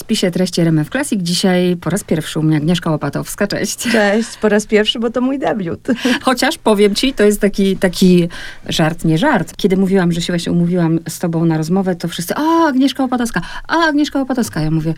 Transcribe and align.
spisie 0.00 0.30
treści 0.30 0.60
RMF 0.60 0.90
Classic. 0.90 1.22
Dzisiaj 1.22 1.76
po 1.76 1.90
raz 1.90 2.04
pierwszy 2.04 2.38
u 2.38 2.42
mnie 2.42 2.56
Agnieszka 2.56 2.90
Łopatowska. 2.90 3.46
Cześć. 3.46 3.76
Cześć, 3.76 4.36
po 4.40 4.48
raz 4.48 4.66
pierwszy, 4.66 4.98
bo 4.98 5.10
to 5.10 5.20
mój 5.20 5.38
debiut. 5.38 5.88
Chociaż 6.22 6.58
powiem 6.58 6.94
ci, 6.94 7.12
to 7.12 7.24
jest 7.24 7.40
taki, 7.40 7.76
taki 7.76 8.28
żart, 8.68 9.04
nie 9.04 9.18
żart. 9.18 9.56
Kiedy 9.56 9.76
mówiłam, 9.76 10.12
że 10.12 10.38
się 10.38 10.52
umówiłam 10.52 10.98
z 11.08 11.18
tobą 11.18 11.44
na 11.44 11.56
rozmowę, 11.56 11.96
to 11.96 12.08
wszyscy, 12.08 12.34
a 12.36 12.68
Agnieszka 12.68 13.02
Łopatowska, 13.02 13.40
a 13.68 13.76
Agnieszka 13.76 14.18
Łopatowska. 14.18 14.60
Ja 14.60 14.70
mówię, 14.70 14.94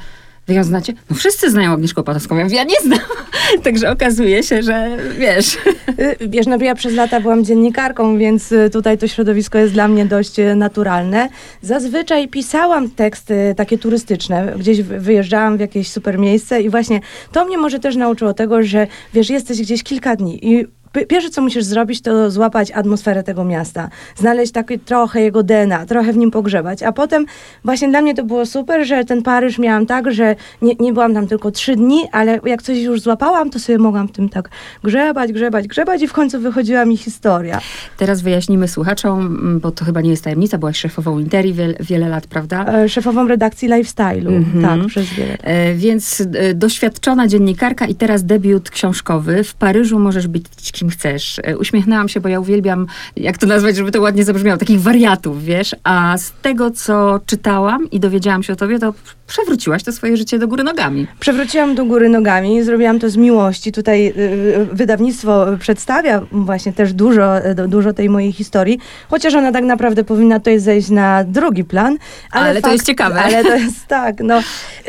Wy 0.46 0.54
ją 0.54 0.64
znacie? 0.64 0.92
No 1.10 1.17
wszyscy 1.17 1.51
znają 1.51 1.72
Agnieszkę 1.72 2.01
Opatowską. 2.01 2.37
Ja 2.37 2.44
mówię, 2.44 2.56
ja 2.56 2.64
nie 2.64 2.80
znam. 2.82 2.98
Także 3.64 3.90
okazuje 3.90 4.42
się, 4.42 4.62
że 4.62 4.96
wiesz. 5.18 5.56
Y, 5.99 6.17
wiesz, 6.28 6.46
no 6.46 6.56
ja 6.56 6.74
przez 6.74 6.94
lata 6.94 7.21
byłam 7.21 7.44
dziennikarką, 7.44 8.18
więc 8.18 8.53
y, 8.53 8.71
tutaj 8.72 8.99
to 8.99 9.08
środowisko 9.08 9.58
jest 9.58 9.72
dla 9.72 9.88
mnie 9.88 10.06
dość 10.06 10.38
y, 10.38 10.54
naturalne. 10.54 11.28
Zazwyczaj 11.63 12.28
pisałam 12.28 12.90
teksty 12.90 13.54
takie 13.56 13.78
turystyczne. 13.78 14.54
Gdzieś 14.58 14.82
wyjeżdżałam 14.82 15.56
w 15.56 15.60
jakieś 15.60 15.90
super 15.90 16.18
miejsce 16.18 16.62
i 16.62 16.70
właśnie 16.70 17.00
to 17.32 17.45
mnie 17.45 17.59
może 17.59 17.78
też 17.78 17.96
nauczyło 17.96 18.34
tego, 18.34 18.62
że 18.62 18.86
wiesz, 19.14 19.30
jesteś 19.30 19.60
gdzieś 19.60 19.82
kilka 19.82 20.16
dni 20.16 20.46
i 20.46 20.66
pierwsze, 21.09 21.30
co 21.30 21.42
musisz 21.42 21.64
zrobić, 21.64 22.02
to 22.02 22.30
złapać 22.30 22.70
atmosferę 22.70 23.23
tego 23.23 23.45
miasta. 23.45 23.88
Znaleźć 24.16 24.52
taki 24.52 24.78
trochę 24.78 25.20
jego 25.20 25.42
DNA, 25.42 25.87
trochę 25.87 26.12
w 26.12 26.16
nim 26.16 26.30
pogrzebać. 26.30 26.83
A 26.83 26.92
potem 26.92 27.27
właśnie 27.64 27.88
dla 27.88 28.00
mnie 28.00 28.14
to 28.14 28.24
było 28.24 28.46
super, 28.46 28.87
że 28.87 29.05
ten 29.05 29.23
Paryż 29.23 29.59
miałam 29.59 29.86
tak, 29.86 30.12
że 30.12 30.36
nie, 30.62 30.74
nie 30.80 30.92
byłam 30.92 31.14
tam 31.14 31.27
tylko 31.27 31.50
trzy 31.50 31.77
dni, 31.77 32.05
ale 32.12 32.41
jak 32.47 32.62
coś 32.62 32.78
już 32.78 33.00
złapałam, 33.00 33.50
to 33.50 33.59
sobie 33.59 33.78
mogłam 33.78 34.09
w 34.09 34.12
tym 34.12 34.28
tak 34.28 34.48
grzebać, 34.84 35.33
grzebać, 35.33 35.69
grzebać 35.69 36.02
i 36.02 36.09
w 36.09 36.12
końcu 36.12 36.41
wychodziła 36.41 36.84
mi 36.84 36.97
historia. 36.97 37.61
Teraz 37.97 38.22
wyjaśnimy 38.22 38.69
słuchaczom, 38.69 39.38
bo 39.61 39.70
to 39.70 39.84
chyba 39.84 40.00
nie 40.00 40.11
jest 40.11 40.24
tajemnica, 40.24 40.59
byłaś 40.59 40.78
szefową 40.78 41.19
Interi 41.19 41.52
wiele, 41.52 41.74
wiele 41.80 42.09
lat, 42.09 42.27
prawda? 42.27 42.66
E, 42.66 42.88
szefową 42.88 43.28
redakcji 43.28 43.69
Lifestyle'u, 43.69 44.28
mm 44.28 44.45
-hmm. 44.45 44.62
tak, 44.62 44.86
przez 44.86 45.06
wiele. 45.06 45.38
E, 45.38 45.74
więc 45.74 46.22
e, 46.34 46.55
doświadczona 46.55 47.28
dziennikarka 47.28 47.86
i 47.86 47.95
teraz 47.95 48.24
debiut 48.24 48.70
książkowy. 48.70 49.44
W 49.44 49.55
Paryżu 49.55 49.98
możesz 49.98 50.28
być 50.28 50.44
kim 50.83 50.91
chcesz. 50.91 51.41
E, 51.44 51.58
uśmiechnęłam 51.58 52.08
się, 52.08 52.20
bo 52.20 52.28
ja 52.28 52.41
uwielbiam, 52.41 52.86
jak 53.16 53.38
to 53.38 53.47
nazwać, 53.47 53.77
żeby 53.77 53.91
to 53.91 54.00
ładnie 54.00 54.25
zabrzmiało, 54.25 54.58
takich 54.58 54.80
wariatów, 54.80 55.44
wiesz? 55.44 55.77
A 55.84 56.19
z 56.19 56.33
tego, 56.42 56.70
co 56.70 57.20
czytałam 57.27 57.91
i 57.91 58.00
dowiedziałam 58.00 58.42
się 58.42 58.52
o 58.52 58.56
tobie, 58.56 58.78
to 58.78 58.94
przewróciłaś 59.27 59.83
to 59.83 59.92
swoje 59.92 60.16
życie 60.16 60.38
do 60.38 60.48
góry 60.48 60.64
nogami. 60.64 61.06
Przewróciłam 61.20 61.75
do 61.75 61.84
góry 61.84 62.08
nogami, 62.08 62.62
zrobiłam 62.62 62.98
to 62.98 63.10
z 63.10 63.16
miłości. 63.16 63.72
Tutaj 63.72 64.06
y, 64.06 64.69
wydawnictwo 64.72 65.47
przedstawia 65.60 66.22
właśnie 66.33 66.72
też 66.72 66.92
dużo, 66.92 67.33
dużo 67.69 67.92
tej 67.92 68.08
mojej 68.08 68.33
historii, 68.33 68.78
chociaż 69.10 69.34
ona 69.34 69.53
tak 69.53 69.64
naprawdę 69.64 70.05
powinna 70.05 70.38
tutaj 70.38 70.58
zejść 70.58 70.91
na 70.91 71.25
drugi 71.25 71.64
plan. 71.64 71.97
Ale, 72.30 72.44
ale 72.44 72.55
fakt, 72.55 72.64
to 72.64 72.72
jest 72.72 72.86
ciekawe. 72.86 73.22
Ale 73.22 73.44
to 73.44 73.56
jest 73.56 73.86
tak, 73.86 74.20
no. 74.20 74.41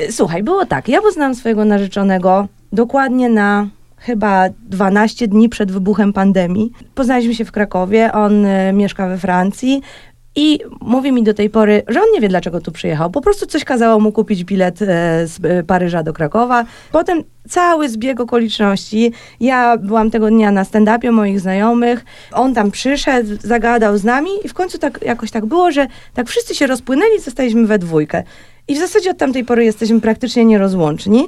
Słuchaj, 0.09 0.43
było 0.43 0.65
tak, 0.65 0.87
ja 0.87 1.01
poznałam 1.01 1.35
swojego 1.35 1.65
narzeczonego 1.65 2.47
dokładnie 2.71 3.29
na 3.29 3.67
chyba 4.05 4.49
12 4.69 5.27
dni 5.27 5.49
przed 5.49 5.71
wybuchem 5.71 6.13
pandemii. 6.13 6.71
Poznaliśmy 6.95 7.35
się 7.35 7.45
w 7.45 7.51
Krakowie, 7.51 8.11
on 8.13 8.45
y, 8.45 8.73
mieszka 8.73 9.07
we 9.07 9.17
Francji. 9.17 9.81
I 10.35 10.59
mówi 10.81 11.11
mi 11.11 11.23
do 11.23 11.33
tej 11.33 11.49
pory, 11.49 11.83
że 11.87 12.01
on 12.01 12.05
nie 12.13 12.21
wie, 12.21 12.29
dlaczego 12.29 12.61
tu 12.61 12.71
przyjechał. 12.71 13.11
Po 13.11 13.21
prostu 13.21 13.45
coś 13.45 13.63
kazało 13.63 13.99
mu 13.99 14.11
kupić 14.11 14.43
bilet 14.43 14.81
e, 14.81 14.85
z 15.27 15.45
e, 15.45 15.63
Paryża 15.63 16.03
do 16.03 16.13
Krakowa. 16.13 16.65
Potem 16.91 17.23
cały 17.49 17.89
zbieg 17.89 18.19
okoliczności. 18.19 19.11
Ja 19.39 19.77
byłam 19.77 20.11
tego 20.11 20.29
dnia 20.29 20.51
na 20.51 20.63
stand-upie 20.63 21.11
moich 21.11 21.39
znajomych. 21.39 22.05
On 22.31 22.53
tam 22.53 22.71
przyszedł, 22.71 23.29
zagadał 23.39 23.97
z 23.97 24.03
nami 24.03 24.29
i 24.43 24.49
w 24.49 24.53
końcu 24.53 24.77
tak 24.77 24.99
jakoś 25.05 25.31
tak 25.31 25.45
było, 25.45 25.71
że 25.71 25.87
tak 26.13 26.27
wszyscy 26.27 26.55
się 26.55 26.67
rozpłynęli, 26.67 27.19
zostaliśmy 27.19 27.67
we 27.67 27.79
dwójkę. 27.79 28.23
I 28.67 28.75
w 28.75 28.77
zasadzie 28.77 29.11
od 29.11 29.17
tamtej 29.17 29.45
pory 29.45 29.65
jesteśmy 29.65 30.01
praktycznie 30.01 30.45
nierozłączni 30.45 31.27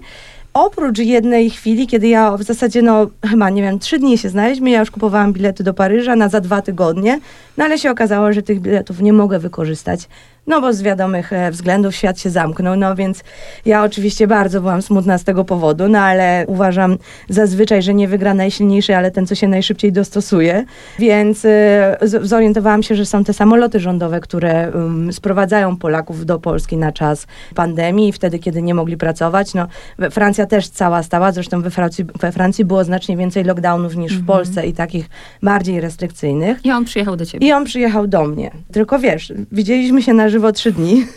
oprócz 0.55 0.99
jednej 0.99 1.49
chwili, 1.49 1.87
kiedy 1.87 2.07
ja 2.07 2.37
w 2.37 2.43
zasadzie, 2.43 2.81
no 2.81 3.07
chyba, 3.29 3.49
nie 3.49 3.61
wiem, 3.61 3.79
trzy 3.79 3.99
dni 3.99 4.17
się 4.17 4.29
znaleźliśmy, 4.29 4.69
ja 4.69 4.79
już 4.79 4.91
kupowałam 4.91 5.33
bilety 5.33 5.63
do 5.63 5.73
Paryża 5.73 6.15
na 6.15 6.29
za 6.29 6.41
dwa 6.41 6.61
tygodnie, 6.61 7.19
no 7.57 7.63
ale 7.65 7.77
się 7.77 7.91
okazało, 7.91 8.33
że 8.33 8.41
tych 8.41 8.61
biletów 8.61 9.01
nie 9.01 9.13
mogę 9.13 9.39
wykorzystać 9.39 10.07
no 10.47 10.61
bo 10.61 10.73
z 10.73 10.81
wiadomych 10.81 11.33
e, 11.33 11.51
względów 11.51 11.95
świat 11.95 12.19
się 12.19 12.29
zamknął, 12.29 12.75
no 12.75 12.95
więc 12.95 13.23
ja 13.65 13.83
oczywiście 13.83 14.27
bardzo 14.27 14.61
byłam 14.61 14.81
smutna 14.81 15.17
z 15.17 15.23
tego 15.23 15.45
powodu, 15.45 15.89
no 15.89 15.99
ale 15.99 16.45
uważam 16.47 16.97
zazwyczaj, 17.29 17.81
że 17.81 17.93
nie 17.93 18.07
wygra 18.07 18.33
najsilniejszy, 18.33 18.95
ale 18.95 19.11
ten, 19.11 19.27
co 19.27 19.35
się 19.35 19.47
najszybciej 19.47 19.91
dostosuje, 19.91 20.65
więc 20.99 21.45
e, 21.45 21.97
zorientowałam 22.21 22.83
się, 22.83 22.95
że 22.95 23.05
są 23.05 23.23
te 23.23 23.33
samoloty 23.33 23.79
rządowe, 23.79 24.19
które 24.19 24.71
um, 24.71 25.13
sprowadzają 25.13 25.77
Polaków 25.77 26.25
do 26.25 26.39
Polski 26.39 26.77
na 26.77 26.91
czas 26.91 27.27
pandemii, 27.55 28.11
wtedy, 28.11 28.39
kiedy 28.39 28.61
nie 28.61 28.73
mogli 28.73 28.97
pracować, 28.97 29.53
no 29.53 29.67
Francja 30.11 30.45
też 30.45 30.67
cała 30.67 31.03
stała, 31.03 31.31
zresztą 31.31 31.61
we 31.61 31.69
Francji, 31.69 32.05
we 32.19 32.31
Francji 32.31 32.65
było 32.65 32.83
znacznie 32.83 33.17
więcej 33.17 33.43
lockdownów 33.43 33.95
niż 33.95 34.11
w 34.11 34.19
mhm. 34.19 34.37
Polsce 34.37 34.65
i 34.67 34.73
takich 34.73 35.09
bardziej 35.43 35.81
restrykcyjnych. 35.81 36.65
I 36.65 36.71
on 36.71 36.85
przyjechał 36.85 37.15
do 37.15 37.25
ciebie. 37.25 37.47
I 37.47 37.51
on 37.51 37.65
przyjechał 37.65 38.07
do 38.07 38.25
mnie. 38.25 38.51
Tylko 38.71 38.99
wiesz, 38.99 39.33
widzieliśmy 39.51 40.01
się 40.01 40.13
na 40.13 40.29
żywo 40.35 40.51
trzy 40.51 40.71
dni, 40.71 41.07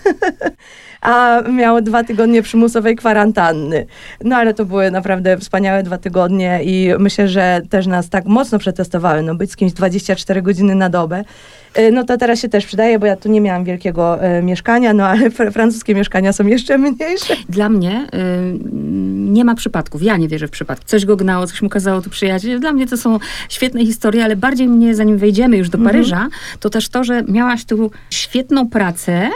a 1.00 1.42
miał 1.42 1.80
dwa 1.80 2.04
tygodnie 2.04 2.42
przymusowej 2.42 2.96
kwarantanny. 2.96 3.86
No 4.24 4.36
ale 4.36 4.54
to 4.54 4.64
były 4.64 4.90
naprawdę 4.90 5.38
wspaniałe 5.38 5.82
dwa 5.82 5.98
tygodnie 5.98 6.60
i 6.62 6.90
myślę, 6.98 7.28
że 7.28 7.60
też 7.70 7.86
nas 7.86 8.08
tak 8.08 8.26
mocno 8.26 8.58
przetestowały, 8.58 9.22
no 9.22 9.34
być 9.34 9.52
z 9.52 9.56
kimś 9.56 9.72
24 9.72 10.42
godziny 10.42 10.74
na 10.74 10.90
dobę. 10.90 11.24
Y, 11.78 11.92
no 11.92 12.04
to 12.04 12.16
teraz 12.16 12.40
się 12.40 12.48
też 12.48 12.66
przydaje, 12.66 12.98
bo 12.98 13.06
ja 13.06 13.16
tu 13.16 13.28
nie 13.28 13.40
miałam 13.40 13.64
wielkiego 13.64 14.18
y, 14.38 14.42
mieszkania, 14.42 14.92
no 14.92 15.06
ale 15.06 15.30
fr 15.30 15.52
francuskie 15.52 15.94
mieszkania 15.94 16.32
są 16.32 16.46
jeszcze 16.46 16.78
mniejsze. 16.78 17.36
Dla 17.48 17.68
mnie 17.68 18.06
y, 18.14 18.58
nie 19.32 19.44
ma 19.44 19.54
przypadków. 19.54 20.02
Ja 20.02 20.16
nie 20.16 20.28
wierzę 20.28 20.48
w 20.48 20.50
przypadki. 20.50 20.86
Coś 20.86 21.04
go 21.04 21.16
gnało, 21.16 21.46
coś 21.46 21.62
mu 21.62 21.68
kazało 21.68 22.02
tu 22.02 22.10
przyjaźń. 22.10 22.58
Dla 22.58 22.72
mnie 22.72 22.86
to 22.86 22.96
są 22.96 23.18
świetne 23.48 23.86
historie, 23.86 24.24
ale 24.24 24.36
bardziej 24.36 24.68
mnie, 24.68 24.94
zanim 24.94 25.18
wejdziemy 25.18 25.56
już 25.56 25.68
do 25.68 25.78
mhm. 25.78 25.94
Paryża, 25.94 26.28
to 26.60 26.70
też 26.70 26.88
to, 26.88 27.04
że 27.04 27.22
miałaś 27.22 27.64
tu 27.64 27.90
świetną 28.10 28.68
pracę 28.68 29.30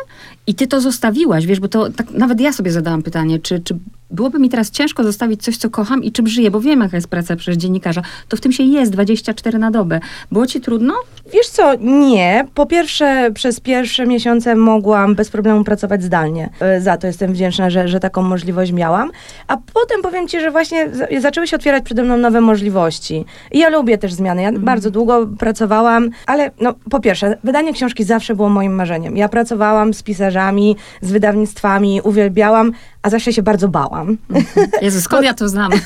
i 0.46 0.54
ty 0.54 0.66
to 0.66 0.80
zostawiłaś, 0.80 1.46
wiesz, 1.52 1.60
bo 1.60 1.68
to 1.68 1.90
tak, 1.90 2.10
nawet 2.10 2.40
ja 2.40 2.52
sobie 2.52 2.72
zadałam 2.72 3.02
pytanie, 3.02 3.38
czy, 3.38 3.60
czy 3.60 3.78
byłoby 4.12 4.38
mi 4.38 4.48
teraz 4.48 4.70
ciężko 4.70 5.04
zostawić 5.04 5.42
coś, 5.42 5.56
co 5.56 5.70
kocham 5.70 6.04
i 6.04 6.12
czym 6.12 6.26
żyję, 6.26 6.50
bo 6.50 6.60
wiem, 6.60 6.80
jaka 6.80 6.96
jest 6.96 7.08
praca 7.08 7.36
przez 7.36 7.56
dziennikarza. 7.56 8.02
To 8.28 8.36
w 8.36 8.40
tym 8.40 8.52
się 8.52 8.62
jest 8.62 8.92
24 8.92 9.58
na 9.58 9.70
dobę. 9.70 10.00
Było 10.32 10.46
ci 10.46 10.60
trudno? 10.60 10.94
Wiesz 11.32 11.48
co, 11.48 11.74
nie. 11.80 12.46
Po 12.54 12.66
pierwsze, 12.66 13.30
przez 13.34 13.60
pierwsze 13.60 14.06
miesiące 14.06 14.54
mogłam 14.54 15.14
bez 15.14 15.30
problemu 15.30 15.64
pracować 15.64 16.02
zdalnie. 16.02 16.50
E, 16.60 16.80
za 16.80 16.96
to 16.96 17.06
jestem 17.06 17.32
wdzięczna, 17.32 17.70
że, 17.70 17.88
że 17.88 18.00
taką 18.00 18.22
możliwość 18.22 18.72
miałam. 18.72 19.10
A 19.48 19.56
potem 19.56 20.02
powiem 20.02 20.28
ci, 20.28 20.40
że 20.40 20.50
właśnie 20.50 20.88
zaczęły 21.18 21.46
się 21.46 21.56
otwierać 21.56 21.84
przede 21.84 22.02
mną 22.02 22.16
nowe 22.16 22.40
możliwości. 22.40 23.24
I 23.52 23.58
ja 23.58 23.68
lubię 23.68 23.98
też 23.98 24.12
zmiany. 24.12 24.42
Ja 24.42 24.48
mhm. 24.48 24.64
bardzo 24.64 24.90
długo 24.90 25.26
pracowałam, 25.38 26.10
ale 26.26 26.50
no, 26.60 26.74
po 26.90 27.00
pierwsze, 27.00 27.38
wydanie 27.44 27.72
książki 27.72 28.04
zawsze 28.04 28.34
było 28.34 28.48
moim 28.48 28.74
marzeniem. 28.74 29.16
Ja 29.16 29.28
pracowałam 29.28 29.94
z 29.94 30.02
pisarzami, 30.02 30.76
z 31.00 31.12
wydawnictwami, 31.12 32.00
uwielbiałam, 32.04 32.72
a 33.02 33.10
zawsze 33.10 33.32
się 33.32 33.42
bardzo 33.42 33.68
bałam. 33.68 34.16
Mhm. 34.30 34.68
Jezu, 34.82 35.00
skąd 35.00 35.24
ja 35.24 35.34
to 35.34 35.48
znam? 35.48 35.72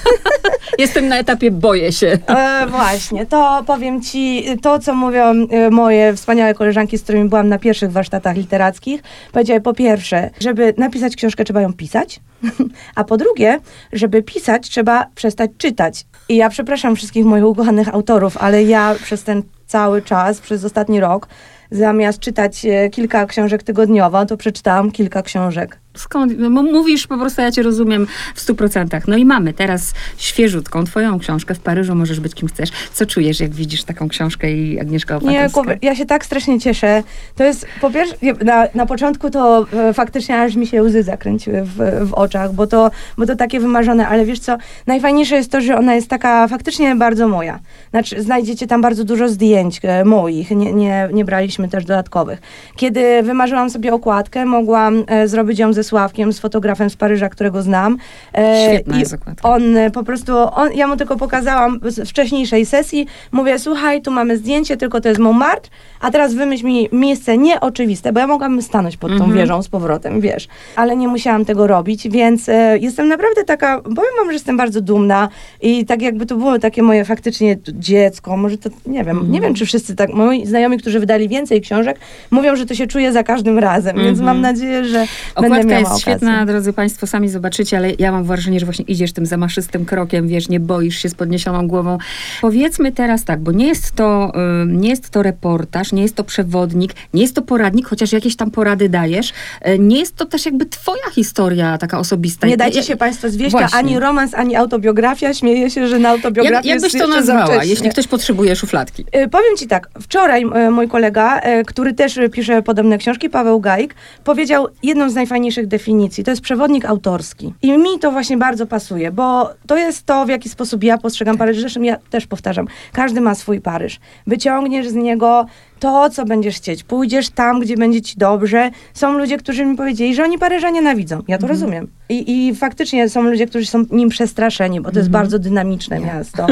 Jestem 0.78 1.08
na 1.08 1.18
etapie 1.18 1.50
boję 1.50 1.92
się. 1.92 2.18
E, 2.26 2.66
właśnie, 2.66 3.26
to 3.26 3.62
powiem 3.66 4.02
ci, 4.02 4.44
to 4.62 4.78
co 4.78 4.94
mówią 4.94 5.22
e, 5.50 5.70
moje 5.70 6.14
wspaniałe 6.14 6.54
koleżanki, 6.54 6.98
z 6.98 7.02
którymi 7.02 7.28
byłam 7.28 7.48
na 7.48 7.58
pierwszych 7.58 7.92
warsztatach 7.92 8.36
literackich, 8.36 9.02
powiedziały 9.32 9.60
po 9.60 9.74
pierwsze, 9.74 10.30
żeby 10.40 10.74
napisać 10.78 11.16
książkę 11.16 11.44
trzeba 11.44 11.60
ją 11.60 11.72
pisać, 11.72 12.20
a 12.94 13.04
po 13.04 13.16
drugie, 13.16 13.60
żeby 13.92 14.22
pisać 14.22 14.68
trzeba 14.70 15.06
przestać 15.14 15.50
czytać. 15.58 16.06
I 16.28 16.36
ja 16.36 16.48
przepraszam 16.48 16.96
wszystkich 16.96 17.24
moich 17.24 17.44
ukochanych 17.44 17.94
autorów, 17.94 18.36
ale 18.36 18.64
ja 18.64 18.94
przez 19.02 19.22
ten 19.22 19.42
cały 19.66 20.02
czas, 20.02 20.40
przez 20.40 20.64
ostatni 20.64 21.00
rok, 21.00 21.28
zamiast 21.70 22.18
czytać 22.18 22.64
e, 22.64 22.90
kilka 22.90 23.26
książek 23.26 23.62
tygodniowo, 23.62 24.26
to 24.26 24.36
przeczytałam 24.36 24.90
kilka 24.90 25.22
książek 25.22 25.78
skąd? 25.96 26.32
No, 26.38 26.50
mówisz 26.50 27.06
po 27.06 27.18
prostu, 27.18 27.42
ja 27.42 27.52
cię 27.52 27.62
rozumiem 27.62 28.06
w 28.34 28.40
stu 28.40 28.54
procentach. 28.54 29.08
No 29.08 29.16
i 29.16 29.24
mamy 29.24 29.52
teraz 29.52 29.94
świeżutką 30.16 30.84
twoją 30.84 31.18
książkę 31.18 31.54
w 31.54 31.60
Paryżu, 31.60 31.94
możesz 31.94 32.20
być 32.20 32.34
kim 32.34 32.48
chcesz. 32.48 32.70
Co 32.92 33.06
czujesz, 33.06 33.40
jak 33.40 33.50
widzisz 33.50 33.84
taką 33.84 34.08
książkę 34.08 34.52
i 34.52 34.80
Agnieszka 34.80 35.16
Opatowska? 35.16 35.62
Nie, 35.62 35.78
ja 35.82 35.94
się 35.94 36.06
tak 36.06 36.24
strasznie 36.24 36.60
cieszę. 36.60 37.02
To 37.34 37.44
jest, 37.44 37.66
po 37.80 37.90
pierwsze, 37.90 38.16
na, 38.44 38.66
na 38.74 38.86
początku 38.86 39.30
to 39.30 39.66
e, 39.72 39.94
faktycznie 39.94 40.40
aż 40.40 40.54
mi 40.54 40.66
się 40.66 40.82
łzy 40.82 41.02
zakręciły 41.02 41.62
w, 41.62 42.08
w 42.08 42.14
oczach, 42.14 42.52
bo 42.52 42.66
to, 42.66 42.90
bo 43.18 43.26
to 43.26 43.36
takie 43.36 43.60
wymarzone, 43.60 44.08
ale 44.08 44.24
wiesz 44.24 44.38
co, 44.38 44.58
najfajniejsze 44.86 45.36
jest 45.36 45.50
to, 45.50 45.60
że 45.60 45.78
ona 45.78 45.94
jest 45.94 46.08
taka 46.08 46.48
faktycznie 46.48 46.96
bardzo 46.96 47.28
moja. 47.28 47.58
Znaczy, 47.90 48.22
znajdziecie 48.22 48.66
tam 48.66 48.82
bardzo 48.82 49.04
dużo 49.04 49.28
zdjęć 49.28 49.80
e, 49.82 50.04
moich. 50.04 50.50
Nie, 50.50 50.72
nie, 50.72 51.08
nie 51.12 51.24
braliśmy 51.24 51.68
też 51.68 51.84
dodatkowych. 51.84 52.40
Kiedy 52.76 53.22
wymarzyłam 53.22 53.70
sobie 53.70 53.94
okładkę, 53.94 54.44
mogłam 54.44 55.04
e, 55.06 55.28
zrobić 55.28 55.58
ją 55.58 55.72
ze 55.72 55.84
Sławkiem, 55.86 56.32
z 56.32 56.38
fotografem 56.38 56.90
z 56.90 56.96
Paryża, 56.96 57.28
którego 57.28 57.62
znam. 57.62 57.96
E, 58.34 58.66
Świetna 58.68 58.98
jest 58.98 59.14
okładka. 59.14 59.48
On 59.48 59.76
e, 59.76 59.90
po 59.90 60.02
prostu, 60.04 60.32
on, 60.54 60.72
ja 60.74 60.86
mu 60.86 60.96
tylko 60.96 61.16
pokazałam 61.16 61.80
z 61.84 62.08
wcześniejszej 62.10 62.66
sesji, 62.66 63.06
mówię, 63.32 63.58
słuchaj, 63.58 64.02
tu 64.02 64.10
mamy 64.10 64.36
zdjęcie, 64.38 64.76
tylko 64.76 65.00
to 65.00 65.08
jest 65.08 65.20
Montmartre, 65.20 65.70
a 66.00 66.10
teraz 66.10 66.34
wymyśl 66.34 66.66
mi 66.66 66.88
miejsce 66.92 67.38
nieoczywiste, 67.38 68.12
bo 68.12 68.20
ja 68.20 68.26
mogłabym 68.26 68.62
stanąć 68.62 68.96
pod 68.96 69.08
tą 69.10 69.14
Mhm. 69.16 69.32
wieżą 69.34 69.62
z 69.62 69.68
powrotem, 69.68 70.20
wiesz. 70.20 70.48
Ale 70.76 70.96
nie 70.96 71.08
musiałam 71.08 71.44
tego 71.44 71.66
robić, 71.66 72.08
więc 72.08 72.48
e, 72.48 72.78
jestem 72.78 73.08
naprawdę 73.08 73.44
taka, 73.44 73.80
powiem 73.80 74.10
wam, 74.18 74.26
że 74.26 74.32
jestem 74.32 74.56
bardzo 74.56 74.80
dumna 74.80 75.28
i 75.62 75.86
tak 75.86 76.02
jakby 76.02 76.26
to 76.26 76.36
było 76.36 76.58
takie 76.58 76.82
moje 76.82 77.04
faktycznie 77.04 77.58
dziecko, 77.68 78.36
może 78.36 78.58
to, 78.58 78.70
nie 78.86 79.04
wiem, 79.04 79.16
Mhm. 79.16 79.32
nie 79.32 79.40
wiem, 79.40 79.54
czy 79.54 79.66
wszyscy 79.66 79.96
tak, 79.96 80.12
moi 80.12 80.46
znajomi, 80.46 80.78
którzy 80.78 81.00
wydali 81.00 81.28
więcej 81.28 81.60
książek, 81.60 81.98
mówią, 82.30 82.56
że 82.56 82.66
to 82.66 82.74
się 82.74 82.86
czuje 82.86 83.12
za 83.12 83.22
każdym 83.22 83.58
razem, 83.58 83.96
więc 83.96 84.18
Mhm. 84.18 84.26
mam 84.26 84.40
nadzieję, 84.40 84.84
że 84.84 85.06
będę 85.40 85.56
Miała 85.80 85.94
jest 85.94 86.02
okazję. 86.02 86.12
świetna, 86.28 86.46
drodzy 86.46 86.72
Państwo, 86.72 87.06
sami 87.06 87.28
zobaczycie, 87.28 87.76
ale 87.76 87.90
ja 87.98 88.12
mam 88.12 88.24
wrażenie, 88.24 88.60
że 88.60 88.66
właśnie 88.66 88.84
idziesz 88.84 89.12
tym 89.12 89.26
zamaszystym 89.26 89.84
krokiem, 89.84 90.28
wiesz, 90.28 90.48
nie 90.48 90.60
boisz 90.60 90.96
się 90.98 91.08
z 91.08 91.14
podniesioną 91.14 91.68
głową. 91.68 91.98
Powiedzmy 92.40 92.92
teraz 92.92 93.24
tak, 93.24 93.40
bo 93.40 93.52
nie 93.52 93.66
jest 93.66 93.92
to, 93.94 94.32
nie 94.66 94.88
jest 94.88 95.10
to 95.10 95.22
reportaż, 95.22 95.92
nie 95.92 96.02
jest 96.02 96.14
to 96.16 96.24
przewodnik, 96.24 96.92
nie 97.14 97.22
jest 97.22 97.34
to 97.34 97.42
poradnik, 97.42 97.88
chociaż 97.88 98.12
jakieś 98.12 98.36
tam 98.36 98.50
porady 98.50 98.88
dajesz. 98.88 99.32
Y, 99.68 99.78
Nie 99.78 99.98
jest 99.98 100.16
to 100.16 100.24
też 100.26 100.46
jakby 100.46 100.66
twoja 100.66 101.10
historia 101.12 101.78
taka 101.78 101.98
osobista. 101.98 102.46
Nie 102.46 102.56
dajcie 102.56 102.82
się 102.82 102.96
Państwo 102.96 103.30
zwieść, 103.30 103.52
to 103.52 103.76
ani 103.76 103.98
romans, 103.98 104.34
ani 104.34 104.56
autobiografia. 104.56 105.34
Śmieję 105.34 105.70
się, 105.70 105.88
że 105.88 105.98
na 105.98 106.08
Jak, 106.08 106.16
autobiografię 106.16 106.68
jakbyś 106.68 106.94
jest 106.94 107.06
to 107.06 107.10
nazwała, 107.12 107.64
jeśli 107.64 107.90
ktoś 107.90 108.06
potrzebuje 108.06 108.56
szufladki? 108.56 109.04
Y, 109.16 109.28
Powiem 109.28 109.56
ci 109.58 109.66
tak, 109.66 109.88
wczoraj 110.02 110.44
y, 110.66 110.70
mój 110.70 110.88
kolega, 110.88 111.40
który 111.66 111.94
też 111.94 112.18
pisze 112.32 112.62
podobne 112.62 112.98
książki, 112.98 113.30
Paweł 113.30 113.60
Gajk, 113.60 113.94
powiedział 114.24 114.66
jedną 114.82 115.10
z 115.10 115.14
najfajniejszych 115.14 115.65
definicji. 115.66 116.24
To 116.24 116.30
jest 116.30 116.42
przewodnik 116.42 116.84
autorski. 116.84 117.54
I 117.62 117.78
mi 117.78 117.98
to 118.00 118.10
właśnie 118.10 118.36
bardzo 118.36 118.66
pasuje, 118.66 119.12
bo 119.12 119.50
to 119.66 119.76
jest 119.76 120.06
to, 120.06 120.26
w 120.26 120.28
jaki 120.28 120.48
sposób 120.48 120.84
ja 120.84 120.98
postrzegam 120.98 121.38
Paryż. 121.38 121.60
Zresztą 121.60 121.82
ja 121.82 121.96
też 122.10 122.26
powtarzam, 122.26 122.66
każdy 122.92 123.20
ma 123.20 123.34
swój 123.34 123.60
Paryż. 123.60 124.00
Wyciągniesz 124.26 124.88
z 124.88 124.94
niego 124.94 125.46
to, 125.78 126.10
co 126.10 126.24
będziesz 126.24 126.56
chcieć. 126.56 126.84
Pójdziesz 126.84 127.28
tam, 127.28 127.60
gdzie 127.60 127.76
będzie 127.76 128.02
ci 128.02 128.18
dobrze. 128.18 128.70
Są 128.94 129.18
ludzie, 129.18 129.36
którzy 129.36 129.64
mi 129.64 129.76
powiedzieli, 129.76 130.14
że 130.14 130.22
oni 130.22 130.38
Paryża 130.38 130.70
nienawidzą. 130.70 131.22
Ja 131.28 131.38
to 131.38 131.46
rozumiem. 131.46 131.88
I, 132.08 132.48
I 132.48 132.54
faktycznie 132.54 133.08
są 133.08 133.22
ludzie, 133.22 133.46
którzy 133.46 133.66
są 133.66 133.84
nim 133.90 134.08
przestraszeni, 134.08 134.80
bo 134.80 134.90
to 134.90 134.98
jest 134.98 135.10
bardzo 135.10 135.38
dynamiczne 135.38 136.00
miasto. 136.00 136.46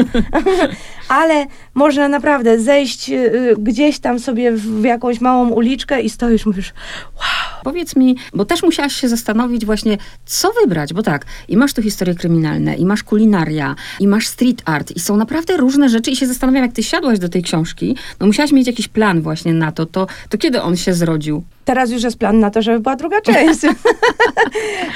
Ale 1.09 1.45
można 1.73 2.07
naprawdę 2.07 2.59
zejść 2.59 3.09
y, 3.09 3.55
gdzieś 3.59 3.99
tam 3.99 4.19
sobie 4.19 4.51
w, 4.51 4.61
w 4.61 4.83
jakąś 4.83 5.21
małą 5.21 5.49
uliczkę 5.49 6.01
i 6.01 6.09
stoisz, 6.09 6.45
mówisz, 6.45 6.73
Powiedz 7.65 7.95
mi, 7.95 8.15
bo 8.33 8.45
też 8.45 8.63
musiałaś 8.63 8.95
się 8.95 9.09
zastanowić 9.09 9.65
właśnie, 9.65 9.97
co 10.25 10.51
wybrać, 10.61 10.93
bo 10.93 11.03
tak, 11.03 11.25
i 11.47 11.57
masz 11.57 11.73
tu 11.73 11.81
historie 11.81 12.15
kryminalne, 12.15 12.75
i 12.75 12.85
masz 12.85 13.03
kulinaria, 13.03 13.75
i 13.99 14.07
masz 14.07 14.27
street 14.27 14.61
art, 14.65 14.91
i 14.91 14.99
są 14.99 15.17
naprawdę 15.17 15.57
różne 15.57 15.89
rzeczy 15.89 16.11
i 16.11 16.15
się 16.15 16.27
zastanawiam, 16.27 16.63
jak 16.63 16.73
ty 16.73 16.83
siadłaś 16.83 17.19
do 17.19 17.29
tej 17.29 17.43
książki, 17.43 17.95
no 18.19 18.27
musiałaś 18.27 18.51
mieć 18.51 18.67
jakiś 18.67 18.87
plan 18.87 19.14
właśnie 19.21 19.53
na 19.53 19.71
to, 19.71 19.85
to, 19.85 20.07
to 20.29 20.37
kiedy 20.37 20.61
on 20.61 20.75
się 20.75 20.93
zrodził? 20.93 21.43
Teraz 21.65 21.91
już 21.91 22.03
jest 22.03 22.17
plan 22.17 22.39
na 22.39 22.51
to, 22.51 22.61
żeby 22.61 22.79
była 22.79 22.95
druga 22.95 23.21
część. 23.21 23.59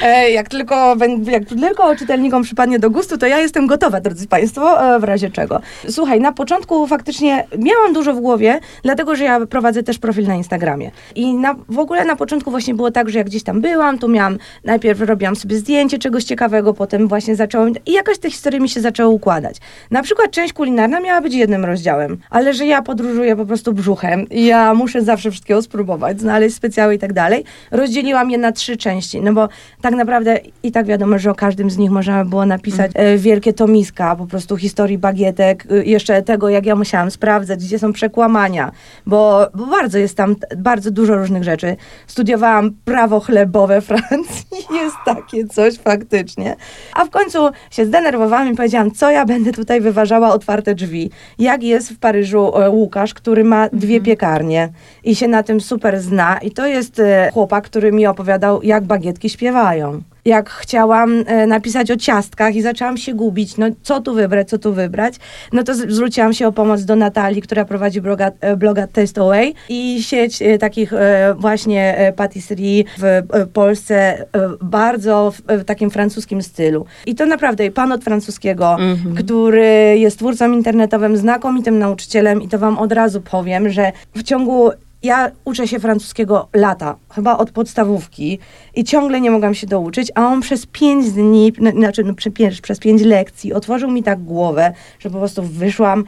E, 0.04 0.32
jak, 0.32 0.50
tylko, 0.50 0.96
jak 1.24 1.46
tylko 1.46 1.96
czytelnikom 1.96 2.44
przypadnie 2.44 2.80
do 2.80 2.90
gustu, 2.90 3.18
to 3.18 3.28
ja 3.28 3.40
jestem 3.40 3.68
gotowa, 3.68 4.02
drodzy 4.02 4.28
Państwo, 4.28 4.96
e, 4.96 5.00
w 5.00 5.04
razie 5.04 5.30
czego. 5.30 5.62
Słuchaj, 5.90 6.22
na 6.22 6.32
początku 6.32 6.88
faktycznie 6.88 7.48
miałam 7.58 7.94
dużo 7.94 8.14
w 8.14 8.20
głowie, 8.20 8.60
dlatego, 8.84 9.16
że 9.16 9.24
ja 9.24 9.46
prowadzę 9.46 9.84
też 9.84 10.00
profil 10.00 10.28
na 10.28 10.36
Instagramie. 10.36 10.92
I 11.16 11.34
na, 11.34 11.56
w 11.70 11.80
ogóle 11.80 12.06
na 12.06 12.16
początku 12.16 12.52
właśnie 12.52 12.74
było 12.74 12.92
tak, 12.92 13.10
że 13.10 13.18
jak 13.18 13.28
gdzieś 13.28 13.44
tam 13.44 13.62
byłam, 13.62 13.98
to 13.98 14.08
miałam, 14.08 14.38
najpierw 14.64 15.02
robiłam 15.02 15.36
sobie 15.36 15.56
zdjęcie 15.56 15.98
czegoś 15.98 16.24
ciekawego, 16.24 16.74
potem 16.74 17.08
właśnie 17.08 17.36
zacząłem, 17.36 17.74
i 17.86 17.92
jakaś 17.92 18.18
te 18.18 18.30
historie 18.30 18.60
mi 18.60 18.70
się 18.70 18.82
zaczęły 18.82 19.10
układać. 19.10 19.58
Na 19.92 20.04
przykład 20.04 20.32
część 20.32 20.54
kulinarna 20.54 21.00
miała 21.00 21.22
być 21.22 21.34
jednym 21.34 21.66
rozdziałem, 21.66 22.18
ale 22.30 22.54
że 22.54 22.66
ja 22.66 22.82
podróżuję 22.82 23.36
po 23.36 23.46
prostu 23.46 23.74
brzuchem 23.74 24.30
i 24.30 24.46
ja 24.46 24.74
muszę 24.74 25.02
zawsze 25.02 25.32
wszystkiego 25.32 25.62
spróbować, 25.62 26.20
znaleźć 26.20 26.56
specjały 26.60 26.96
i 26.96 27.00
tak 27.00 27.14
dalej, 27.14 27.44
rozdzieliłam 27.72 28.32
je 28.32 28.38
na 28.38 28.52
trzy 28.52 28.78
części, 28.78 29.22
no 29.22 29.34
bo 29.34 29.50
tak 29.82 29.94
naprawdę 29.94 30.40
i 30.64 30.72
tak 30.72 30.86
wiadomo, 30.86 31.20
że 31.20 31.32
o 31.32 31.36
każdym 31.36 31.70
z 31.70 31.78
nich 31.78 31.92
można 31.92 32.24
by 32.24 32.30
było 32.30 32.46
napisać 32.46 32.92
e, 32.96 33.18
wielkie 33.18 33.54
tomiska, 33.54 34.16
po 34.16 34.26
prostu 34.28 34.58
historii 34.58 34.98
bagietek, 34.98 35.66
y, 35.72 35.86
jeszcze 35.86 36.22
tego, 36.22 36.50
jak 36.50 36.66
ja 36.66 36.76
musiałam 36.76 37.12
sprawdzać, 37.12 37.60
gdzie 37.60 37.80
są 37.80 37.94
przekłamania, 37.94 38.72
bo, 39.06 39.48
bo 39.56 39.66
bardzo 39.66 39.98
jest 39.98 40.18
tam 40.18 40.36
bardzo 40.58 40.92
dużo 40.92 41.16
różnych 41.16 41.44
rzeczy. 41.44 41.76
Studiowałam 42.08 42.72
prawo 42.86 43.20
chlebowe 43.20 43.82
Francji, 43.82 44.58
jest 44.82 44.96
takie 45.06 45.48
coś 45.48 45.78
faktycznie. 45.78 46.56
A 46.94 47.06
w 47.06 47.10
końcu 47.10 47.40
się 47.72 47.86
zdenerwowałam 47.86 48.54
i 48.54 48.56
powiedziałam, 48.56 48.92
co 48.92 49.12
ja 49.12 49.26
będę 49.26 49.52
tutaj 49.52 49.82
wyważała 49.82 50.34
otwarte 50.34 50.76
drzwi. 50.76 51.10
Jak 51.40 51.64
jest 51.64 51.90
w 51.90 52.00
Paryżu 52.00 52.52
e, 52.58 52.70
Łukasz, 52.70 53.14
który 53.14 53.44
ma 53.44 53.70
dwie 53.74 54.02
piekarnie 54.02 54.70
i 55.04 55.16
się 55.16 55.28
na 55.28 55.44
tym 55.44 55.62
super 55.62 56.00
zna. 56.00 56.40
I 56.50 56.52
to 56.52 56.68
jest 56.68 57.00
e, 57.00 57.30
chłopak, 57.34 57.64
który 57.64 57.92
mi 57.92 58.08
opowiadał, 58.08 58.64
jak 58.64 58.84
bagietki 58.84 59.30
śpiewają. 59.30 60.02
Jak 60.26 60.50
chciałam 60.50 61.24
e, 61.26 61.48
napisać 61.48 61.92
o 61.92 61.98
ciastkach 61.98 62.56
i 62.56 62.62
zaczęłam 62.62 62.98
się 62.98 63.14
gubić, 63.14 63.58
no 63.58 63.66
co 63.84 64.02
tu 64.02 64.14
wybrać, 64.14 64.50
co 64.50 64.58
tu 64.58 64.74
wybrać, 64.74 65.14
no 65.54 65.64
to 65.64 65.74
zwróciłam 65.76 66.34
się 66.34 66.48
o 66.48 66.52
pomoc 66.52 66.84
do 66.86 66.96
Natalii, 66.96 67.42
która 67.42 67.66
prowadzi 67.66 68.02
bloga, 68.02 68.32
e, 68.42 68.56
bloga 68.58 68.88
Taste 68.88 69.22
Away 69.22 69.54
i 69.70 70.04
sieć 70.04 70.40
takich 70.60 70.94
właśnie 71.38 72.14
patisserie 72.16 72.84
w 72.98 73.22
Polsce 73.54 74.26
bardzo 74.62 75.32
w, 75.32 75.42
w 75.62 75.66
takim 75.66 75.90
francuskim 75.90 76.42
stylu. 76.42 76.86
I 77.06 77.16
to 77.16 77.26
naprawdę 77.26 77.72
pan 77.72 77.92
od 77.92 78.04
francuskiego, 78.04 78.78
Mhm. 78.80 79.16
który 79.16 79.96
jest 79.98 80.18
twórcą 80.18 80.52
internetowym, 80.52 81.18
znakomitym 81.18 81.80
nauczycielem 81.80 82.42
i 82.42 82.48
to 82.48 82.60
wam 82.60 82.78
od 82.78 82.92
razu 82.92 83.22
powiem, 83.22 83.70
że 83.70 83.92
w 84.16 84.24
ciągu 84.24 84.70
ja 85.04 85.32
uczę 85.46 85.68
się 85.68 85.80
francuskiego 85.80 86.48
lata, 86.54 86.96
chyba 87.10 87.38
od 87.38 87.52
podstawówki 87.52 88.40
i 88.76 88.84
ciągle 88.84 89.22
nie 89.22 89.32
mogłam 89.32 89.54
się 89.54 89.68
douczyć, 89.68 90.12
a 90.16 90.28
on 90.28 90.42
przez 90.42 90.66
pięć 90.66 91.12
dni, 91.12 91.54
znaczy 91.76 92.04
no, 92.04 92.14
pięć- 92.14 92.62
przez 92.62 92.80
pięć 92.80 93.02
lekcji 93.02 93.54
otworzył 93.54 93.92
mi 93.92 94.04
tak 94.04 94.24
głowę, 94.24 94.74
że 95.00 95.10
po 95.10 95.18
prostu 95.18 95.44
wyszłam, 95.44 96.04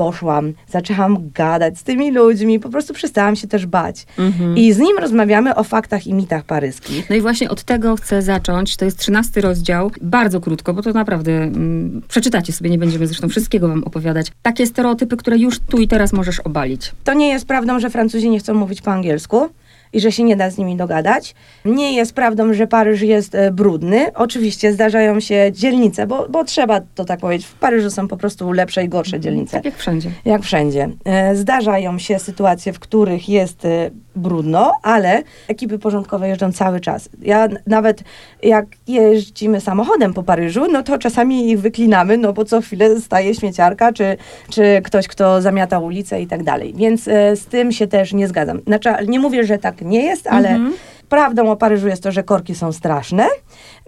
poszłam, 0.00 0.52
zaczęłam 0.68 1.30
gadać 1.34 1.78
z 1.78 1.82
tymi 1.82 2.12
ludźmi, 2.12 2.60
po 2.60 2.68
prostu 2.68 2.94
przestałam 2.94 3.36
się 3.36 3.48
też 3.48 3.66
bać. 3.66 4.06
Mhm. 4.18 4.56
I 4.56 4.72
z 4.72 4.78
nim 4.78 4.98
rozmawiamy 4.98 5.54
o 5.54 5.64
faktach 5.64 6.06
i 6.06 6.14
mitach 6.14 6.44
paryskich. 6.44 7.10
No 7.10 7.16
i 7.16 7.20
właśnie 7.20 7.50
od 7.50 7.62
tego 7.62 7.96
chcę 7.96 8.22
zacząć. 8.22 8.76
To 8.76 8.84
jest 8.84 8.98
trzynasty 8.98 9.40
rozdział. 9.40 9.90
Bardzo 10.02 10.40
krótko, 10.40 10.74
bo 10.74 10.82
to 10.82 10.92
naprawdę 10.92 11.32
mm, 11.32 12.02
przeczytacie 12.08 12.52
sobie, 12.52 12.70
nie 12.70 12.78
będziemy 12.78 13.06
zresztą 13.06 13.28
wszystkiego 13.28 13.68
wam 13.68 13.84
opowiadać. 13.84 14.32
Takie 14.42 14.66
stereotypy, 14.66 15.16
które 15.16 15.38
już 15.38 15.58
tu 15.58 15.78
i 15.78 15.88
teraz 15.88 16.12
możesz 16.12 16.40
obalić. 16.40 16.92
To 17.04 17.14
nie 17.14 17.28
jest 17.28 17.46
prawdą, 17.46 17.80
że 17.80 17.90
Francuzi 17.90 18.30
nie 18.30 18.38
chcą 18.38 18.54
mówić 18.54 18.82
po 18.82 18.90
angielsku 18.92 19.48
i 19.92 20.00
że 20.00 20.12
się 20.12 20.22
nie 20.22 20.36
da 20.36 20.50
z 20.50 20.58
nimi 20.58 20.76
dogadać. 20.76 21.34
Nie 21.64 21.92
jest 21.92 22.12
prawdą, 22.12 22.52
że 22.52 22.66
Paryż 22.66 23.02
jest 23.02 23.34
e, 23.34 23.50
brudny. 23.50 24.14
Oczywiście 24.14 24.72
zdarzają 24.72 25.20
się 25.20 25.50
dzielnice, 25.52 26.06
bo, 26.06 26.28
bo 26.28 26.44
trzeba 26.44 26.80
to 26.94 27.04
tak 27.04 27.20
powiedzieć. 27.20 27.46
W 27.46 27.54
Paryżu 27.54 27.90
są 27.90 28.08
po 28.08 28.16
prostu 28.16 28.52
lepsze 28.52 28.84
i 28.84 28.88
gorsze 28.88 29.20
dzielnice. 29.20 29.52
Tak 29.52 29.64
jak 29.64 29.76
wszędzie. 29.76 30.10
Jak 30.24 30.42
wszędzie. 30.42 30.88
E, 31.04 31.36
Zdarzają 31.36 31.98
się 31.98 32.18
sytuacje, 32.18 32.72
w 32.72 32.78
których 32.78 33.28
jest 33.28 33.64
e, 33.64 33.90
brudno, 34.16 34.72
ale 34.82 35.22
ekipy 35.48 35.78
porządkowe 35.78 36.28
jeżdżą 36.28 36.52
cały 36.52 36.80
czas. 36.80 37.08
Ja 37.22 37.48
nawet 37.66 38.02
jak 38.42 38.66
jeździmy 38.88 39.60
samochodem 39.60 40.14
po 40.14 40.22
Paryżu, 40.22 40.66
no 40.72 40.82
to 40.82 40.98
czasami 40.98 41.50
ich 41.50 41.60
wyklinamy, 41.60 42.16
no 42.18 42.32
bo 42.32 42.44
co 42.44 42.60
chwilę 42.60 43.00
staje 43.00 43.34
śmieciarka, 43.34 43.92
czy, 43.92 44.16
czy 44.50 44.80
ktoś, 44.84 45.08
kto 45.08 45.42
zamiata 45.42 45.78
ulicę 45.78 46.22
i 46.22 46.26
tak 46.26 46.42
dalej. 46.42 46.74
Więc 46.76 47.04
z 47.34 47.44
tym 47.44 47.72
się 47.72 47.86
też 47.86 48.12
nie 48.12 48.28
zgadzam. 48.28 48.60
Znaczy, 48.66 48.90
nie 49.08 49.20
mówię, 49.20 49.44
że 49.44 49.58
tak 49.58 49.79
nie 49.80 50.04
jest, 50.04 50.26
ale 50.26 50.48
Mhm. 50.48 50.72
Prawdą 51.10 51.50
o 51.50 51.56
Paryżu 51.56 51.88
jest 51.88 52.02
to, 52.02 52.12
że 52.12 52.22
korki 52.22 52.54
są 52.54 52.72
straszne. 52.72 53.26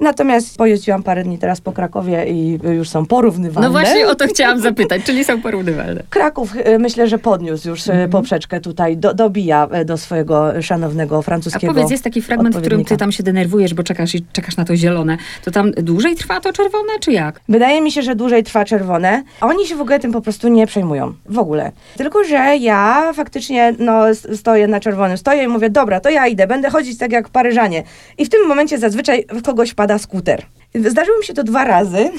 Natomiast 0.01 0.59
pojeździłam 0.59 1.03
parę 1.03 1.25
dni 1.25 1.39
teraz 1.39 1.61
po 1.61 1.73
Krakowie 1.73 2.27
i 2.29 2.59
już 2.63 2.89
są 2.89 3.07
porównywalne. 3.07 3.69
No 3.69 3.73
właśnie 3.73 4.07
o 4.07 4.15
to 4.15 4.27
chciałam 4.27 4.61
zapytać, 4.61 5.03
czyli 5.05 5.25
są 5.25 5.43
porównywalne. 5.43 6.03
Kraków 6.11 6.53
e, 6.65 6.79
myślę, 6.79 7.09
że 7.09 7.19
podniósł 7.19 7.69
już 7.69 7.89
e, 7.89 8.09
poprzeczkę 8.09 8.61
tutaj, 8.61 8.97
do, 8.97 9.15
dobija 9.15 9.69
e, 9.71 9.85
do 9.85 9.99
swojego 9.99 10.63
szanownego 10.63 11.19
A 11.19 11.23
francuskiego 11.23 11.75
powiedz, 11.75 11.91
jest 11.91 12.05
taki 12.05 12.23
fragment, 12.23 12.57
w 12.57 12.61
którym 12.61 12.85
ty 12.85 12.97
tam 12.97 13.13
się 13.13 13.23
denerwujesz, 13.23 13.75
bo 13.75 13.83
czekasz 13.83 14.15
i 14.15 14.25
czekasz 14.33 14.57
na 14.57 14.65
to 14.65 14.77
zielone. 14.77 15.17
To 15.45 15.51
tam 15.51 15.71
dłużej 15.71 16.17
trwa 16.17 16.41
to 16.41 16.53
czerwone, 16.53 16.93
czy 17.01 17.13
jak? 17.13 17.41
Wydaje 17.49 17.81
mi 17.81 17.93
się, 17.93 18.03
że 18.03 18.15
dłużej 18.17 18.45
trwa 18.45 18.65
czerwone. 18.65 19.23
Oni 19.41 19.67
się 19.67 19.77
w 19.77 19.81
ogóle 19.81 20.01
tym 20.01 20.13
po 20.13 20.21
prostu 20.21 20.49
nie 20.49 20.67
przejmują. 20.67 21.13
W 21.27 21.39
ogóle. 21.39 21.73
Tylko, 21.97 22.25
że 22.25 22.57
ja 22.57 23.13
faktycznie 23.15 23.75
no, 23.79 24.03
stoję 24.35 24.69
na 24.69 24.81
czerwonym. 24.81 25.17
Stoję 25.17 25.43
i 25.45 25.49
mówię, 25.49 25.71
dobra, 25.71 26.01
to 26.01 26.11
ja 26.11 26.27
idę, 26.27 26.47
będę 26.47 26.71
chodzić 26.71 26.99
tak 26.99 27.12
jak 27.13 27.29
Paryżanie. 27.29 27.83
I 28.19 28.25
w 28.25 28.29
tym 28.29 28.49
momencie 28.49 28.79
zazwyczaj 28.79 29.25
w 29.29 29.43
kogoś 29.43 29.75
pada 29.75 29.99
skuter. 29.99 30.47
Zdarzyło 30.75 31.19
mi 31.19 31.25
się 31.25 31.35
to 31.35 31.45
dwa 31.45 31.65
razy. 31.65 31.99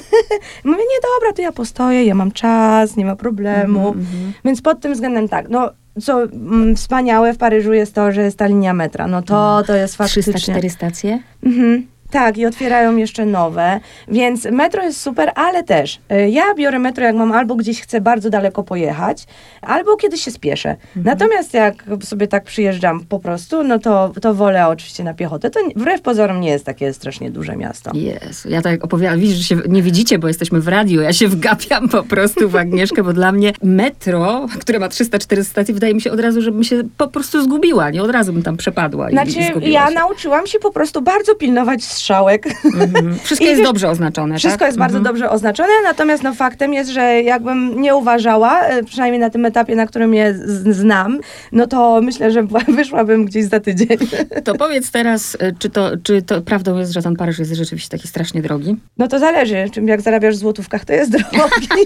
mówię, 0.64 0.82
nie, 0.82 1.00
dobra, 1.02 1.32
to 1.36 1.42
ja 1.42 1.52
postoję, 1.52 2.04
ja 2.04 2.14
mam 2.14 2.32
czas, 2.32 2.96
nie 2.96 3.04
ma 3.04 3.16
problemu. 3.16 3.88
Mhm, 3.88 3.98
mhm. 3.98 4.32
Więc 4.44 4.62
pod 4.62 4.80
tym 4.80 4.92
względem 4.92 5.28
tak, 5.28 5.48
no 5.48 5.70
co 6.00 6.22
mm, 6.22 6.76
wspaniałe 6.76 7.34
w 7.34 7.38
Paryżu 7.38 7.72
jest 7.72 7.94
to, 7.94 8.12
że 8.12 8.22
jest 8.22 8.38
ta 8.38 8.46
linia 8.46 8.74
metra. 8.74 9.06
No 9.06 9.22
to, 9.22 9.62
to 9.66 9.74
jest 9.74 9.96
faktycznie... 9.96 10.34
304 10.34 10.70
stacje? 10.70 11.22
Mhm. 11.42 11.93
Tak, 12.14 12.38
i 12.38 12.46
otwierają 12.46 12.96
jeszcze 12.96 13.26
nowe, 13.26 13.80
więc 14.08 14.44
metro 14.44 14.82
jest 14.82 15.00
super, 15.00 15.32
ale 15.34 15.62
też 15.62 16.00
y, 16.12 16.30
ja 16.30 16.54
biorę 16.54 16.78
metro, 16.78 17.04
jak 17.04 17.16
mam 17.16 17.32
albo 17.32 17.54
gdzieś 17.54 17.80
chcę 17.80 18.00
bardzo 18.00 18.30
daleko 18.30 18.62
pojechać, 18.62 19.26
albo 19.62 19.96
kiedy 19.96 20.18
się 20.18 20.30
spieszę. 20.30 20.70
Mhm. 20.70 21.04
Natomiast 21.04 21.54
jak 21.54 21.84
sobie 22.02 22.26
tak 22.28 22.44
przyjeżdżam 22.44 23.04
po 23.08 23.18
prostu, 23.18 23.64
no 23.64 23.78
to, 23.78 24.12
to 24.22 24.34
wolę 24.34 24.68
oczywiście 24.68 25.04
na 25.04 25.14
piechotę. 25.14 25.50
To 25.50 25.60
wbrew 25.76 26.00
pozorom 26.02 26.40
nie 26.40 26.50
jest 26.50 26.64
takie 26.64 26.92
strasznie 26.92 27.30
duże 27.30 27.56
miasto. 27.56 27.90
Jezu, 27.94 28.48
ja 28.48 28.62
tak 28.62 28.84
opowiadam, 28.84 29.20
widzisz, 29.20 29.36
że 29.36 29.44
się 29.44 29.56
nie 29.68 29.82
widzicie, 29.82 30.18
bo 30.18 30.28
jesteśmy 30.28 30.60
w 30.60 30.68
radiu, 30.68 31.00
ja 31.00 31.12
się 31.12 31.28
wgapiam 31.28 31.88
po 31.88 32.02
prostu 32.02 32.48
w 32.48 32.56
Agnieszkę, 32.56 33.02
bo 33.02 33.12
dla 33.12 33.32
mnie 33.32 33.52
metro, 33.62 34.46
które 34.60 34.78
ma 34.78 34.88
304 34.88 35.44
stacje, 35.44 35.74
wydaje 35.74 35.94
mi 35.94 36.00
się 36.00 36.12
od 36.12 36.20
razu, 36.20 36.42
żebym 36.42 36.64
się 36.64 36.82
po 36.96 37.08
prostu 37.08 37.42
zgubiła, 37.42 37.90
nie? 37.90 38.02
Od 38.02 38.10
razu 38.10 38.32
bym 38.32 38.42
tam 38.42 38.56
przepadła 38.56 39.10
i, 39.10 39.12
i 39.12 39.16
Znaczy, 39.16 39.50
zgubiła 39.50 39.80
ja 39.80 39.88
się. 39.88 39.94
nauczyłam 39.94 40.46
się 40.46 40.58
po 40.58 40.70
prostu 40.70 41.02
bardzo 41.02 41.34
pilnować 41.34 41.84
strzałek. 42.08 42.46
Mhm. 42.64 43.18
Wszystko 43.24 43.46
jest 43.46 43.62
dobrze 43.62 43.88
oznaczone, 43.88 44.38
Wszystko 44.38 44.58
tak? 44.58 44.68
jest 44.68 44.78
bardzo 44.78 44.98
Mhm. 44.98 45.14
dobrze 45.14 45.30
oznaczone, 45.30 45.68
natomiast 45.84 46.22
no, 46.22 46.34
faktem 46.34 46.74
jest, 46.74 46.90
że 46.90 47.22
jakbym 47.22 47.80
nie 47.80 47.94
uważała, 47.96 48.60
e, 48.66 48.82
przynajmniej 48.82 49.20
na 49.20 49.30
tym 49.30 49.44
etapie, 49.44 49.76
na 49.76 49.86
którym 49.86 50.14
je 50.14 50.34
z- 50.34 50.76
znam, 50.76 51.18
no 51.52 51.66
to 51.66 52.00
myślę, 52.02 52.30
że 52.30 52.42
wyszłabym 52.76 53.24
gdzieś 53.24 53.44
za 53.44 53.60
tydzień. 53.60 53.98
To 54.44 54.54
powiedz 54.54 54.90
teraz, 54.90 55.34
y, 55.34 55.38
czy 55.58 55.70
to, 55.70 55.90
czy 56.02 56.22
to 56.22 56.40
prawdą 56.42 56.78
jest, 56.78 56.92
że 56.92 57.02
ten 57.02 57.16
Paryż 57.16 57.38
jest 57.38 57.52
rzeczywiście 57.54 57.88
taki 57.88 58.08
strasznie 58.08 58.42
drogi? 58.42 58.76
No 58.98 59.08
to 59.08 59.18
zależy, 59.18 59.64
czym 59.72 59.88
jak 59.88 60.00
zarabiasz 60.00 60.34
w 60.34 60.38
złotówkach, 60.38 60.84
to 60.84 60.92
jest 60.92 61.10
drogi. 61.10 61.68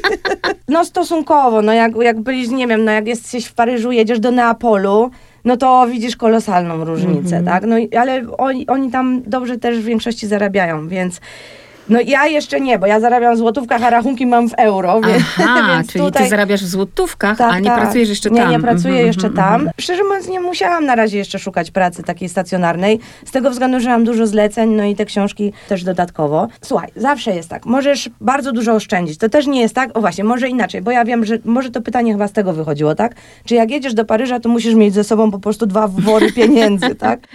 No 0.68 0.84
stosunkowo, 0.84 1.62
no 1.62 1.72
jak, 1.72 1.92
jak 2.02 2.20
byliś, 2.20 2.48
nie 2.48 2.66
wiem, 2.66 2.84
no 2.84 2.92
jak 2.92 3.06
jesteś 3.06 3.46
w 3.46 3.52
Paryżu, 3.54 3.92
jedziesz 3.92 4.20
do 4.20 4.30
Neapolu, 4.30 5.10
no 5.44 5.56
to 5.56 5.86
widzisz 5.90 6.16
kolosalną 6.16 6.84
różnicę, 6.84 7.36
Mhm. 7.36 7.44
tak? 7.44 7.64
No 7.70 7.78
i- 7.78 7.96
ale 7.96 8.22
oni, 8.38 8.66
oni 8.66 8.90
tam 8.90 9.22
dobrze 9.26 9.58
też 9.58 9.78
w 9.78 9.84
większości 9.84 10.26
zarabiają, 10.26 10.88
więc... 10.88 11.20
No 11.88 12.00
ja 12.00 12.26
jeszcze 12.26 12.60
nie, 12.60 12.78
bo 12.78 12.86
ja 12.86 13.00
zarabiam 13.00 13.34
w 13.34 13.38
złotówkach, 13.38 13.82
a 13.82 13.90
rachunki 13.90 14.26
mam 14.26 14.48
w 14.48 14.54
euro, 14.54 15.00
więc, 15.00 15.22
Aha, 15.38 15.68
więc 15.68 15.88
czyli 15.92 16.04
tutaj... 16.04 16.22
ty 16.22 16.28
zarabiasz 16.28 16.62
w 16.64 16.68
złotówkach, 16.68 17.38
Tak, 17.38 17.52
a 17.52 17.58
nie 17.58 17.64
tak. 17.70 17.80
pracujesz 17.80 18.08
jeszcze 18.08 18.30
nie, 18.30 18.40
tam. 18.40 18.50
Nie, 18.50 18.60
pracuję 18.60 18.88
Mhm, 18.94 19.06
jeszcze 19.06 19.26
mhm, 19.26 19.48
tam. 19.48 19.54
mhm. 19.54 19.72
Szczerze 19.80 20.04
mówiąc, 20.04 20.28
nie 20.28 20.40
musiałam 20.40 20.86
na 20.86 20.94
razie 20.94 21.18
jeszcze 21.18 21.38
szukać 21.38 21.70
pracy 21.70 22.02
takiej 22.02 22.28
stacjonarnej, 22.28 22.98
z 23.26 23.30
tego 23.30 23.50
względu, 23.50 23.80
że 23.80 23.88
mam 23.88 24.04
dużo 24.04 24.26
zleceń, 24.26 24.70
no 24.70 24.84
i 24.84 24.96
te 24.96 25.04
książki 25.04 25.52
też 25.68 25.84
dodatkowo. 25.84 26.48
Słuchaj, 26.62 26.88
zawsze 26.96 27.34
jest 27.34 27.48
tak, 27.48 27.66
możesz 27.66 28.10
bardzo 28.20 28.52
dużo 28.52 28.72
oszczędzić. 28.74 29.18
To 29.18 29.28
też 29.28 29.46
nie 29.46 29.60
jest 29.60 29.74
tak, 29.74 29.96
o 29.96 30.00
właśnie, 30.00 30.24
może 30.24 30.48
inaczej, 30.48 30.82
bo 30.82 30.90
ja 30.90 31.04
wiem, 31.04 31.24
że 31.24 31.38
może 31.44 31.70
to 31.70 31.80
pytanie 31.80 32.12
chyba 32.12 32.28
z 32.28 32.32
tego 32.32 32.52
wychodziło, 32.52 32.94
tak? 32.94 33.14
Czy 33.44 33.54
jak 33.54 33.70
jedziesz 33.70 33.94
do 33.94 34.04
Paryża, 34.04 34.40
to 34.40 34.48
musisz 34.48 34.74
mieć 34.74 34.94
ze 34.94 35.04
sobą 35.04 35.30
po 35.30 35.38
prostu 35.38 35.66
dwa 35.66 35.88
wory 35.88 36.32
pieniędzy, 36.32 36.94
tak? 36.94 37.20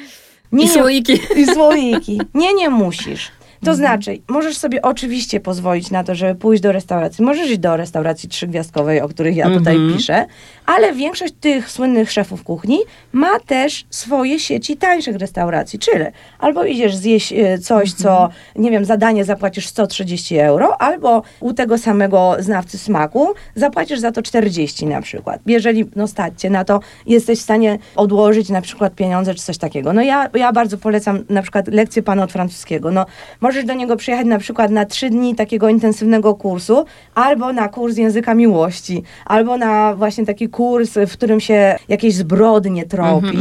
I 0.52 0.68
słoiki. 0.68 1.20
I 1.36 1.46
słoiki. 1.46 2.22
Nie, 2.34 2.54
nie 2.54 2.70
musisz. 2.70 3.32
To 3.66 3.76
znaczy, 3.76 4.18
możesz 4.30 4.58
sobie 4.58 4.82
oczywiście 4.82 5.40
pozwolić 5.40 5.92
na 5.92 6.04
to, 6.04 6.16
żeby 6.16 6.36
pójść 6.36 6.64
do 6.64 6.72
restauracji. 6.72 7.26
Możesz 7.26 7.50
iść 7.50 7.60
do 7.60 7.78
restauracji 7.78 8.30
trzygwiazdkowej, 8.30 9.02
o 9.02 9.08
których 9.10 9.36
ja 9.36 9.50
tutaj 9.50 9.76
Mhm. 9.76 9.94
piszę, 9.98 10.26
ale 10.66 10.94
większość 10.94 11.34
tych 11.40 11.72
słynnych 11.72 12.12
szefów 12.12 12.44
kuchni 12.44 12.80
ma 13.12 13.40
też 13.40 13.86
swoje 13.90 14.40
sieci 14.40 14.78
tańszych 14.78 15.16
restauracji. 15.16 15.80
Czyli 15.80 16.06
albo 16.40 16.66
idziesz 16.66 16.96
zjeść 16.96 17.34
e, 17.34 17.58
coś, 17.58 17.94
co, 17.94 18.30
nie 18.56 18.72
wiem, 18.72 18.86
za 18.86 18.98
danie 18.98 19.26
zapłacisz 19.26 19.68
130 19.68 20.38
euro, 20.38 20.82
albo 20.82 21.24
u 21.40 21.54
tego 21.54 21.78
samego 21.78 22.36
znawcy 22.40 22.78
smaku 22.78 23.34
zapłacisz 23.56 24.00
za 24.00 24.12
to 24.12 24.22
40 24.22 24.86
na 24.86 25.02
przykład. 25.02 25.42
Jeżeli, 25.46 25.86
no 25.96 26.08
stać 26.08 26.42
cię 26.42 26.50
na 26.50 26.66
to, 26.66 26.80
jesteś 27.06 27.40
w 27.40 27.42
stanie 27.42 27.78
odłożyć 27.96 28.50
na 28.50 28.62
przykład 28.62 28.96
pieniądze 28.96 29.36
czy 29.36 29.44
coś 29.44 29.58
takiego. 29.58 29.94
No 29.94 30.02
ja, 30.02 30.30
ja 30.34 30.52
bardzo 30.52 30.78
polecam 30.78 31.24
na 31.30 31.42
przykład 31.42 31.68
lekcję 31.68 32.04
pana 32.04 32.24
od 32.24 32.32
francuskiego. 32.32 32.92
No 32.92 33.06
możesz 33.42 33.66
do 33.66 33.74
niego 33.74 33.96
przyjechać 33.96 34.28
na 34.28 34.40
przykład 34.40 34.72
na 34.72 34.86
trzy 34.86 35.10
dni 35.10 35.36
takiego 35.36 35.70
intensywnego 35.70 36.36
kursu, 36.36 36.86
albo 37.16 37.54
na 37.54 37.70
kurs 37.70 37.98
języka 37.98 38.34
miłości, 38.34 39.04
albo 39.26 39.58
na 39.58 39.96
właśnie 39.96 40.26
taki 40.26 40.50
kurs, 40.54 40.92
w 41.08 41.14
którym 41.14 41.40
się 41.40 41.76
jakieś 41.90 42.14
zbrodnie 42.16 42.86
tropi. 42.86 43.38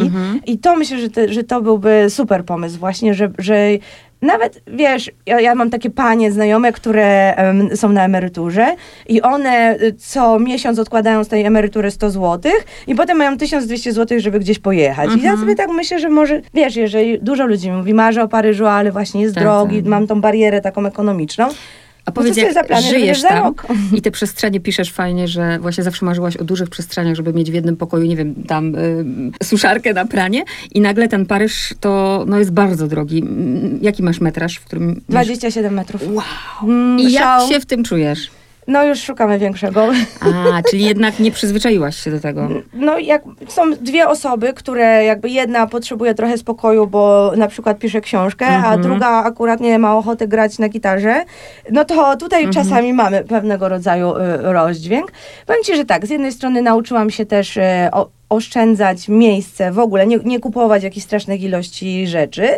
I 0.47 0.59
to 0.59 0.77
myślę, 0.77 0.99
że, 0.99 1.09
te, 1.11 1.33
że 1.33 1.45
to 1.45 1.61
byłby 1.63 2.07
super 2.09 2.45
pomysł 2.45 2.79
właśnie, 2.79 3.15
że, 3.15 3.31
że 3.39 3.57
nawet, 4.23 4.63
wiesz, 4.67 5.11
ja, 5.27 5.41
ja 5.41 5.55
mam 5.55 5.71
takie 5.71 5.91
panie 5.91 6.33
znajome, 6.33 6.73
które 6.73 7.35
em, 7.37 7.77
są 7.77 7.89
na 7.89 8.05
emeryturze 8.05 8.67
i 9.09 9.23
one 9.23 9.77
y, 9.83 9.93
co 9.99 10.39
miesiąc 10.39 10.79
odkładają 10.79 11.25
z 11.25 11.29
tej 11.29 11.45
emerytury 11.45 11.91
100 11.91 12.11
zł 12.11 12.53
i 12.87 12.95
potem 12.95 13.19
mają 13.19 13.39
1200 13.39 13.93
zł, 13.93 14.21
żeby 14.21 14.39
gdzieś 14.41 14.59
pojechać. 14.59 15.11
I 15.17 15.23
ja 15.23 15.37
sobie 15.37 15.55
tak 15.55 15.71
myślę, 15.71 15.99
że 16.01 16.09
może, 16.09 16.41
wiesz, 16.55 16.77
jeżeli 16.77 17.19
dużo 17.19 17.47
ludzi 17.47 17.71
mówi, 17.71 17.95
marzę 17.95 18.23
o 18.23 18.29
Paryżu, 18.29 18.67
ale 18.67 18.93
właśnie 18.93 19.23
jest 19.23 19.35
Tak, 19.35 19.45
drogi, 19.45 19.77
tak. 19.77 19.87
mam 19.87 20.07
tą 20.07 20.21
barierę 20.21 20.61
taką 20.61 20.87
ekonomiczną, 20.87 21.49
A 22.05 22.13
powiedz, 22.13 22.35
sobie 22.35 22.53
jak 22.69 22.83
żyjesz 22.83 23.23
tam 23.23 23.45
rok. 23.45 23.67
i 23.97 24.03
te 24.03 24.11
przestrzenie 24.11 24.61
piszesz 24.61 24.93
fajnie, 24.93 25.29
że 25.29 25.59
właśnie 25.59 25.85
zawsze 25.85 26.07
marzyłaś 26.07 26.37
o 26.37 26.45
dużych 26.45 26.69
przestrzeniach, 26.69 27.15
żeby 27.15 27.33
mieć 27.33 27.51
w 27.51 27.55
jednym 27.55 27.77
pokoju, 27.77 28.07
nie 28.07 28.17
wiem, 28.17 28.35
tam 28.35 28.75
y, 28.75 29.05
suszarkę 29.43 29.93
na 29.93 30.07
pranie 30.07 30.45
i 30.71 30.81
nagle 30.81 31.09
ten 31.09 31.27
Paryż 31.27 31.75
to 31.81 32.25
no, 32.29 32.39
jest 32.39 32.53
bardzo 32.53 32.89
drogi. 32.89 33.19
Mm, 33.19 33.79
Jaki 33.83 34.03
masz 34.03 34.21
metraż, 34.21 34.57
w 34.57 34.65
którym... 34.65 34.95
miesz- 34.95 35.03
27 35.09 35.75
metrów. 35.75 36.03
Wow! 36.09 36.25
Mm, 36.63 37.01
I 37.01 37.13
jak 37.13 37.49
się 37.49 37.61
w 37.61 37.67
tym 37.67 37.85
czujesz? 37.85 38.31
No 38.67 38.85
już 38.85 39.01
szukamy 39.03 39.39
większego. 39.39 39.89
A, 40.21 40.63
czyli 40.71 40.85
jednak 40.85 41.19
nie 41.21 41.31
przyzwyczaiłaś 41.31 41.97
się 41.97 42.11
do 42.11 42.21
tego. 42.21 42.49
No 42.73 42.99
jak 42.99 43.23
są 43.49 43.71
dwie 43.75 44.09
osoby, 44.09 44.53
które 44.53 45.05
jakby 45.05 45.29
jedna 45.31 45.67
potrzebuje 45.67 46.15
trochę 46.15 46.39
spokoju, 46.39 46.87
bo 46.87 47.33
na 47.37 47.49
przykład 47.49 47.79
pisze 47.79 48.01
książkę, 48.01 48.47
a 48.47 48.57
Mhm. 48.57 48.83
druga 48.83 49.09
akurat 49.09 49.61
nie 49.61 49.79
ma 49.79 49.97
ochoty 49.97 50.29
grać 50.29 50.59
na 50.59 50.69
gitarze, 50.69 51.25
no 51.71 51.85
to 51.85 52.17
tutaj 52.17 52.45
Mhm. 52.45 52.65
czasami 52.65 52.93
mamy 52.93 53.25
pewnego 53.25 53.69
rodzaju 53.69 54.17
y, 54.17 54.21
rozdźwięk. 54.43 55.13
Powiem 55.47 55.63
Ci, 55.65 55.77
że 55.77 55.85
tak, 55.85 56.07
z 56.07 56.11
jednej 56.11 56.33
strony 56.33 56.63
nauczyłam 56.63 57.11
się 57.11 57.27
też 57.27 57.57
y, 57.57 57.63
o, 57.93 58.09
oszczędzać 58.29 59.09
miejsce 59.09 59.73
w 59.73 59.79
ogóle, 59.79 60.07
nie, 60.07 60.19
nie 60.25 60.41
kupować 60.41 60.83
jakichś 60.83 61.07
strasznych 61.07 61.43
ilości 61.43 62.07
rzeczy. 62.07 62.49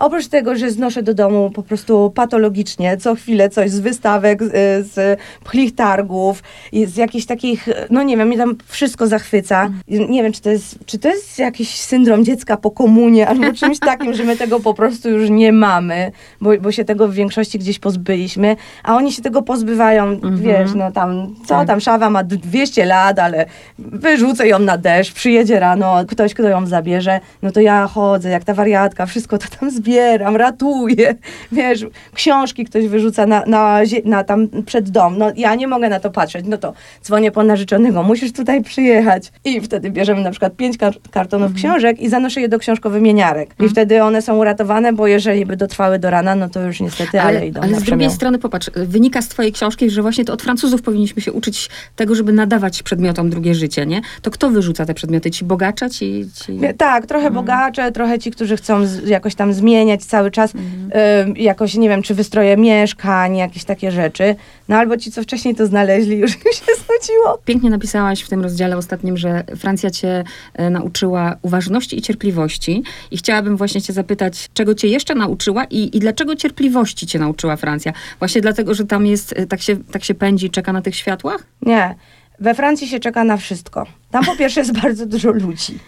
Oprócz 0.00 0.28
tego, 0.28 0.56
że 0.56 0.70
znoszę 0.70 1.02
do 1.02 1.14
domu 1.14 1.50
po 1.50 1.62
prostu 1.62 2.12
patologicznie, 2.14 2.96
co 2.96 3.14
chwilę 3.14 3.48
coś 3.48 3.70
z 3.70 3.80
wystawek, 3.80 4.42
z, 4.42 4.52
z 4.86 5.20
pchlich 5.44 5.74
targów, 5.74 6.42
z 6.86 6.96
jakichś 6.96 7.26
takich, 7.26 7.68
no 7.90 8.02
nie 8.02 8.16
wiem, 8.16 8.28
mnie 8.28 8.38
tam 8.38 8.56
wszystko 8.66 9.06
zachwyca. 9.06 9.70
Nie 9.88 10.22
wiem, 10.22 10.32
czy 10.32 10.40
to 10.40 10.50
jest, 10.50 10.78
czy 10.86 10.98
to 10.98 11.08
jest 11.08 11.38
jakiś 11.38 11.80
syndrom 11.80 12.24
dziecka 12.24 12.56
po 12.56 12.70
komunie, 12.70 13.28
albo 13.28 13.52
czymś 13.60 13.78
takim, 13.78 14.14
że 14.14 14.24
my 14.24 14.36
tego 14.36 14.60
po 14.60 14.74
prostu 14.74 15.10
już 15.10 15.30
nie 15.30 15.52
mamy, 15.52 16.12
bo, 16.40 16.50
bo 16.60 16.72
się 16.72 16.84
tego 16.84 17.08
w 17.08 17.14
większości 17.14 17.58
gdzieś 17.58 17.78
pozbyliśmy, 17.78 18.56
a 18.82 18.96
oni 18.96 19.12
się 19.12 19.22
tego 19.22 19.42
pozbywają, 19.42 20.20
wiesz, 20.34 20.74
no 20.74 20.92
tam, 20.92 21.34
co 21.46 21.54
Tak. 21.54 21.66
tam, 21.66 21.80
szawa 21.80 22.10
ma 22.10 22.24
200 22.24 22.84
lat, 22.84 23.18
ale 23.18 23.46
wyrzucę 23.78 24.48
ją 24.48 24.58
na 24.58 24.78
deszcz, 24.78 25.12
przyjedzie 25.12 25.60
rano, 25.60 26.04
ktoś, 26.08 26.34
kto 26.34 26.48
ją 26.48 26.66
zabierze, 26.66 27.20
no 27.42 27.52
to 27.52 27.60
ja 27.60 27.86
chodzę 27.86 28.30
jak 28.30 28.44
ta 28.44 28.54
wariatka, 28.54 29.06
wszystko 29.06 29.38
to 29.38 29.46
tam 29.60 29.70
zbieram, 29.70 29.89
ratuję, 30.18 31.14
wiesz, 31.52 31.86
książki 32.14 32.64
ktoś 32.64 32.86
wyrzuca 32.86 33.26
na, 33.26 33.44
na, 33.46 33.80
na 34.04 34.24
tam 34.24 34.48
przed 34.66 34.90
dom, 34.90 35.18
no 35.18 35.30
ja 35.36 35.54
nie 35.54 35.66
mogę 35.66 35.88
na 35.88 36.00
to 36.00 36.10
patrzeć, 36.10 36.44
no 36.48 36.58
to 36.58 36.72
dzwonię 37.04 37.30
po 37.30 37.42
narzeczonego, 37.44 38.02
musisz 38.02 38.32
tutaj 38.32 38.62
przyjechać. 38.62 39.32
I 39.44 39.60
wtedy 39.60 39.90
bierzemy 39.90 40.22
na 40.22 40.30
przykład 40.30 40.56
pięć 40.56 40.78
kar- 40.78 41.10
kartonów 41.10 41.54
książek 41.54 42.00
i 42.00 42.08
zanoszę 42.08 42.40
je 42.40 42.48
do 42.48 42.58
książkowymieniarek 42.58 43.54
i 43.60 43.68
wtedy 43.68 44.02
one 44.02 44.22
są 44.22 44.36
uratowane, 44.36 44.92
bo 44.92 45.06
jeżeli 45.06 45.46
by 45.46 45.56
dotrwały 45.56 45.98
do 45.98 46.10
rana, 46.10 46.34
no 46.34 46.48
to 46.48 46.62
już 46.62 46.80
niestety, 46.80 47.20
ale, 47.20 47.38
Ale, 47.38 47.46
idą 47.46 47.60
ale 47.60 47.74
z 47.74 47.82
drugiej 47.82 48.10
strony, 48.10 48.38
popatrz, 48.38 48.70
wynika 48.74 49.22
z 49.22 49.28
twojej 49.28 49.52
książki, 49.52 49.90
że 49.90 50.02
właśnie 50.02 50.24
to 50.24 50.32
od 50.32 50.42
Francuzów 50.42 50.82
powinniśmy 50.82 51.22
się 51.22 51.32
uczyć 51.32 51.70
tego, 51.96 52.14
żeby 52.14 52.32
nadawać 52.32 52.82
przedmiotom 52.82 53.30
drugie 53.30 53.54
życie, 53.54 53.86
nie? 53.86 54.00
To 54.22 54.30
kto 54.30 54.50
wyrzuca 54.50 54.86
te 54.86 54.94
przedmioty? 54.94 55.30
Ci 55.30 55.44
bogacze, 55.44 55.90
ci... 55.90 56.26
ci... 56.44 56.58
Tak, 56.78 57.06
trochę 57.06 57.30
bogacze, 57.30 57.92
trochę 57.92 58.18
ci, 58.18 58.30
którzy 58.30 58.56
chcą 58.56 58.86
z, 58.86 59.08
jakoś 59.08 59.34
tam 59.34 59.52
zmieniać 59.80 60.04
cały 60.04 60.30
czas, 60.30 60.52
ym, 60.54 61.36
jakoś, 61.36 61.74
nie 61.74 61.88
wiem, 61.88 62.02
czy 62.02 62.14
wystroje 62.14 62.56
mieszkań, 62.56 63.36
jakieś 63.36 63.64
takie 63.64 63.90
rzeczy. 63.90 64.36
No 64.68 64.76
albo 64.76 64.96
ci, 64.96 65.12
co 65.12 65.22
wcześniej 65.22 65.54
to 65.54 65.66
znaleźli, 65.66 66.18
już 66.24 66.34
im 66.34 66.52
się 66.52 66.72
znudziło. 66.74 67.38
Pięknie 67.44 67.70
napisałaś 67.70 68.22
w 68.22 68.28
tym 68.28 68.42
rozdziale 68.42 68.76
ostatnim, 68.76 69.16
że 69.16 69.44
Francja 69.56 69.90
cię 69.90 70.24
e, 70.54 70.70
nauczyła 70.70 71.36
uważności 71.42 71.98
i 71.98 72.02
cierpliwości. 72.02 72.82
I 73.10 73.16
chciałabym 73.16 73.56
właśnie 73.56 73.82
cię 73.82 73.92
zapytać, 73.92 74.48
czego 74.54 74.74
cię 74.74 74.88
jeszcze 74.88 75.14
nauczyła 75.14 75.64
i, 75.64 75.96
i 75.96 76.00
dlaczego 76.00 76.36
cierpliwości 76.36 77.06
cię 77.06 77.18
nauczyła 77.18 77.56
Francja? 77.56 77.92
Właśnie 78.18 78.40
dlatego, 78.40 78.74
że 78.74 78.84
tam 78.84 79.06
jest, 79.06 79.34
e, 79.36 79.46
tak 79.46 79.62
się, 79.62 79.76
tak 79.76 80.04
się 80.04 80.14
pędzi 80.14 80.50
czeka 80.50 80.72
na 80.72 80.82
tych 80.82 80.96
światłach? 80.96 81.46
Nie, 81.62 81.94
we 82.40 82.54
Francji 82.54 82.88
się 82.88 83.00
czeka 83.00 83.24
na 83.24 83.36
wszystko. 83.36 83.86
Tam 84.10 84.24
po 84.24 84.36
pierwsze 84.36 84.60
jest 84.60 84.72
bardzo 84.82 85.06
dużo 85.06 85.30
ludzi, 85.30 85.78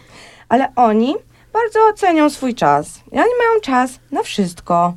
ale 0.49 0.75
oni 0.77 1.15
bardzo 1.53 1.93
cenią 1.97 2.31
swój 2.31 2.55
czas. 2.55 2.97
I 3.13 3.15
oni 3.15 3.33
mają 3.39 3.61
czas 3.63 4.01
na 4.11 4.23
wszystko. 4.23 4.95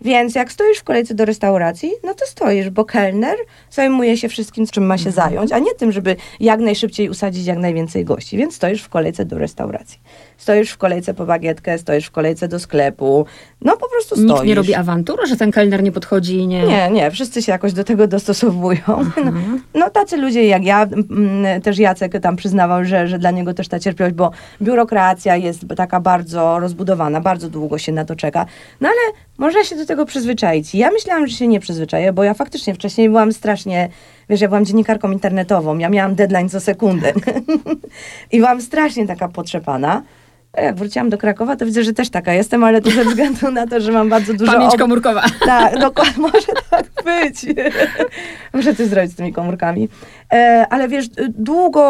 Więc 0.00 0.34
jak 0.34 0.52
stoisz 0.52 0.78
w 0.78 0.84
kolejce 0.84 1.14
do 1.14 1.24
restauracji, 1.24 1.92
no 2.04 2.14
to 2.14 2.26
stoisz, 2.26 2.70
bo 2.70 2.84
kelner 2.84 3.36
zajmuje 3.70 4.16
się 4.16 4.28
wszystkim, 4.28 4.66
czym 4.66 4.86
ma 4.86 4.98
się 4.98 5.08
Mhm. 5.08 5.30
zająć, 5.30 5.52
a 5.52 5.58
nie 5.58 5.74
tym, 5.74 5.92
żeby 5.92 6.16
jak 6.40 6.60
najszybciej 6.60 7.08
usadzić 7.10 7.46
jak 7.46 7.58
najwięcej 7.58 8.04
gości. 8.04 8.36
Więc 8.36 8.54
stoisz 8.54 8.82
w 8.82 8.88
kolejce 8.88 9.24
do 9.24 9.38
restauracji. 9.38 9.98
Stoisz 10.38 10.70
w 10.70 10.76
kolejce 10.78 11.14
po 11.14 11.26
bagietkę, 11.26 11.78
stoisz 11.78 12.06
w 12.06 12.10
kolejce 12.10 12.48
do 12.48 12.58
sklepu. 12.58 13.26
No 13.62 13.76
po 13.76 13.88
prostu 13.88 14.14
stoisz. 14.16 14.30
Nikt 14.30 14.44
nie 14.44 14.54
robi 14.54 14.74
awantur, 14.74 15.28
że 15.28 15.36
ten 15.36 15.50
kelner 15.50 15.82
nie 15.82 15.92
podchodzi 15.92 16.36
i 16.36 16.46
nie... 16.46 16.62
Nie, 16.66 16.90
nie, 16.90 17.10
wszyscy 17.10 17.42
się 17.42 17.52
jakoś 17.52 17.72
do 17.72 17.84
tego 17.84 18.06
dostosowują. 18.06 18.80
No, 19.16 19.22
Mhm. 19.22 19.62
no 19.74 19.90
tacy 19.90 20.16
ludzie 20.16 20.46
jak 20.46 20.64
ja, 20.64 20.86
też 21.62 21.78
Jacek 21.78 22.20
tam 22.22 22.36
przyznawał, 22.36 22.84
że, 22.84 23.08
że 23.08 23.18
dla 23.18 23.30
niego 23.30 23.54
też 23.54 23.68
ta 23.68 23.78
cierpliwość, 23.80 24.14
bo 24.16 24.30
biurokracja 24.62 25.36
jest 25.36 25.60
taka 25.76 26.00
bardzo 26.00 26.58
rozbudowana, 26.58 27.20
bardzo 27.20 27.48
długo 27.50 27.78
się 27.78 27.92
na 27.92 28.04
to 28.04 28.16
czeka. 28.16 28.46
No 28.80 28.88
ale 28.88 29.14
można 29.38 29.64
się 29.64 29.76
do 29.76 29.86
tego 29.86 30.06
przyzwyczaić. 30.06 30.74
Ja 30.74 30.90
myślałam, 30.90 31.26
że 31.26 31.36
się 31.36 31.48
nie 31.48 31.60
przyzwyczaję, 31.60 32.12
bo 32.12 32.24
ja 32.24 32.34
faktycznie 32.34 32.74
wcześniej 32.74 33.08
byłam 33.08 33.32
strasznie, 33.32 33.88
wiesz, 34.30 34.40
ja 34.40 34.48
byłam 34.48 34.64
dziennikarką 34.64 35.10
internetową, 35.12 35.78
ja 35.78 35.88
miałam 35.88 36.14
deadline 36.14 36.48
co 36.48 36.60
sekundę 36.60 37.12
i 38.32 38.38
byłam 38.38 38.62
strasznie 38.62 39.06
taka 39.06 39.28
potrzepana. 39.28 40.02
Jak 40.56 40.76
wróciłam 40.76 41.10
do 41.10 41.18
Krakowa, 41.18 41.56
to 41.56 41.66
widzę, 41.66 41.82
że 41.84 41.92
też 41.92 42.10
taka 42.10 42.32
jestem, 42.32 42.64
ale 42.64 42.80
to 42.80 42.90
ze 42.90 43.04
względu 43.04 43.50
na 43.50 43.66
to, 43.66 43.80
że 43.80 43.92
mam 43.92 44.08
bardzo 44.08 44.34
dużo 44.34 44.52
Pamięć 44.52 44.74
ob- 44.74 44.80
komórkowa. 44.80 45.22
tak, 45.46 45.78
dokładnie, 45.80 46.22
może 46.32 46.46
tak 46.70 46.84
być. 47.04 47.46
Muszę 48.54 48.74
coś 48.74 48.86
zrobić 48.86 49.12
z 49.12 49.14
tymi 49.14 49.32
komórkami. 49.32 49.88
E, 50.32 50.66
ale 50.70 50.88
wiesz, 50.88 51.08
długo, 51.28 51.82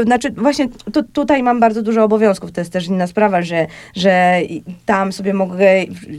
e, 0.00 0.02
znaczy 0.02 0.30
właśnie 0.30 0.68
tu, 0.92 1.02
tutaj 1.02 1.42
mam 1.42 1.60
bardzo 1.60 1.82
dużo 1.82 2.04
obowiązków, 2.04 2.52
to 2.52 2.60
jest 2.60 2.72
też 2.72 2.86
inna 2.86 3.06
sprawa, 3.06 3.42
że, 3.42 3.66
że 3.96 4.40
tam 4.86 5.12
sobie 5.12 5.34
mogę 5.34 5.66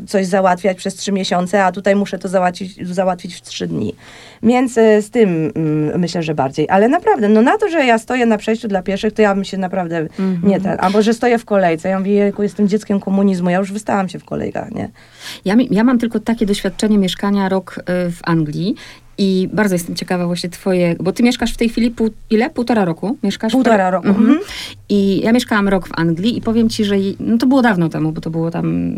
coś 0.08 0.26
załatwiać 0.26 0.78
przez 0.78 0.96
trzy 0.96 1.12
miesiące, 1.12 1.64
a 1.64 1.72
tutaj 1.72 1.96
muszę 1.96 2.20
to 2.20 2.28
załatwić, 2.28 2.88
załatwić 2.88 3.36
w 3.36 3.42
trzy 3.42 3.68
dni. 3.68 3.96
Więc 4.44 4.78
e, 4.78 5.02
z 5.02 5.10
tym 5.10 5.52
mm, 5.56 6.00
myślę, 6.00 6.24
że 6.24 6.36
bardziej. 6.36 6.70
Ale 6.70 6.90
naprawdę, 6.90 7.30
no 7.30 7.42
na 7.42 7.58
to, 7.58 7.70
że 7.70 7.86
ja 7.86 7.98
stoję 7.98 8.26
na 8.26 8.38
przejściu 8.38 8.68
dla 8.68 8.82
pieszych, 8.84 9.14
to 9.14 9.22
ja 9.22 9.36
bym 9.36 9.44
się 9.44 9.58
naprawdę 9.58 10.08
nie 10.44 10.62
ten, 10.62 10.78
albo 10.80 11.02
że 11.02 11.14
stoję 11.14 11.38
w 11.38 11.46
kolejce. 11.46 11.90
Ja 11.90 12.00
mówię, 12.00 12.34
jestem 12.40 12.68
dzieckiem 12.68 13.00
komunizmu, 13.00 13.50
ja 13.50 13.58
już 13.58 13.72
wystałam 13.72 14.10
się 14.10 14.20
w 14.20 14.26
kolejkach, 14.26 14.72
nie? 14.72 14.90
Ja, 15.46 15.56
mi- 15.56 15.68
ja 15.72 15.84
mam 15.84 16.00
tylko 16.00 16.20
takie 16.20 16.46
doświadczenie 16.46 16.98
mieszkania 16.98 17.50
rok 17.50 17.80
w 17.88 18.18
Anglii 18.24 18.76
i 19.22 19.50
bardzo 19.54 19.76
jestem 19.76 19.96
ciekawa 19.96 20.26
właśnie 20.28 20.50
twoje, 20.50 20.96
bo 21.00 21.12
ty 21.12 21.24
mieszkasz 21.24 21.54
w 21.54 21.58
tej 21.58 21.70
chwili 21.70 21.92
pół, 21.92 22.10
ile? 22.30 22.50
Półtora 22.50 22.86
roku? 22.86 23.18
Mieszkasz? 23.24 23.52
Półtora 23.52 23.92
roku, 23.92 24.08
Mhm. 24.08 24.26
mhm. 24.28 24.44
I 24.90 25.22
ja 25.24 25.32
mieszkałam 25.32 25.68
rok 25.68 25.88
w 25.88 25.92
Anglii 26.00 26.38
i 26.38 26.42
powiem 26.42 26.70
ci, 26.70 26.86
że 26.86 26.96
no 27.20 27.38
to 27.38 27.48
było 27.48 27.62
dawno 27.62 27.90
temu, 27.90 28.12
bo 28.12 28.22
to 28.22 28.30
było 28.30 28.52
tam 28.52 28.94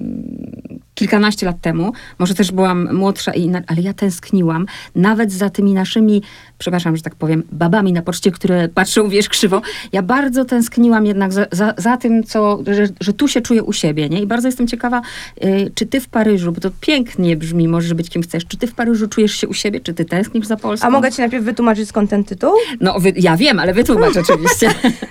kilkanaście 0.96 1.46
lat 1.46 1.62
temu. 1.62 1.92
Może 2.20 2.34
też 2.34 2.52
byłam 2.52 2.96
młodsza, 2.96 3.34
i 3.34 3.52
ale 3.68 3.82
ja 3.82 3.94
tęskniłam 3.94 4.66
nawet 4.96 5.32
za 5.32 5.50
tymi 5.50 5.74
naszymi, 5.74 6.22
przepraszam, 6.58 6.98
że 6.98 7.04
tak 7.04 7.16
powiem, 7.16 7.44
babami 7.52 7.94
na 7.94 8.02
poczcie, 8.02 8.32
które 8.32 8.70
patrzą, 8.70 9.10
wiesz, 9.10 9.30
krzywo. 9.30 9.62
Ja 9.92 10.02
bardzo 10.02 10.46
tęskniłam 10.46 11.06
jednak 11.06 11.34
za, 11.34 11.46
za, 11.52 11.74
za 11.78 11.98
tym, 11.98 12.24
co, 12.24 12.60
że, 12.68 12.88
że 13.00 13.14
tu 13.14 13.28
się 13.28 13.42
czuję 13.42 13.64
u 13.64 13.74
siebie, 13.74 14.10
nie? 14.10 14.22
I 14.22 14.28
bardzo 14.28 14.48
jestem 14.48 14.68
ciekawa, 14.68 15.02
y, 15.44 15.72
czy 15.76 15.86
ty 15.86 16.02
w 16.02 16.10
Paryżu, 16.10 16.52
bo 16.52 16.62
to 16.62 16.70
pięknie 16.82 17.38
brzmi, 17.38 17.68
możesz 17.68 17.94
być 17.94 18.10
kim 18.10 18.22
chcesz, 18.22 18.46
czy 18.46 18.58
ty 18.58 18.68
w 18.68 18.74
Paryżu 18.74 19.08
czujesz 19.08 19.36
się 19.36 19.48
u 19.48 19.54
siebie, 19.54 19.80
czy 19.80 19.94
ty 19.94 20.06
tęsknisz 20.06 20.46
za 20.48 20.58
Polską? 20.58 20.88
A 20.88 20.90
mogę 20.90 21.12
ci 21.12 21.22
najpierw 21.22 21.44
wytłumaczyć 21.46 21.90
skąd 21.90 22.10
ten 22.10 22.24
tytuł? 22.24 22.52
No, 22.82 23.00
wy, 23.00 23.14
ja 23.16 23.38
wiem, 23.38 23.60
ale 23.60 23.74
wytłumacz 23.74 24.18
oczywiście. 24.30 24.70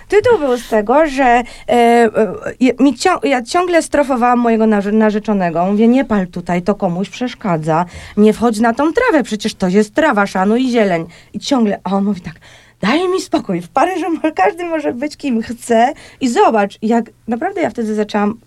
Tytuł 0.08 0.38
był 0.38 0.56
z 0.56 0.68
tego, 0.68 1.06
że 1.06 1.24
e, 1.24 1.42
e, 1.68 2.82
mi 2.82 2.94
cią- 2.96 3.26
ja 3.26 3.42
ciągle 3.42 3.82
strofowałam 3.82 4.38
mojego 4.38 4.64
narze- 4.64 4.92
narzeczonego. 4.92 5.69
Mówię, 5.70 5.88
nie 5.88 6.04
pal 6.04 6.26
tutaj, 6.26 6.62
to 6.62 6.74
komuś 6.74 7.08
przeszkadza. 7.08 7.84
Nie 8.16 8.32
wchodź 8.32 8.60
na 8.60 8.74
tą 8.74 8.92
trawę, 8.92 9.22
przecież 9.22 9.54
to 9.54 9.68
jest 9.68 9.94
trawa, 9.94 10.26
szanuj 10.26 10.70
zieleń. 10.70 11.06
I 11.32 11.40
ciągle, 11.40 11.80
a 11.84 11.96
on 11.96 12.04
mówi 12.04 12.20
tak, 12.20 12.34
daj 12.80 13.08
mi 13.08 13.20
spokój, 13.20 13.60
w 13.60 13.68
Paryżu 13.68 14.06
każdy 14.34 14.64
może 14.64 14.92
być 14.92 15.16
kim 15.16 15.42
chce. 15.42 15.92
I 16.20 16.28
zobacz, 16.28 16.78
jak 16.82 17.10
naprawdę 17.28 17.60
ja 17.60 17.70
wtedy 17.70 17.94
zaczęłam 17.94 18.38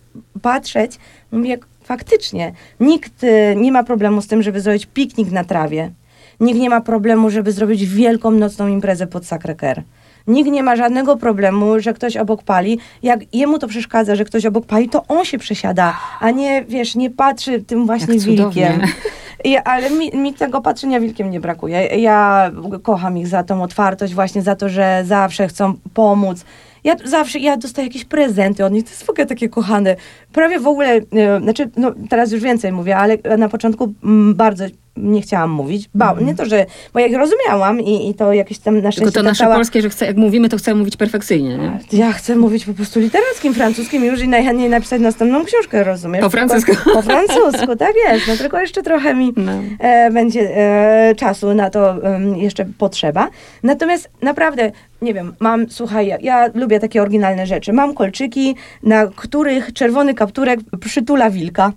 patrzeć, 0.41 0.97
mówię, 1.31 1.57
faktycznie, 1.83 2.53
nikt 2.79 3.23
e, 3.23 3.55
nie 3.55 3.71
ma 3.71 3.83
problemu 3.83 4.21
z 4.21 4.27
tym, 4.27 4.43
żeby 4.43 4.61
zrobić 4.61 4.85
piknik 4.85 5.31
na 5.31 5.43
trawie. 5.43 5.91
Nikt 6.39 6.59
nie 6.59 6.69
ma 6.69 6.81
problemu, 6.81 7.29
żeby 7.29 7.51
zrobić 7.51 7.85
wielką 7.85 8.31
nocną 8.31 8.67
imprezę 8.67 9.07
pod 9.07 9.23
Sacré-Cœur. 9.23 9.81
Nikt 10.27 10.51
nie 10.51 10.63
ma 10.63 10.75
żadnego 10.75 11.17
problemu, 11.17 11.79
że 11.79 11.93
ktoś 11.93 12.17
obok 12.17 12.43
pali. 12.43 12.79
Jak 13.03 13.19
jemu 13.33 13.59
to 13.59 13.67
przeszkadza, 13.67 14.15
że 14.15 14.25
ktoś 14.25 14.45
obok 14.45 14.65
pali, 14.65 14.89
to 14.89 15.03
on 15.07 15.25
się 15.25 15.37
przesiada, 15.37 15.97
a 16.19 16.31
nie, 16.31 16.65
wiesz, 16.65 16.95
nie 16.95 17.09
patrzy 17.09 17.61
tym 17.61 17.85
właśnie 17.85 18.19
wilkiem. 18.19 18.81
I, 19.43 19.57
ale 19.57 19.89
mi, 19.89 20.17
mi 20.17 20.33
tego 20.33 20.61
patrzenia 20.61 20.99
wilkiem 20.99 21.31
nie 21.31 21.39
brakuje. 21.39 21.81
Ja 21.81 22.51
kocham 22.83 23.17
ich 23.17 23.27
za 23.27 23.43
tą 23.43 23.63
otwartość, 23.63 24.13
właśnie 24.13 24.41
za 24.41 24.55
to, 24.55 24.69
że 24.69 25.03
zawsze 25.05 25.47
chcą 25.47 25.73
pomóc. 25.93 26.45
Ja 26.83 26.95
zawsze, 27.05 27.39
ja 27.39 27.57
dostaję 27.57 27.87
jakieś 27.87 28.05
prezenty 28.05 28.65
od 28.65 28.73
nich, 28.73 28.83
to 28.83 28.89
jest 28.89 29.03
w 29.03 29.09
ogóle 29.09 29.25
takie 29.25 29.49
kochane. 29.49 29.95
Prawie 30.33 30.59
w 30.59 30.67
ogóle, 30.67 30.89
e, 30.95 31.39
znaczy, 31.41 31.69
no 31.77 31.91
teraz 32.09 32.31
już 32.31 32.41
więcej 32.41 32.71
mówię, 32.71 32.97
ale 32.97 33.17
na 33.37 33.49
początku 33.49 33.93
mm, 34.03 34.35
bardzo 34.35 34.65
nie 34.97 35.21
chciałam 35.21 35.51
mówić. 35.51 35.89
Ba, 35.95 36.15
Nie 36.21 36.35
to, 36.35 36.45
że, 36.45 36.65
bo 36.93 36.99
ja 36.99 37.05
ich 37.07 37.15
rozumiałam 37.17 37.81
i, 37.81 38.09
i 38.09 38.13
to 38.13 38.33
jakieś 38.33 38.59
tam 38.59 38.75
na 38.81 38.91
szczęście 38.91 39.01
Mhm. 39.01 39.11
Tylko 39.13 39.19
to 39.23 39.29
nasze 39.29 39.43
cała- 39.43 39.55
polskie, 39.55 39.81
że 39.81 39.89
chce, 39.89 40.05
jak 40.05 40.17
mówimy, 40.17 40.49
to 40.49 40.57
chcemy 40.57 40.79
mówić 40.79 40.97
perfekcyjnie, 40.97 41.57
nie? 41.57 41.79
ja 41.99 42.11
chcę 42.13 42.35
mówić 42.35 42.65
po 42.65 42.73
prostu 42.73 42.99
literackim, 42.99 43.53
francuskim 43.53 44.05
już 44.05 44.21
i 44.21 44.27
najchętniej 44.27 44.69
napisać 44.69 45.01
następną 45.01 45.45
książkę, 45.45 45.83
rozumiesz? 45.83 46.21
Po 46.21 46.29
francusku. 46.29 46.71
Tylko- 46.75 46.91
Po 46.93 47.01
francusku, 47.01 47.75
tak 47.75 47.93
jest. 48.09 48.27
No 48.27 48.37
tylko 48.37 48.61
jeszcze 48.61 48.83
trochę 48.83 49.13
mi 49.15 49.33
No. 49.37 49.51
e, 49.79 50.11
będzie 50.11 50.57
e, 50.57 51.15
czasu 51.15 51.53
na 51.53 51.69
to 51.69 52.03
em, 52.15 52.35
jeszcze 52.37 52.65
potrzeba. 52.77 53.29
Natomiast 53.63 54.09
naprawdę, 54.21 54.71
nie 55.01 55.13
wiem, 55.13 55.33
mam, 55.39 55.69
słuchaj, 55.69 56.07
ja, 56.07 56.17
ja 56.21 56.49
lubię 56.53 56.79
takie 56.79 57.01
oryginalne 57.01 57.47
rzeczy. 57.47 57.73
Mam 57.73 57.93
kolczyki, 57.93 58.55
na 58.83 59.07
których 59.15 59.73
czerwony 59.73 60.13
kapturek 60.13 60.59
przytula 60.79 61.29
wilka. 61.29 61.71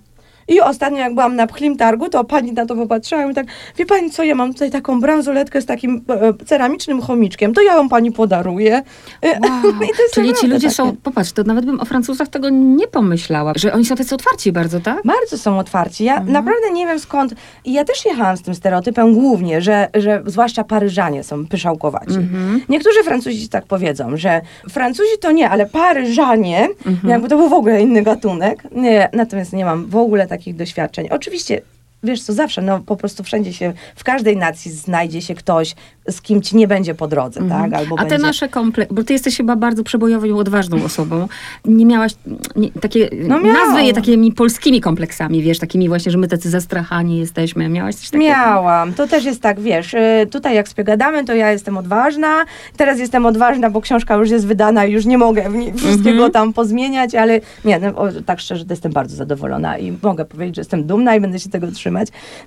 I 0.49 0.61
ostatnio, 0.61 0.99
jak 0.99 1.15
byłam 1.15 1.37
na 1.37 1.47
pchlim 1.47 1.77
targu, 1.77 2.09
to 2.09 2.25
pani 2.25 2.53
na 2.53 2.67
to 2.67 2.75
popatrzyła 2.77 3.23
i 3.25 3.29
mi 3.29 3.35
tak, 3.35 3.47
wie 3.79 3.87
pani 3.87 4.11
co, 4.11 4.25
ja 4.25 4.35
mam 4.35 4.53
tutaj 4.53 4.71
taką 4.71 5.01
bransoletkę 5.01 5.63
z 5.63 5.67
takim 5.67 6.05
e, 6.41 6.45
ceramicznym 6.45 7.01
chomiczkiem, 7.01 7.55
to 7.55 7.63
ja 7.63 7.75
ją 7.75 7.89
pani 7.89 8.13
podaruję. 8.13 8.83
E, 9.23 9.41
Wow. 9.41 9.73
Czyli 10.15 10.35
ci 10.35 10.47
ludzie 10.47 10.61
takie. 10.69 10.75
są, 10.75 10.97
popatrz, 11.03 11.33
to 11.33 11.43
nawet 11.43 11.67
bym 11.67 11.81
o 11.81 11.85
Francuzach 11.85 12.29
tego 12.29 12.49
nie 12.51 12.87
pomyślała, 12.89 13.53
że 13.57 13.73
oni 13.73 13.85
są 13.85 13.97
tacy 13.97 14.15
otwarci 14.15 14.53
bardzo, 14.53 14.81
tak? 14.81 14.99
Bardzo 15.05 15.39
są 15.39 15.59
otwarci. 15.59 16.05
Ja 16.05 16.13
Mhm. 16.17 16.33
naprawdę 16.33 16.71
nie 16.73 16.87
wiem 16.87 16.99
skąd. 16.99 17.35
I 17.65 17.73
ja 17.73 17.85
też 17.85 18.05
jechałam 18.05 18.37
z 18.37 18.43
tym 18.43 18.55
stereotypem 18.55 19.15
głównie, 19.15 19.61
że, 19.61 19.89
że 19.95 20.23
zwłaszcza 20.27 20.65
Paryżanie 20.65 21.25
są 21.25 21.47
pyszałkowaci. 21.47 22.15
Mhm. 22.15 22.61
Niektórzy 22.69 23.03
Francuzi 23.03 23.49
tak 23.49 23.67
powiedzą, 23.67 24.17
że 24.17 24.41
Francuzi 24.71 25.19
to 25.21 25.31
nie, 25.33 25.51
ale 25.51 25.67
Paryżanie, 25.67 26.69
Mhm. 26.87 27.09
jakby 27.11 27.29
to 27.29 27.37
był 27.37 27.49
w 27.49 27.53
ogóle 27.53 27.81
inny 27.83 28.03
gatunek. 28.03 28.63
Nie, 28.73 29.09
natomiast 29.13 29.53
nie 29.53 29.65
mam 29.65 29.87
w 29.87 29.97
ogóle 29.97 30.27
takich 30.39 30.57
doświadczeń. 30.57 31.09
Oczywiście. 31.11 31.63
Wiesz 32.07 32.23
co, 32.23 32.33
zawsze, 32.33 32.63
no 32.63 32.81
po 32.81 32.97
prostu 32.97 33.23
wszędzie 33.25 33.53
się, 33.53 33.73
w 33.97 34.05
każdej 34.05 34.37
nacji 34.37 34.71
znajdzie 34.71 35.23
się 35.23 35.35
ktoś, 35.35 35.75
z 36.11 36.23
kim 36.23 36.43
ci 36.43 36.57
nie 36.57 36.69
będzie 36.69 36.95
po 36.95 37.09
drodze, 37.09 37.41
tak? 37.49 37.73
Albo 37.75 37.77
Mhm. 37.79 37.99
A 37.99 38.03
te 38.03 38.09
będzie... 38.09 38.27
nasze 38.27 38.49
kompleks, 38.49 38.93
bo 38.95 39.05
ty 39.05 39.13
jesteś 39.13 39.37
chyba 39.37 39.57
bardzo 39.57 39.83
przebojową 39.85 40.27
i 40.27 40.33
odważną 40.33 40.85
osobą. 40.85 41.29
Nie 41.65 41.87
miałaś 41.87 42.13
nie, 42.57 42.71
takie, 42.71 43.11
No 43.29 43.41
nazwy 43.41 43.83
je 43.83 43.93
takimi 43.93 44.33
polskimi 44.33 44.81
kompleksami, 44.81 45.43
wiesz, 45.43 45.59
takimi 45.59 45.89
właśnie, 45.89 46.13
że 46.13 46.19
my 46.19 46.29
tacy 46.29 46.51
zastrachani 46.51 47.19
jesteśmy. 47.19 47.69
Miałaś 47.69 47.95
coś 47.95 48.11
takiego? 48.11 48.25
Miałam. 48.25 48.95
To 48.95 49.07
też 49.09 49.25
jest 49.25 49.43
tak, 49.43 49.61
wiesz, 49.61 49.95
y, 49.95 50.27
tutaj 50.31 50.55
jak 50.55 50.69
sobie 50.69 50.85
gadamy, 50.85 51.25
to 51.25 51.35
ja 51.35 51.53
jestem 51.53 51.77
odważna. 51.79 52.45
Teraz 52.77 52.99
jestem 52.99 53.27
odważna, 53.27 53.71
bo 53.71 53.81
książka 53.81 54.15
już 54.15 54.31
jest 54.31 54.47
wydana 54.47 54.85
i 54.87 54.93
już 54.93 55.05
nie 55.07 55.19
mogę 55.19 55.51
wszystkiego 55.77 56.11
Mhm. 56.11 56.33
tam 56.33 56.53
pozmieniać, 56.53 57.15
ale 57.15 57.41
nie, 57.65 57.79
no, 57.79 57.89
o, 57.89 58.09
tak 58.27 58.41
szczerze, 58.41 58.65
to 58.65 58.73
jestem 58.73 58.93
bardzo 58.93 59.17
zadowolona 59.17 59.79
i 59.79 59.93
mogę 60.03 60.25
powiedzieć, 60.25 60.57
że 60.57 60.61
jestem 60.61 60.85
dumna 60.85 61.17
i 61.17 61.21
będę 61.21 61.39
się 61.41 61.51
tego 61.51 61.71
trzymać. 61.71 61.96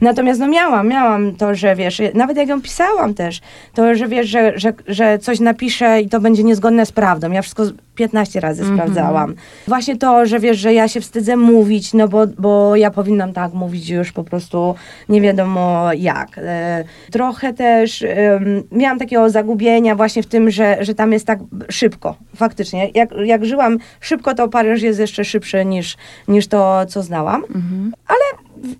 Natomiast 0.01 0.39
no 0.39 0.47
miałam, 0.47 0.87
miałam 0.87 1.35
to, 1.35 1.55
że 1.55 1.75
wiesz, 1.75 2.01
nawet 2.13 2.37
jak 2.37 2.47
ją 2.47 2.61
pisałam 2.61 3.13
też, 3.13 3.41
to, 3.73 3.95
że 3.95 4.07
wiesz, 4.07 4.27
że, 4.27 4.59
że, 4.59 4.73
że 4.87 5.19
coś 5.19 5.39
napiszę 5.39 6.01
i 6.01 6.09
to 6.09 6.19
będzie 6.19 6.43
niezgodne 6.43 6.85
z 6.85 6.91
prawdą. 6.91 7.31
Ja 7.31 7.41
wszystko 7.41 7.63
15 7.95 8.39
razy 8.39 8.61
Mhm. 8.61 8.77
sprawdzałam. 8.79 9.35
Właśnie 9.67 9.97
to, 9.97 10.25
że 10.25 10.39
wiesz, 10.39 10.57
że 10.57 10.73
ja 10.73 10.87
się 10.87 11.01
wstydzę 11.01 11.37
mówić, 11.37 11.93
no 11.93 12.07
bo, 12.07 12.27
bo 12.27 12.75
ja 12.75 12.91
powinnam 12.91 13.33
tak 13.33 13.53
mówić 13.53 13.89
już 13.89 14.11
po 14.11 14.23
prostu 14.23 14.75
nie 15.09 15.21
wiadomo 15.21 15.89
jak. 15.97 16.29
E, 16.37 16.83
trochę 17.11 17.53
też 17.53 18.01
em, 18.07 18.63
miałam 18.71 18.99
takiego 18.99 19.29
zagubienia 19.29 19.95
właśnie 19.95 20.23
w 20.23 20.27
tym, 20.27 20.51
że, 20.51 20.77
że 20.81 20.95
tam 20.95 21.13
jest 21.13 21.27
tak 21.27 21.39
szybko, 21.69 22.15
faktycznie. 22.35 22.89
Jak, 22.95 23.09
jak 23.25 23.45
żyłam 23.45 23.77
szybko, 23.99 24.35
to 24.35 24.47
Paryż 24.47 24.81
jest 24.81 24.99
jeszcze 24.99 25.25
szybszy 25.25 25.65
niż, 25.65 25.97
niż 26.27 26.47
to, 26.47 26.85
co 26.85 27.03
znałam. 27.03 27.43
Mhm. 27.43 27.93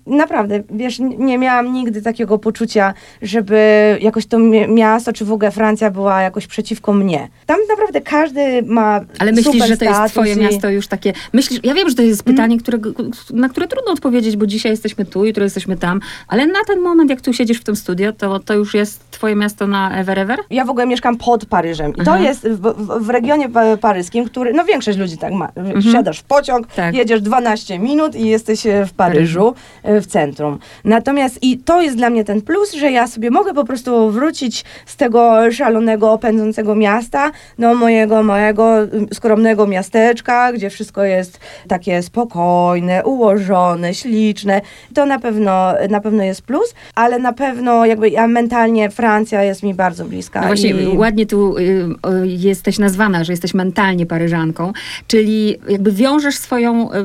Naprawdę, 0.06 0.62
wiesz, 0.70 0.98
nie 1.18 1.38
miałam 1.38 1.72
nigdy 1.72 2.02
takiego 2.02 2.38
poczucia, 2.38 2.94
żeby 3.22 3.58
jakoś 4.00 4.26
to 4.26 4.38
mi- 4.38 4.68
miasto, 4.68 5.12
czy 5.12 5.24
w 5.24 5.32
ogóle 5.32 5.50
Francja 5.50 5.90
była 5.90 6.22
jakoś 6.22 6.46
przeciwko 6.46 6.92
mnie. 6.92 7.28
Tam 7.46 7.56
naprawdę 7.70 8.00
każdy 8.00 8.62
ma 8.62 9.00
Ale 9.18 9.32
myślisz, 9.32 9.66
że 9.66 9.76
to 9.76 9.84
jest 9.84 10.00
twoje 10.08 10.32
i- 10.34 10.36
miasto 10.36 10.70
już 10.70 10.86
takie... 10.88 11.12
Myślisz, 11.32 11.60
ja 11.62 11.74
wiem, 11.74 11.88
że 11.88 11.94
to 11.94 12.02
jest 12.02 12.22
pytanie, 12.22 12.58
którego, 12.58 12.90
na 13.30 13.48
które 13.48 13.68
trudno 13.68 13.92
odpowiedzieć, 13.92 14.36
bo 14.36 14.46
dzisiaj 14.46 14.72
jesteśmy 14.72 15.04
tu, 15.04 15.24
jutro 15.24 15.44
jesteśmy 15.44 15.76
tam, 15.76 16.00
ale 16.28 16.46
na 16.46 16.64
ten 16.66 16.80
moment, 16.80 17.10
jak 17.10 17.20
tu 17.20 17.32
siedzisz 17.32 17.60
w 17.60 17.64
tym 17.64 17.76
studio, 17.76 18.12
to, 18.12 18.38
to 18.40 18.54
już 18.54 18.74
jest 18.74 19.10
twoje 19.10 19.36
miasto 19.36 19.66
na 19.66 19.98
ever 20.00 20.18
ever? 20.18 20.38
Ja 20.50 20.64
w 20.64 20.70
ogóle 20.70 20.86
mieszkam 20.86 21.16
pod 21.16 21.46
Paryżem 21.46 21.92
i 21.96 22.02
to 22.04 22.16
jest 22.16 22.48
w, 22.48 22.60
w, 23.04 23.08
regionie 23.10 23.48
pa- 23.48 23.76
paryskim, 23.76 24.24
który, 24.24 24.52
no 24.52 24.64
większość 24.64 24.98
ludzi 24.98 25.18
tak 25.18 25.32
ma. 25.32 25.48
Wsiadasz 25.88 26.18
w 26.18 26.24
pociąg, 26.24 26.66
Tak. 26.66 26.94
jedziesz 26.94 27.20
12 27.22 27.78
minut 27.78 28.14
i 28.16 28.26
jesteś 28.28 28.66
e, 28.66 28.86
w 28.86 28.92
Paryżu, 28.92 29.48
e, 29.48 29.52
w 29.84 30.06
centrum. 30.06 30.58
Natomiast 30.84 31.42
i 31.42 31.58
to 31.58 31.80
jest 31.80 31.96
dla 31.96 32.10
mnie 32.10 32.24
ten 32.24 32.42
plus, 32.42 32.72
że 32.72 32.90
ja 32.90 33.06
sobie 33.06 33.30
mogę 33.30 33.54
po 33.54 33.64
prostu 33.64 34.10
wrócić 34.10 34.64
z 34.86 34.96
tego 34.96 35.52
szalonego, 35.52 36.18
pędzącego 36.18 36.74
miasta 36.74 37.30
do 37.58 37.74
mojego, 37.74 38.22
mojego 38.22 38.78
mm, 38.78 39.06
skromnego 39.14 39.66
miasteczka, 39.66 40.52
gdzie 40.52 40.70
wszystko 40.70 41.04
jest 41.04 41.40
takie 41.68 42.02
spokojne, 42.02 43.04
ułożone, 43.04 43.94
śliczne. 43.94 44.60
To 44.94 45.06
na 45.06 45.18
pewno, 45.18 45.72
na 45.90 46.00
pewno 46.00 46.22
jest 46.22 46.42
plus, 46.42 46.74
ale 46.94 47.18
na 47.18 47.32
pewno 47.32 47.86
jakby 47.86 48.10
ja 48.10 48.26
mentalnie 48.26 48.90
Francja 48.90 49.42
jest 49.42 49.62
mi 49.62 49.74
bardzo 49.74 50.04
bliska. 50.04 50.40
No 50.40 50.46
właśnie, 50.46 50.70
i... 50.70 50.96
ładnie 50.96 51.26
tu 51.26 51.56
y, 51.58 51.86
jesteś 52.26 52.78
nazwana, 52.78 53.24
że 53.24 53.32
jesteś 53.32 53.54
mentalnie 53.54 54.06
Paryżanką, 54.06 54.72
czyli 55.06 55.56
jakby 55.68 55.92
wiążesz 55.92 56.36
swoją 56.36 56.92
y, 56.92 56.96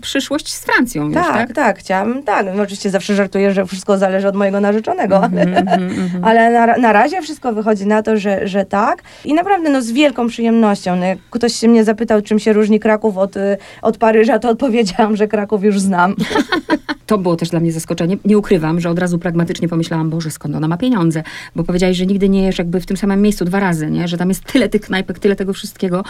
przyszłość 0.00 0.52
z 0.52 0.64
Francją 0.64 1.04
już, 1.04 1.14
Tak, 1.14 1.32
tak? 1.32 1.52
tak, 1.52 1.78
chciałam, 1.78 2.13
tak. 2.22 2.46
No, 2.56 2.62
oczywiście 2.62 2.90
zawsze 2.90 3.14
żartuję, 3.14 3.52
że 3.52 3.66
wszystko 3.66 3.98
zależy 3.98 4.28
od 4.28 4.36
mojego 4.36 4.60
narzeczonego, 4.60 5.24
Mhm, 5.24 6.24
ale 6.24 6.50
na, 6.50 6.76
na 6.76 6.92
razie 6.92 7.22
wszystko 7.22 7.52
wychodzi 7.52 7.86
na 7.86 8.02
to, 8.02 8.16
że, 8.16 8.48
że 8.48 8.64
tak. 8.64 9.02
I 9.24 9.34
naprawdę 9.34 9.70
no, 9.70 9.82
z 9.82 9.90
wielką 9.90 10.28
przyjemnością. 10.28 10.96
No, 10.96 11.04
jak 11.06 11.18
ktoś 11.30 11.54
się 11.54 11.68
mnie 11.68 11.84
zapytał, 11.84 12.22
czym 12.22 12.38
się 12.38 12.52
różni 12.52 12.80
Kraków 12.80 13.18
od, 13.18 13.36
y, 13.36 13.56
od 13.82 13.98
Paryża, 13.98 14.38
to 14.38 14.48
odpowiedziałam, 14.48 15.16
że 15.16 15.28
Kraków 15.28 15.64
już 15.64 15.80
znam. 15.80 16.14
To 17.06 17.18
było 17.18 17.36
też 17.36 17.48
dla 17.50 17.60
mnie 17.60 17.72
zaskoczenie. 17.72 18.16
Nie 18.24 18.38
ukrywam, 18.38 18.80
że 18.80 18.90
od 18.90 18.98
razu 18.98 19.18
pragmatycznie 19.18 19.68
pomyślałam, 19.68 20.10
Boże, 20.10 20.30
skąd 20.30 20.56
ona 20.56 20.68
ma 20.68 20.76
pieniądze? 20.76 21.22
Bo 21.56 21.64
powiedziałeś, 21.64 21.96
że 21.96 22.06
nigdy 22.06 22.28
nie 22.28 22.42
jesz 22.42 22.58
jakby 22.58 22.80
w 22.80 22.86
tym 22.86 22.96
samym 22.96 23.22
miejscu 23.22 23.44
dwa 23.44 23.60
razy, 23.60 23.90
nie? 23.90 24.08
Że 24.08 24.16
tam 24.16 24.28
jest 24.28 24.44
tyle 24.44 24.68
tych 24.68 24.80
knajpek, 24.80 25.18
tyle 25.18 25.36
tego 25.36 25.52
wszystkiego. 25.52 26.04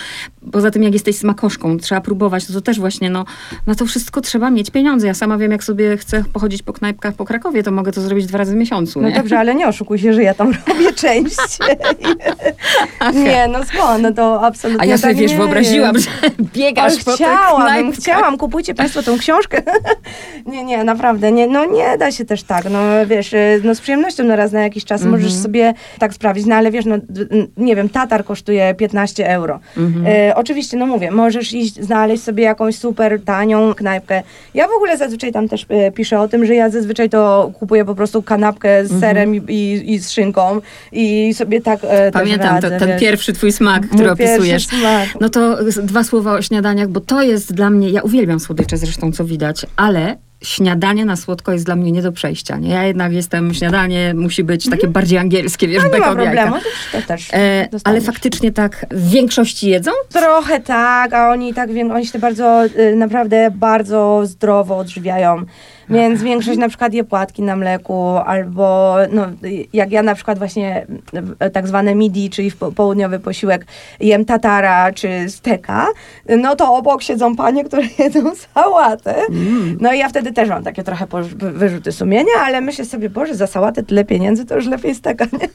Poza 0.52 0.70
tym, 0.70 0.82
jak 0.82 0.92
jesteś 0.92 1.16
smakoszką, 1.16 1.78
trzeba 1.78 2.00
próbować, 2.00 2.46
to, 2.46 2.52
to 2.52 2.60
też 2.60 2.80
właśnie, 2.80 3.10
no, 3.10 3.24
na 3.66 3.74
to 3.74 3.86
wszystko 3.86 4.20
trzeba 4.20 4.50
mieć 4.50 4.70
pieniądze. 4.70 5.06
Ja 5.06 5.14
sama 5.14 5.38
wiem, 5.38 5.50
jak 5.52 5.64
sobie 5.64 5.93
chcę 5.96 6.24
pochodzić 6.32 6.62
po 6.62 6.72
knajpkach 6.72 7.14
po 7.14 7.24
Krakowie, 7.24 7.62
to 7.62 7.70
mogę 7.70 7.92
to 7.92 8.00
zrobić 8.00 8.26
dwa 8.26 8.38
razy 8.38 8.52
w 8.52 8.56
miesiącu, 8.56 9.00
No 9.02 9.08
nie? 9.08 9.14
dobrze, 9.14 9.38
ale 9.38 9.54
nie 9.54 9.68
oszukuj 9.68 9.98
się, 9.98 10.12
że 10.12 10.22
ja 10.22 10.34
tam 10.34 10.52
robię 10.68 10.92
częściej. 10.92 11.76
nie, 13.24 13.48
no 13.48 13.64
skąd? 13.64 14.02
No 14.02 14.12
to 14.12 14.42
absolutnie 14.46 14.82
A 14.82 14.86
ja 14.86 14.98
sobie, 14.98 15.12
tak 15.12 15.20
wiesz, 15.22 15.30
nie 15.30 15.36
wyobraziłam, 15.38 15.98
że 15.98 16.10
biegasz 16.54 16.92
Ale 16.92 17.04
po 17.04 17.12
chciałam, 17.12 17.62
knajpkach. 17.62 17.94
chciałam, 17.94 18.38
kupujcie 18.38 18.74
Państwo 18.74 19.02
tą 19.02 19.18
książkę. 19.18 19.62
nie, 20.46 20.64
nie, 20.64 20.84
naprawdę, 20.84 21.32
nie, 21.32 21.46
no 21.46 21.64
nie 21.64 21.98
da 21.98 22.12
się 22.12 22.24
też 22.24 22.42
tak, 22.42 22.64
no 22.70 22.78
wiesz, 23.06 23.32
y, 23.32 23.60
no 23.64 23.74
z 23.74 23.80
przyjemnością 23.80 24.24
na 24.24 24.36
raz 24.36 24.52
na 24.52 24.60
jakiś 24.62 24.84
czas 24.84 25.04
możesz 25.04 25.24
Mhm. 25.26 25.42
sobie 25.42 25.74
tak 25.98 26.14
sprawić, 26.14 26.46
no 26.46 26.54
ale 26.54 26.70
wiesz, 26.70 26.84
no 26.84 26.96
nie 27.56 27.76
wiem, 27.76 27.88
Tatar 27.88 28.24
kosztuje 28.24 28.74
15 28.74 29.28
euro. 29.28 29.60
E, 30.06 30.34
oczywiście, 30.36 30.76
no 30.76 30.86
mówię, 30.86 31.10
możesz 31.10 31.52
iść, 31.52 31.74
znaleźć 31.80 32.22
sobie 32.22 32.44
jakąś 32.44 32.78
super 32.78 33.20
tanią 33.24 33.74
knajpkę. 33.74 34.22
Ja 34.54 34.68
w 34.68 34.72
ogóle 34.76 34.96
zazwyczaj 34.96 35.32
tam 35.32 35.48
też 35.48 35.66
e, 35.86 35.92
piszę 35.92 36.20
o 36.20 36.28
tym, 36.28 36.46
że 36.46 36.54
ja 36.54 36.70
zazwyczaj 36.70 37.10
to 37.10 37.50
kupuję 37.58 37.84
po 37.84 37.94
prostu 37.94 38.22
kanapkę 38.22 38.86
z 38.86 39.00
serem 39.00 39.34
i, 39.34 39.38
i, 39.52 39.92
i 39.92 39.98
z 39.98 40.10
szynką 40.10 40.60
i 40.92 41.34
sobie 41.34 41.60
tak 41.60 41.80
e, 41.82 42.12
Pamiętam 42.12 42.60
też 42.60 42.62
to, 42.62 42.70
radzę, 42.70 42.86
ten 42.86 43.00
pierwszy 43.00 43.32
twój 43.32 43.52
smak, 43.52 43.88
który 43.88 44.10
opisujesz. 44.10 44.66
smak. 44.66 45.08
No 45.20 45.28
to 45.28 45.64
dwa 45.64 46.04
słowa 46.04 46.32
o 46.32 46.42
śniadaniach, 46.42 46.88
bo 46.88 47.00
to 47.00 47.22
jest 47.22 47.52
dla 47.52 47.70
mnie, 47.70 47.90
ja 47.90 48.02
uwielbiam 48.02 48.40
słodycze 48.40 48.76
zresztą, 48.76 49.12
co 49.12 49.24
widać, 49.24 49.66
ale 49.76 50.16
śniadanie 50.44 51.04
na 51.04 51.16
słodko 51.16 51.52
jest 51.52 51.64
dla 51.64 51.76
mnie 51.76 51.92
nie 51.92 52.02
do 52.02 52.12
przejścia. 52.12 52.56
Nie? 52.56 52.70
Ja 52.70 52.84
jednak 52.84 53.12
jestem, 53.12 53.54
śniadanie 53.54 54.14
musi 54.14 54.44
być 54.44 54.70
takie 54.70 54.88
bardziej 54.88 55.18
angielskie, 55.18 55.68
wiesz, 55.68 55.82
No 55.82 55.88
nie 55.88 55.98
ma 55.98 56.14
problemu, 56.14 56.56
to, 56.92 57.02
też 57.02 57.28
E, 57.32 57.68
ale 57.84 58.00
faktycznie 58.00 58.52
tak 58.52 58.86
w 58.90 59.10
większości 59.10 59.68
jedzą? 59.68 59.90
Trochę 60.08 60.60
tak, 60.60 61.12
a 61.12 61.30
oni 61.30 61.54
tak 61.54 61.70
oni 61.92 62.06
się 62.06 62.18
bardzo, 62.18 62.64
y, 62.64 62.96
naprawdę 62.96 63.50
bardzo 63.54 64.22
zdrowo 64.24 64.76
odżywiają. 64.76 65.44
Więc 65.90 66.22
większość 66.22 66.58
na 66.58 66.68
przykład 66.68 66.94
je 66.94 67.04
płatki 67.04 67.42
na 67.42 67.56
mleku, 67.56 68.02
albo 68.26 68.96
no, 69.12 69.26
jak 69.72 69.92
ja 69.92 70.02
na 70.02 70.14
przykład 70.14 70.38
właśnie 70.38 70.86
y, 71.46 71.50
tak 71.50 71.68
zwane 71.68 71.94
midi, 71.94 72.30
czyli 72.30 72.50
w 72.50 72.56
po- 72.56 72.72
południowy 72.72 73.18
posiłek, 73.18 73.66
jem 74.00 74.24
tatara 74.24 74.92
czy 74.92 75.08
steka, 75.28 75.86
no 76.38 76.56
to 76.56 76.74
obok 76.74 77.02
siedzą 77.02 77.36
panie, 77.36 77.64
które 77.64 77.82
jedzą 77.98 78.32
sałatę. 78.54 79.14
No 79.80 79.92
i 79.92 79.98
ja 79.98 80.08
wtedy 80.08 80.32
też 80.32 80.48
mam 80.48 80.64
takie 80.64 80.82
trochę 80.82 81.06
wyrzuty 81.36 81.92
sumienia, 81.92 82.32
ale 82.44 82.60
myślę 82.60 82.84
sobie, 82.84 83.10
Boże, 83.10 83.34
za 83.34 83.46
sałatę 83.46 83.82
tyle 83.82 84.04
pieniędzy, 84.04 84.44
to 84.44 84.54
już 84.54 84.66
lepiej 84.66 84.94
steka, 84.94 85.24
nie? 85.24 85.48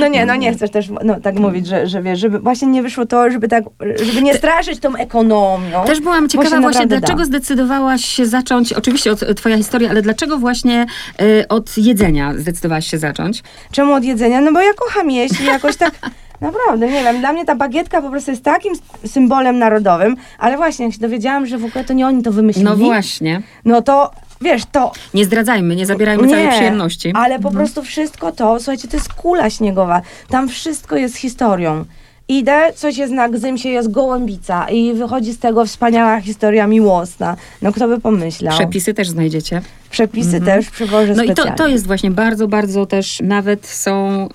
No 0.00 0.08
nie, 0.08 0.26
no 0.26 0.36
nie 0.36 0.52
chcesz 0.52 0.70
też 0.70 0.88
no, 1.04 1.20
tak 1.20 1.38
mówić, 1.38 1.66
że, 1.66 1.86
że 1.86 2.02
wiesz, 2.02 2.18
żeby 2.18 2.38
właśnie 2.38 2.68
nie 2.68 2.82
wyszło 2.82 3.06
to, 3.06 3.30
żeby 3.30 3.48
tak, 3.48 3.64
żeby 4.02 4.22
nie 4.22 4.34
straszyć 4.34 4.80
tą 4.80 4.96
ekonomią. 4.96 5.84
Też 5.84 6.00
byłam 6.00 6.28
ciekawa 6.28 6.60
właśnie, 6.60 6.86
dlaczego 6.86 7.18
da. 7.18 7.24
zdecydowałaś 7.24 8.04
się 8.04 8.26
zacząć, 8.40 8.72
oczywiście 8.72 9.12
od 9.12 9.22
e, 9.22 9.34
twoja 9.34 9.56
historia, 9.56 9.90
ale 9.90 10.02
dlaczego 10.02 10.38
właśnie 10.38 10.86
e, 11.20 11.48
od 11.48 11.78
jedzenia 11.78 12.34
zdecydowałaś 12.38 12.86
się 12.86 12.98
zacząć? 12.98 13.42
Czemu 13.72 13.92
od 13.92 14.04
jedzenia? 14.04 14.40
No 14.40 14.52
bo 14.52 14.60
ja 14.60 14.74
kocham 14.74 15.10
jeść 15.10 15.40
i 15.40 15.44
jakoś 15.44 15.76
tak, 15.76 15.92
naprawdę, 16.40 16.86
nie 16.86 17.02
wiem, 17.02 17.20
dla 17.20 17.32
mnie 17.32 17.44
ta 17.44 17.54
bagietka 17.54 18.02
po 18.02 18.10
prostu 18.10 18.30
jest 18.30 18.44
takim 18.44 18.74
symbolem 19.06 19.58
narodowym, 19.58 20.16
ale 20.38 20.56
właśnie, 20.56 20.84
jak 20.84 20.94
się 20.94 21.00
dowiedziałam, 21.00 21.46
że 21.46 21.58
w 21.58 21.64
ogóle 21.64 21.84
to 21.84 21.92
nie 21.92 22.06
oni 22.06 22.22
to 22.22 22.32
wymyślili, 22.32 22.68
No 22.68 22.76
właśnie. 22.76 23.42
no 23.64 23.82
to 23.82 24.10
wiesz, 24.40 24.62
to 24.72 24.92
Nie 25.14 25.24
zdradzajmy, 25.24 25.76
nie 25.76 25.86
zabierajmy 25.86 26.28
całej 26.28 26.48
przyjemności. 26.50 27.12
Ale 27.14 27.38
po 27.38 27.50
prostu 27.50 27.82
wszystko 27.82 28.32
to, 28.32 28.58
słuchajcie, 28.58 28.88
to 28.88 28.96
jest 28.96 29.12
kula 29.12 29.50
śniegowa. 29.50 30.02
Tam 30.28 30.48
wszystko 30.48 30.96
jest 30.96 31.16
historią. 31.16 31.84
Idę, 32.30 32.72
coś 32.74 32.96
jest 32.96 33.12
na 33.12 33.28
Gzymsie, 33.28 33.68
jest 33.68 33.90
gołębica 33.90 34.66
i 34.68 34.94
wychodzi 34.94 35.32
z 35.32 35.38
tego 35.38 35.64
wspaniała 35.64 36.20
historia 36.20 36.66
miłosna. 36.66 37.36
No 37.62 37.72
kto 37.72 37.88
by 37.88 38.00
pomyślał. 38.00 38.54
Przepisy 38.54 38.94
też 38.94 39.08
znajdziecie. 39.08 39.62
Przepisy 39.90 40.40
też 40.40 40.70
przywożę 40.70 41.14
No 41.14 41.22
i 41.22 41.34
to, 41.34 41.54
to 41.54 41.68
jest 41.68 41.86
właśnie 41.86 42.10
bardzo, 42.10 42.48
bardzo 42.48 42.86
też, 42.86 43.20
nawet 43.22 43.66
są, 43.66 44.28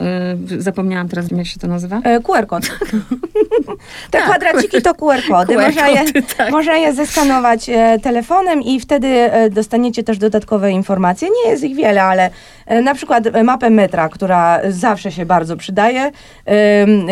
y, 0.52 0.62
zapomniałam 0.62 1.10
teraz, 1.10 1.26
jak 1.32 1.48
się 1.48 1.60
to 1.60 1.68
nazywa? 1.68 2.02
E, 2.04 2.20
QR 2.20 2.48
kod. 2.48 2.64
Te 4.12 4.20
Tak, 4.20 4.24
kwadraciki 4.24 4.82
to 4.82 4.94
QR 4.94 5.22
kody. 5.30 5.54
QR 5.54 5.62
można, 5.62 5.88
je, 5.90 6.04
tak. 6.38 6.52
można 6.52 6.78
je 6.78 6.94
zeskanować 6.94 7.70
e, 7.70 8.00
telefonem 8.00 8.62
i 8.62 8.80
wtedy 8.80 9.08
e, 9.08 9.50
dostaniecie 9.50 10.04
też 10.04 10.18
dodatkowe 10.18 10.72
informacje. 10.72 11.28
Nie 11.46 11.52
jest 11.52 11.64
ich 11.64 11.76
wiele, 11.76 12.04
ale 12.04 12.26
e, 12.26 12.65
na 12.84 12.96
przykład 12.96 13.28
e, 13.28 13.44
mapę 13.44 13.70
metra, 13.70 14.10
która 14.10 14.60
zawsze 14.70 15.12
się 15.12 15.26
bardzo 15.26 15.58
przydaje. 15.58 16.12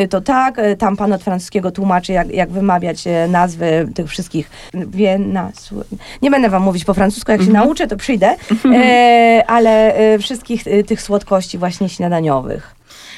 To 0.09 0.21
tak, 0.21 0.59
e, 0.59 0.75
tam 0.75 0.97
pan 0.97 1.13
od 1.13 1.23
francuskiego 1.23 1.71
tłumaczy, 1.71 2.13
jak, 2.13 2.29
jak 2.29 2.49
wymawiać 2.51 3.07
e, 3.07 3.27
nazwy 3.27 3.87
tych 3.95 4.07
wszystkich. 4.07 4.49
Wiena, 4.73 5.51
nie 6.21 6.31
będę 6.31 6.49
wam 6.49 6.63
mówić 6.63 6.85
po 6.85 6.93
francusku, 6.93 7.31
jak 7.31 7.41
się 7.41 7.47
Mhm. 7.47 7.65
nauczę, 7.65 7.87
to 7.87 7.97
przyjdę, 7.97 8.35
e, 8.75 9.43
ale 9.47 9.95
e, 9.95 10.19
wszystkich 10.19 10.67
e, 10.67 10.83
tych 10.83 11.01
słodkości 11.01 11.57
właśnie 11.57 11.89
śniadaniowych. 11.89 12.75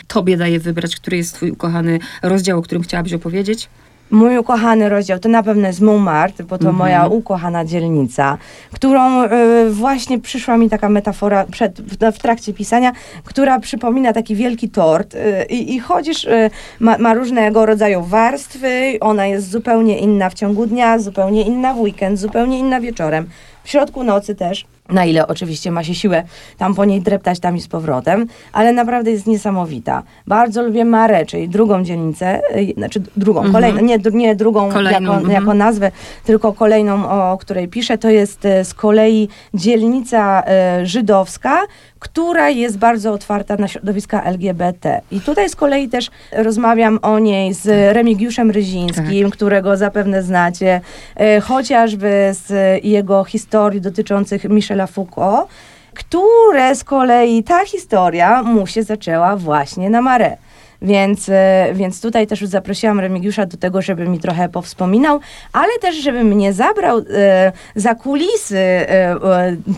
Tobie 0.08 0.38
daję 0.38 0.60
wybrać, 0.60 0.96
który 0.96 1.18
jest 1.18 1.34
twój 1.34 1.52
ukochany 1.52 2.00
rozdział, 2.22 2.60
o 2.60 2.62
którym 2.62 2.84
chciałabyś 2.84 3.14
opowiedzieć. 3.14 3.70
Mój 4.12 4.38
ukochany 4.38 4.90
rozdział 4.90 5.20
to 5.20 5.30
na 5.30 5.44
pewno 5.44 5.68
jest 5.68 5.82
Montmartre, 5.82 6.46
bo 6.46 6.58
to 6.58 6.70
Mhm. 6.70 6.76
moja 6.76 7.08
ukochana 7.08 7.66
dzielnica, 7.66 8.38
którą 8.72 9.24
y, 9.24 9.30
właśnie 9.70 10.20
przyszła 10.20 10.58
mi 10.58 10.70
taka 10.70 10.90
metafora 10.90 11.46
przed, 11.52 11.82
w, 11.82 12.16
w 12.16 12.20
trakcie 12.20 12.54
pisania, 12.54 12.92
która 13.24 13.60
przypomina 13.60 14.14
taki 14.14 14.36
wielki 14.36 14.70
tort 14.70 15.16
y, 15.16 15.46
i, 15.50 15.76
i 15.76 15.80
chodzisz, 15.80 16.24
y, 16.26 16.50
ma, 16.80 16.98
ma 16.98 17.14
różnego 17.14 17.66
rodzaju 17.66 18.04
warstwy, 18.04 18.98
ona 19.02 19.28
jest 19.28 19.50
zupełnie 19.50 20.00
inna 20.00 20.30
w 20.30 20.34
ciągu 20.34 20.66
dnia, 20.66 21.00
zupełnie 21.00 21.42
inna 21.42 21.74
w 21.74 21.80
weekend, 21.80 22.20
zupełnie 22.20 22.60
inna 22.60 22.82
wieczorem, 22.82 23.30
w 23.64 23.70
środku 23.70 24.04
nocy 24.04 24.36
też. 24.36 24.66
Na 24.90 25.06
ile 25.06 25.28
oczywiście 25.28 25.72
ma 25.72 25.84
się 25.84 25.96
siłę 25.96 26.24
tam 26.58 26.76
po 26.76 26.86
niej 26.86 27.02
dreptać 27.02 27.40
tam 27.40 27.58
i 27.58 27.62
z 27.62 27.68
powrotem, 27.68 28.28
ale 28.54 28.74
naprawdę 28.74 29.12
jest 29.12 29.28
niesamowita. 29.28 30.04
Bardzo 30.28 30.62
lubię 30.64 30.86
Mare, 30.86 31.26
czyli 31.26 31.50
drugą 31.50 31.84
dzielnicę, 31.84 32.42
y, 32.58 32.74
znaczy 32.78 33.02
drugą, 33.18 33.40
Mhm. 33.40 33.54
kolejną, 33.54 33.82
nie, 33.82 33.98
nie 34.12 34.36
drugą 34.36 34.70
Kolejną, 34.70 35.00
jako, 35.02 35.16
mhm. 35.16 35.32
jako 35.34 35.54
nazwę, 35.54 35.92
tylko 36.26 36.54
kolejną, 36.54 37.10
o 37.10 37.38
której 37.38 37.68
piszę. 37.68 37.98
To 37.98 38.10
jest 38.10 38.46
e, 38.46 38.66
z 38.66 38.74
kolei 38.74 39.30
dzielnica 39.54 40.44
e, 40.48 40.86
żydowska, 40.86 41.62
która 42.06 42.50
jest 42.50 42.78
bardzo 42.78 43.12
otwarta 43.12 43.56
na 43.56 43.68
środowiska 43.68 44.24
LGBT. 44.24 45.02
I 45.12 45.22
tutaj 45.22 45.50
z 45.50 45.56
kolei 45.56 45.90
też 45.90 46.10
rozmawiam 46.32 47.00
o 47.02 47.20
niej 47.20 47.54
z 47.54 47.94
Remigiuszem 47.96 48.52
Ryzińskim, 48.52 49.30
którego 49.30 49.78
zapewne 49.78 50.24
znacie, 50.24 50.82
e, 51.16 51.40
chociażby 51.40 52.32
z 52.32 52.50
jego 52.84 53.24
historii 53.24 53.82
dotyczących 53.82 54.44
Michela 54.44 54.88
Foucault, 54.88 55.48
które 55.94 56.76
z 56.76 56.84
kolei 56.84 57.44
ta 57.44 57.66
historia 57.66 58.44
mu 58.44 58.68
się 58.68 58.84
zaczęła 58.84 59.36
właśnie 59.36 59.90
na 59.90 60.02
Mare. 60.02 60.38
Więc, 60.86 61.30
e, 61.30 61.68
więc 61.74 62.02
tutaj 62.02 62.28
też 62.28 62.42
już 62.42 62.50
zaprosiłam 62.50 63.00
Remigiusza 63.00 63.46
do 63.46 63.58
tego, 63.58 63.82
żeby 63.82 64.08
mi 64.08 64.20
trochę 64.20 64.50
powspominał, 64.50 65.20
ale 65.54 65.72
też, 65.82 65.96
żeby 65.96 66.24
mnie 66.24 66.54
zabrał 66.54 66.98
e, 67.14 67.52
za 67.76 67.96
kulisy 67.96 68.58
e, 68.58 69.16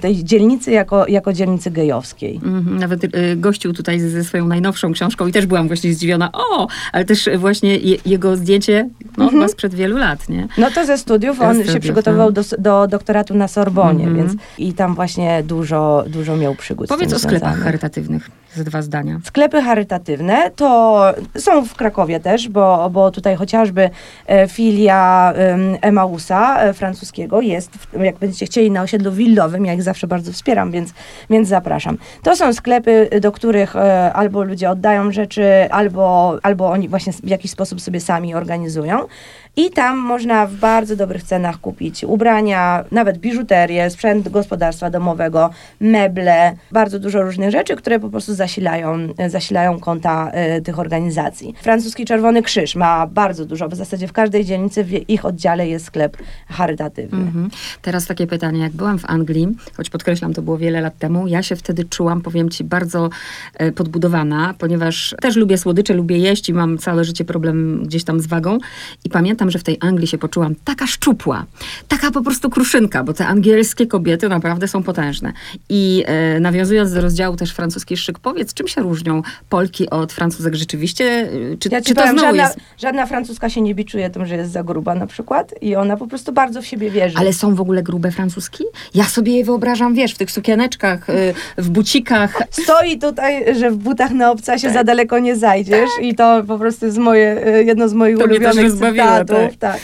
tej 0.01 0.23
dzielnicy 0.23 0.71
jako, 0.71 1.07
jako 1.07 1.33
dzielnicy 1.33 1.71
gejowskiej. 1.71 2.39
Mhm, 2.43 2.79
Nawet 2.79 3.01
gościł 3.35 3.73
tutaj 3.73 3.99
ze 3.99 4.23
swoją 4.23 4.47
najnowszą 4.47 4.91
książką 4.93 5.27
i 5.27 5.31
też 5.31 5.45
byłam 5.45 5.67
właśnie 5.67 5.93
zdziwiona. 5.93 6.29
O, 6.33 6.67
ale 6.91 7.05
też 7.05 7.29
właśnie 7.37 7.77
je, 7.77 7.97
jego 8.05 8.35
zdjęcie 8.37 8.89
no, 9.17 9.29
chyba 9.29 9.47
sprzed 9.47 9.75
wielu 9.75 9.97
lat, 9.97 10.29
nie? 10.29 10.47
No 10.57 10.71
to 10.71 10.85
ze 10.85 10.97
studiów, 10.97 11.37
Ze 11.37 11.43
on 11.43 11.53
studiów, 11.55 11.73
się 11.73 11.79
przygotowywał 11.79 12.27
no. 12.27 12.31
do, 12.31 12.41
do 12.59 12.87
doktoratu 12.87 13.33
na 13.35 13.47
Sorbonie, 13.47 14.03
Mhm. 14.07 14.15
więc 14.27 14.41
i 14.57 14.73
tam 14.73 14.95
właśnie 14.95 15.43
dużo, 15.43 16.03
dużo 16.07 16.37
miał 16.37 16.55
przygód 16.55 16.87
Powiedz 16.89 17.13
o 17.13 17.19
sklepach 17.19 17.59
charytatywnych. 17.59 18.29
Ze 18.57 18.63
dwa 18.63 18.81
zdania. 18.81 19.19
Sklepy 19.23 19.61
charytatywne 19.61 20.51
to 20.55 21.03
są 21.37 21.65
w 21.65 21.75
Krakowie 21.75 22.19
też, 22.19 22.49
bo, 22.49 22.89
bo 22.89 23.11
tutaj 23.11 23.35
chociażby 23.35 23.89
e, 24.27 24.47
filia 24.47 25.33
em, 25.35 25.77
Emausa 25.81 26.61
e, 26.61 26.73
francuskiego 26.73 27.41
jest, 27.41 27.71
jak 27.99 28.17
będziecie 28.17 28.45
chcieli, 28.45 28.71
na 28.71 28.81
osiedlu 28.81 29.11
willowym. 29.11 29.65
Ja 29.65 29.73
ich 29.73 29.83
zawsze 29.83 30.07
bardzo 30.07 30.31
wspieram, 30.31 30.71
więc, 30.71 30.93
więc 31.29 31.47
zapraszam. 31.47 31.97
To 32.23 32.35
są 32.35 32.53
sklepy, 32.53 33.09
do 33.21 33.31
których 33.31 33.75
e, 33.75 34.13
albo 34.13 34.43
ludzie 34.43 34.69
oddają 34.69 35.11
rzeczy, 35.11 35.45
albo, 35.71 36.37
albo 36.43 36.69
oni 36.69 36.89
właśnie 36.89 37.13
w 37.13 37.29
jakiś 37.29 37.51
sposób 37.51 37.81
sobie 37.81 37.99
sami 37.99 38.35
organizują. 38.35 39.07
I 39.57 39.69
tam 39.69 39.97
można 39.97 40.47
w 40.47 40.55
bardzo 40.55 40.95
dobrych 40.95 41.23
cenach 41.23 41.61
kupić 41.61 42.03
ubrania, 42.03 42.83
nawet 42.91 43.17
biżuterię, 43.17 43.89
sprzęt 43.89 44.29
gospodarstwa 44.29 44.89
domowego, 44.89 45.49
meble, 45.79 46.55
bardzo 46.71 46.99
dużo 46.99 47.21
różnych 47.21 47.51
rzeczy, 47.51 47.75
które 47.75 47.99
po 47.99 48.09
prostu 48.09 48.33
zasilają, 48.33 48.97
zasilają 49.27 49.79
konta 49.79 50.31
e, 50.31 50.61
tych 50.61 50.79
organizacji. 50.79 51.53
Francuski 51.61 52.05
Czerwony 52.05 52.41
Krzyż 52.41 52.75
ma 52.75 53.07
bardzo 53.07 53.45
dużo, 53.45 53.69
w 53.69 53.75
zasadzie 53.75 54.07
w 54.07 54.13
każdej 54.13 54.45
dzielnicy 54.45 54.83
w 54.83 55.09
ich 55.09 55.25
oddziale 55.25 55.67
jest 55.67 55.85
sklep 55.85 56.17
charytatywny. 56.47 57.19
Mhm. 57.19 57.49
Teraz 57.81 58.05
takie 58.05 58.27
pytanie, 58.27 58.59
jak 58.59 58.71
byłam 58.71 58.99
w 58.99 59.05
Anglii, 59.05 59.47
choć 59.77 59.89
podkreślam, 59.89 60.33
to 60.33 60.41
było 60.41 60.57
wiele 60.57 60.81
lat 60.81 60.97
temu, 60.97 61.27
ja 61.27 61.43
się 61.43 61.55
wtedy 61.55 61.85
czułam, 61.85 62.21
powiem 62.21 62.49
ci, 62.49 62.63
bardzo 62.63 63.09
e, 63.53 63.71
podbudowana, 63.71 64.53
ponieważ 64.57 65.15
też 65.21 65.35
lubię 65.35 65.57
słodycze, 65.57 65.93
lubię 65.93 66.17
jeść 66.17 66.49
i 66.49 66.53
mam 66.53 66.77
całe 66.77 67.03
życie 67.03 67.25
problem 67.25 67.83
gdzieś 67.85 68.03
tam 68.03 68.19
z 68.19 68.27
wagą. 68.27 68.57
I 69.05 69.09
pamiętam, 69.09 69.46
że 69.51 69.59
w 69.59 69.63
tej 69.63 69.77
Anglii 69.81 70.07
się 70.07 70.17
poczułam 70.17 70.55
taka 70.63 70.87
szczupła, 70.87 71.45
taka 71.87 72.11
po 72.11 72.21
prostu 72.21 72.49
kruszynka, 72.49 73.03
bo 73.03 73.13
te 73.13 73.27
angielskie 73.27 73.87
kobiety 73.87 74.29
naprawdę 74.29 74.67
są 74.67 74.83
potężne. 74.83 75.33
I 75.69 76.03
e, 76.07 76.39
nawiązując 76.39 76.93
do 76.93 77.01
rozdziału 77.01 77.35
też 77.35 77.51
francuski 77.53 77.97
szyk, 77.97 78.19
powiedz, 78.19 78.53
czym 78.53 78.67
się 78.67 78.81
różnią 78.81 79.21
Polki 79.49 79.89
od 79.89 80.13
Francuzek 80.13 80.55
rzeczywiście? 80.55 81.05
E, 81.53 81.57
Czy, 81.57 81.69
Ja 81.71 81.81
czy 81.81 81.93
to 81.95 82.01
powiem, 82.01 82.17
znowu 82.17 82.27
żadna, 82.27 82.43
jest... 82.43 82.57
żadna 82.77 83.05
francuska 83.05 83.49
się 83.49 83.61
nie 83.61 83.75
biczuje 83.75 84.09
tym, 84.09 84.25
że 84.25 84.35
jest 84.35 84.51
za 84.51 84.63
gruba 84.63 84.95
na 84.95 85.07
przykład 85.07 85.53
i 85.61 85.75
ona 85.75 85.97
po 85.97 86.07
prostu 86.07 86.31
bardzo 86.33 86.61
w 86.61 86.65
siebie 86.65 86.89
wierzy. 86.91 87.15
Ale 87.17 87.33
są 87.33 87.55
w 87.55 87.61
ogóle 87.61 87.83
grube 87.83 88.11
francuski? 88.11 88.63
Ja 88.95 89.03
sobie 89.03 89.37
je 89.37 89.43
wyobrażam, 89.43 89.93
wiesz, 89.93 90.13
w 90.13 90.17
tych 90.17 90.31
sukieneczkach, 90.31 91.09
y, 91.09 91.33
w 91.57 91.69
bucikach. 91.69 92.43
Stoi 92.51 92.99
tutaj, 92.99 93.55
że 93.55 93.71
w 93.71 93.77
butach 93.77 94.11
na 94.11 94.31
obcasie 94.31 94.67
Tak. 94.67 94.73
za 94.73 94.83
daleko 94.83 95.19
nie 95.19 95.35
zajdziesz 95.35 95.89
i 96.01 96.15
to 96.15 96.43
po 96.47 96.57
prostu 96.57 96.85
jest 96.85 96.97
moje, 96.97 97.45
e, 97.45 97.63
jedno 97.63 97.89
z 97.89 97.93
moich 97.93 98.17
To 98.17 98.23
ulubionych 98.25 98.63
rozbawiło, 98.63 99.25
cytatów. 99.49 99.59
Tak. 99.59 99.79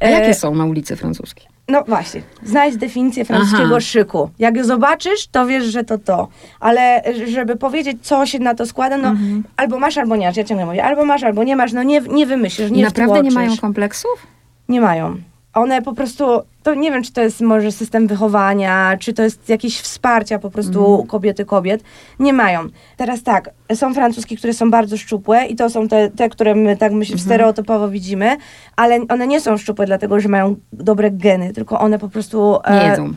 A 0.00 0.04
E, 0.04 0.10
jakie 0.10 0.34
są 0.34 0.54
na 0.54 0.64
ulicy 0.64 0.96
francuskie? 0.96 1.42
No 1.68 1.84
właśnie, 1.88 2.22
znajdź 2.42 2.76
definicję 2.76 3.24
francuskiego 3.24 3.64
Aha. 3.70 3.80
szyku. 3.80 4.30
Jak 4.38 4.56
ją 4.56 4.64
zobaczysz, 4.64 5.26
to 5.26 5.46
wiesz, 5.46 5.64
że 5.64 5.84
to 5.84 5.98
to. 5.98 6.28
Ale 6.60 7.02
żeby 7.28 7.56
powiedzieć, 7.56 7.96
co 8.02 8.26
się 8.26 8.38
na 8.38 8.54
to 8.54 8.66
składa, 8.66 8.96
no 8.96 9.08
Mhm. 9.08 9.44
albo 9.56 9.78
masz, 9.78 9.98
albo 9.98 10.16
nie 10.16 10.26
masz. 10.26 10.36
Ja 10.36 10.44
ciągle 10.44 10.66
mówię, 10.66 10.84
albo 10.84 11.04
masz, 11.04 11.22
albo 11.22 11.44
nie 11.44 11.56
masz. 11.56 11.72
No 11.72 11.82
nie, 11.82 12.00
nie 12.00 12.26
wymyślisz, 12.26 12.70
nie 12.70 12.82
naprawdę 12.84 13.14
nie 13.14 13.30
wtłoczysz. 13.30 13.34
mają 13.34 13.56
kompleksów? 13.56 14.26
Nie 14.68 14.80
mają. 14.80 15.16
One 15.54 15.82
po 15.82 15.92
prostu, 15.92 16.24
to 16.62 16.74
nie 16.74 16.90
wiem, 16.90 17.02
czy 17.02 17.12
to 17.12 17.20
jest 17.20 17.40
może 17.40 17.72
system 17.72 18.06
wychowania, 18.06 18.96
czy 19.00 19.12
to 19.12 19.22
jest 19.22 19.48
jakieś 19.48 19.80
wsparcia 19.80 20.38
po 20.38 20.50
prostu 20.50 20.90
Mhm. 20.90 21.06
kobiety 21.08 21.44
kobiet. 21.44 21.82
Nie 22.18 22.32
mają. 22.32 22.60
Teraz 22.96 23.22
tak, 23.22 23.50
są 23.74 23.94
francuski, 23.94 24.36
które 24.36 24.52
są 24.54 24.70
bardzo 24.70 24.96
szczupłe 24.96 25.46
i 25.46 25.56
to 25.56 25.70
są 25.70 25.88
te, 25.88 26.10
te 26.10 26.28
które 26.28 26.54
my 26.54 26.76
tak 26.76 26.92
myśl, 26.92 27.12
Mhm. 27.12 27.26
stereotypowo 27.26 27.88
widzimy, 27.88 28.36
ale 28.76 29.00
one 29.08 29.26
nie 29.26 29.40
są 29.40 29.56
szczupłe 29.56 29.86
dlatego, 29.86 30.20
że 30.20 30.28
mają 30.28 30.56
dobre 30.72 31.10
geny, 31.10 31.52
tylko 31.52 31.78
one 31.80 31.98
po 31.98 32.08
prostu... 32.08 32.58
Nie 32.70 32.82
e, 32.84 32.90
jedzą. 32.90 33.12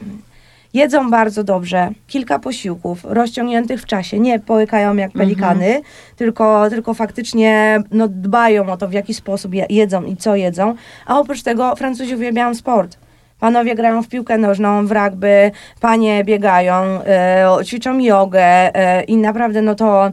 Jedzą 0.77 1.09
bardzo 1.09 1.43
dobrze, 1.43 1.89
kilka 2.07 2.39
posiłków 2.39 2.99
rozciągniętych 3.03 3.81
w 3.81 3.85
czasie, 3.85 4.19
nie 4.19 4.39
połykają 4.39 4.95
jak 4.95 5.11
Mhm. 5.11 5.25
pelikany, 5.25 5.81
tylko, 6.15 6.69
tylko 6.69 6.93
faktycznie 6.93 7.79
no, 7.91 8.07
dbają 8.07 8.71
o 8.71 8.77
to, 8.77 8.87
w 8.87 8.93
jaki 8.93 9.13
sposób 9.13 9.53
je, 9.53 9.65
jedzą 9.69 10.03
i 10.03 10.17
co 10.17 10.35
jedzą. 10.35 10.75
A 11.05 11.19
oprócz 11.19 11.43
tego 11.43 11.75
Francuzi 11.75 12.15
uwielbiają 12.15 12.55
sport. 12.55 12.97
Panowie 13.39 13.75
grają 13.75 14.03
w 14.03 14.07
piłkę 14.07 14.37
nożną, 14.37 14.87
w 14.87 14.91
rugby, 14.91 15.51
panie 15.81 16.23
biegają, 16.23 16.73
e, 17.05 17.45
ćwiczą 17.65 17.99
jogę 17.99 18.41
e, 18.43 19.03
i 19.03 19.17
naprawdę 19.17 19.61
no 19.61 19.75
to 19.75 20.11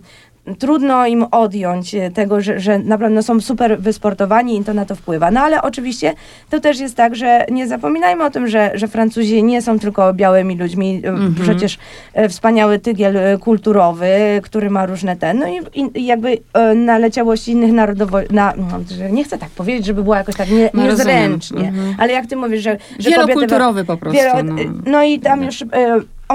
trudno 0.59 1.07
im 1.07 1.27
odjąć 1.31 1.95
e, 1.95 2.11
tego, 2.11 2.41
że, 2.41 2.61
że 2.61 2.79
naprawdę 2.79 3.15
no, 3.15 3.23
są 3.23 3.41
super 3.41 3.79
wysportowani 3.81 4.59
i 4.59 4.65
to 4.65 4.75
na 4.75 4.85
to 4.85 4.95
wpływa. 4.97 5.31
No 5.31 5.41
ale 5.41 5.63
oczywiście 5.63 6.13
to 6.51 6.61
też 6.61 6.81
jest 6.81 6.97
tak, 6.97 7.17
że 7.17 7.47
nie 7.51 7.69
zapominajmy 7.69 8.25
o 8.25 8.31
tym, 8.31 8.49
że, 8.49 8.71
że 8.75 8.89
Francuzi 8.89 9.43
nie 9.45 9.63
są 9.63 9.79
tylko 9.79 10.15
białymi 10.15 10.57
ludźmi. 10.59 11.03
E, 11.05 11.09
Mhm. 11.15 11.35
Przecież 11.43 11.79
e, 12.15 12.29
wspaniały 12.29 12.79
tygiel 12.79 13.17
kulturowy, 13.41 14.07
który 14.43 14.71
ma 14.71 14.87
różne 14.87 15.17
ten, 15.17 15.39
no 15.39 15.47
i, 15.49 15.61
i, 16.01 16.07
jakby 16.07 16.39
naleciałość 16.77 17.49
innych 17.49 17.73
narodowości, 17.73 18.35
na, 18.35 18.53
no, 18.57 18.81
nie 19.11 19.25
chcę 19.25 19.39
tak 19.39 19.51
powiedzieć, 19.51 19.87
żeby 19.87 20.03
było 20.03 20.17
jakoś 20.17 20.37
tak 20.37 20.51
nie, 20.51 20.71
No, 20.75 20.83
niezręcznie, 20.83 21.69
Mhm. 21.69 21.95
ale 21.99 22.13
jak 22.13 22.27
ty 22.27 22.37
mówisz, 22.37 22.63
że, 22.63 22.77
że. 22.99 23.11
Wielokulturowy 23.11 23.85
po 23.85 23.97
prostu. 23.97 24.19
Wiele, 24.21 24.43
no. 24.43 24.55
no 24.87 25.03
i 25.03 25.21
tam 25.21 25.43
już, 25.43 25.63
e, 25.63 25.67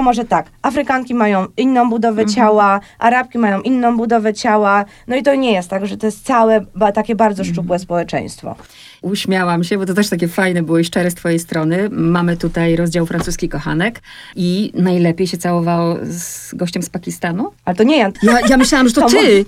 o 0.00 0.02
może 0.02 0.24
tak, 0.24 0.46
Afrykanki 0.62 1.14
mają 1.14 1.46
inną 1.56 1.90
budowę 1.90 2.22
Mhm. 2.22 2.34
ciała, 2.36 2.80
Arabki 2.98 3.38
mają 3.38 3.60
inną 3.60 3.96
budowę 3.96 4.34
ciała, 4.34 4.84
no 5.08 5.16
i 5.16 5.22
to 5.22 5.34
nie 5.34 5.52
jest 5.52 5.68
tak, 5.70 5.86
że 5.86 5.96
to 5.96 6.06
jest 6.06 6.24
całe 6.24 6.60
ba, 6.76 6.92
takie 6.92 7.14
bardzo 7.14 7.42
Mhm. 7.42 7.54
szczupłe 7.54 7.78
społeczeństwo. 7.78 8.54
Uśmiałam 9.02 9.64
się, 9.64 9.78
bo 9.78 9.86
to 9.86 9.94
też 9.94 10.08
takie 10.08 10.28
fajne 10.28 10.62
było 10.62 10.78
i 10.78 10.84
szczere 10.84 11.10
z 11.10 11.14
twojej 11.14 11.38
strony. 11.38 11.88
Mamy 11.90 12.36
tutaj 12.36 12.76
rozdział 12.76 13.06
francuski 13.06 13.48
kochanek 13.48 14.00
i 14.36 14.72
najlepiej 14.74 15.26
się 15.26 15.38
całowało 15.38 15.96
z 16.02 16.54
gościem 16.54 16.82
z 16.82 16.90
Pakistanu. 16.90 17.50
Ale 17.64 17.76
to 17.76 17.82
nie 17.82 17.98
ja, 17.98 18.10
Ja, 18.22 18.40
ja 18.48 18.56
myślałam, 18.56 18.88
że 18.88 18.94
to 18.94 19.00
To 19.08 19.08
ty. 19.08 19.44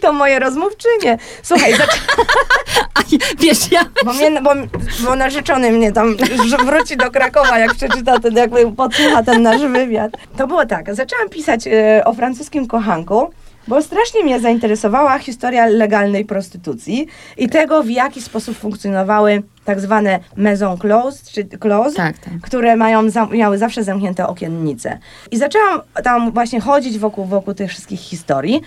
To 0.00 0.12
moje 0.12 0.38
rozmówczynie. 0.38 1.18
Słuchaj, 1.42 1.72
zaczę- 1.74 2.00
A, 2.94 3.00
wiesz, 3.38 3.72
ja... 3.72 3.80
bo, 4.04 4.12
mnie, 4.12 4.40
bo, 4.42 4.50
bo 5.04 5.16
narzeczony 5.16 5.72
mnie 5.72 5.92
tam 5.92 6.16
wróci 6.66 6.96
do 6.96 7.10
Krakowa, 7.10 7.58
jak 7.58 7.74
przeczyta 7.74 8.18
ten, 8.20 8.36
jakby 8.36 8.72
podsłucha 8.72 9.22
ten 9.22 9.42
nasz 9.42 9.62
wywiad. 9.62 10.12
To 10.36 10.46
było 10.46 10.66
tak, 10.66 10.94
zaczęłam 10.94 11.28
pisać 11.28 11.66
e, 11.66 12.02
o 12.04 12.14
francuskim 12.14 12.66
kochanku, 12.66 13.30
bo 13.68 13.82
strasznie 13.82 14.22
mnie 14.22 14.40
zainteresowała 14.40 15.18
historia 15.18 15.66
legalnej 15.66 16.24
prostytucji 16.24 17.06
i 17.36 17.48
tego, 17.48 17.82
w 17.82 17.90
jaki 17.90 18.22
sposób 18.22 18.58
funkcjonowały 18.58 19.42
tak 19.64 19.80
zwane 19.80 20.18
maison 20.36 20.78
close, 20.78 21.18
czy 21.32 21.44
close, 21.44 21.96
Tak, 21.96 22.18
tak. 22.18 22.32
które 22.42 22.76
mają, 22.76 23.02
miały 23.30 23.58
zawsze 23.58 23.84
zamknięte 23.84 24.26
okiennice. 24.26 24.98
I 25.30 25.36
zaczęłam 25.36 25.80
tam 26.04 26.32
właśnie 26.32 26.60
chodzić 26.60 26.98
wokół, 26.98 27.24
wokół 27.24 27.54
tych 27.54 27.70
wszystkich 27.70 28.00
historii. 28.00 28.62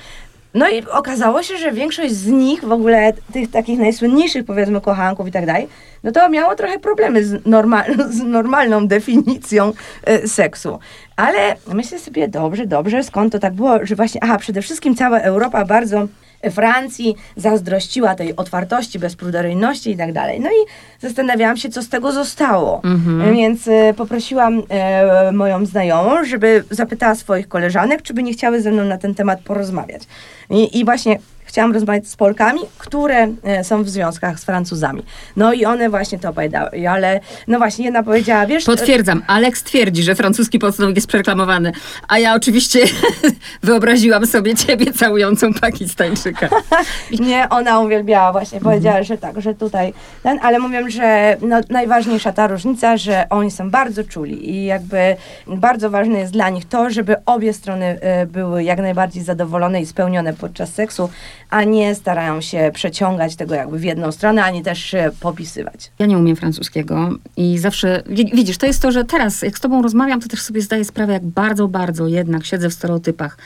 No 0.53 0.69
i 0.69 0.85
okazało 0.85 1.43
się, 1.43 1.57
że 1.57 1.71
większość 1.71 2.13
z 2.13 2.27
nich, 2.27 2.65
w 2.65 2.71
ogóle 2.71 3.13
tych 3.33 3.51
takich 3.51 3.79
najsłynniejszych 3.79 4.45
powiedzmy 4.45 4.81
kochanków 4.81 5.27
i 5.27 5.31
tak 5.31 5.45
dalej, 5.45 5.67
no 6.03 6.11
to 6.11 6.29
miało 6.29 6.55
trochę 6.55 6.79
problemy 6.79 7.23
z, 7.23 7.33
norma- 7.33 7.83
z 8.17 8.23
normalną 8.23 8.87
definicją 8.87 9.73
e, 10.03 10.27
seksu. 10.27 10.79
Ale 11.15 11.55
myślę 11.73 11.99
sobie, 11.99 12.27
dobrze, 12.27 12.65
dobrze, 12.65 13.03
skąd 13.03 13.31
to 13.31 13.39
tak 13.39 13.53
było, 13.53 13.85
że 13.85 13.95
właśnie, 13.95 14.23
aha, 14.23 14.37
przede 14.37 14.61
wszystkim 14.61 14.95
cała 14.95 15.19
Europa 15.19 15.65
bardzo 15.65 16.07
Francji 16.51 17.15
zazdrościła 17.35 18.15
tej 18.15 18.35
otwartości, 18.35 18.99
bezpruderyjności 18.99 19.91
i 19.91 19.97
tak 19.97 20.13
dalej. 20.13 20.39
No 20.39 20.49
i 20.49 20.65
zastanawiałam 20.99 21.57
się, 21.57 21.69
co 21.69 21.81
z 21.81 21.89
tego 21.89 22.11
zostało. 22.11 22.81
Mhm. 22.83 23.35
Więc 23.35 23.67
e, 23.67 23.93
poprosiłam 23.93 24.63
e, 24.69 25.31
moją 25.31 25.65
znajomą, 25.65 26.25
żeby 26.25 26.63
zapytała 26.69 27.15
swoich 27.15 27.47
koleżanek, 27.47 28.01
czy 28.01 28.13
by 28.13 28.23
nie 28.23 28.33
chciały 28.33 28.61
ze 28.61 28.71
mną 28.71 28.85
na 28.85 28.97
ten 28.97 29.15
temat 29.15 29.41
porozmawiać. 29.41 30.03
I, 30.49 30.79
i 30.79 30.85
właśnie 30.85 31.19
chciałam 31.49 31.73
rozmawiać 31.73 32.07
z 32.07 32.15
Polkami, 32.15 32.61
które 32.77 33.27
e, 33.43 33.63
są 33.63 33.83
w 33.83 33.89
związkach 33.89 34.39
z 34.39 34.45
Francuzami. 34.45 35.03
No 35.35 35.53
i 35.53 35.65
one 35.65 35.89
właśnie 35.89 36.19
to 36.19 36.29
opowiadały. 36.29 36.89
Ale 36.89 37.19
no 37.47 37.57
właśnie 37.57 37.85
jedna 37.85 38.03
powiedziała, 38.03 38.45
wiesz... 38.45 38.65
Potwierdzam, 38.65 39.23
Alex 39.27 39.63
twierdzi, 39.63 40.03
że 40.03 40.15
francuski 40.15 40.59
podstawnik 40.59 40.95
jest 40.95 41.07
przereklamowany, 41.07 41.71
a 42.07 42.19
ja 42.19 42.35
oczywiście 42.35 42.79
wyobraziłam 43.63 44.27
sobie 44.27 44.55
ciebie 44.55 44.93
całującą 44.93 45.53
Pakistańczyka. 45.53 46.49
Nie, 47.19 47.49
ona 47.49 47.79
uwielbiała 47.79 48.31
właśnie, 48.31 48.59
powiedziała, 48.59 49.03
że 49.03 49.17
tak, 49.17 49.41
że 49.41 49.55
tutaj 49.55 49.93
ten, 50.23 50.39
ale 50.41 50.59
mówią, 50.59 50.89
że 50.89 51.37
no, 51.41 51.59
najważniejsza 51.69 52.31
ta 52.31 52.47
różnica, 52.47 52.97
że 52.97 53.29
oni 53.29 53.51
są 53.51 53.69
bardzo 53.69 54.03
czuli 54.03 54.49
i 54.49 54.65
jakby 54.65 55.15
bardzo 55.47 55.89
ważne 55.89 56.19
jest 56.19 56.33
dla 56.33 56.49
nich 56.49 56.65
to, 56.65 56.89
żeby 56.89 57.15
obie 57.25 57.53
strony 57.53 57.85
e, 57.85 58.25
były 58.25 58.63
jak 58.63 58.79
najbardziej 58.79 59.23
zadowolone 59.23 59.81
i 59.81 59.85
spełnione 59.85 60.33
podczas 60.33 60.73
seksu 60.73 61.09
a 61.49 61.63
nie 61.63 61.95
starają 61.95 62.41
się 62.41 62.71
przeciągać 62.73 63.35
tego 63.35 63.55
jakby 63.55 63.79
w 63.79 63.83
jedną 63.83 64.11
stronę, 64.11 64.43
ani 64.43 64.63
też 64.63 64.95
popisywać. 65.19 65.91
Ja 65.99 66.05
nie 66.05 66.17
umiem 66.17 66.35
francuskiego 66.35 67.09
i 67.37 67.57
zawsze, 67.57 68.03
wi- 68.09 68.31
widzisz, 68.33 68.57
to 68.57 68.65
jest 68.65 68.81
to, 68.81 68.91
że 68.91 69.03
teraz 69.05 69.41
jak 69.41 69.57
z 69.57 69.61
tobą 69.61 69.81
rozmawiam, 69.81 70.21
to 70.21 70.27
też 70.27 70.41
sobie 70.41 70.61
zdaję 70.61 70.85
sprawę, 70.85 71.13
jak 71.13 71.25
bardzo, 71.25 71.67
bardzo 71.67 72.07
jednak 72.07 72.45
siedzę 72.45 72.69
w 72.69 72.73
stereotypach. 72.73 73.37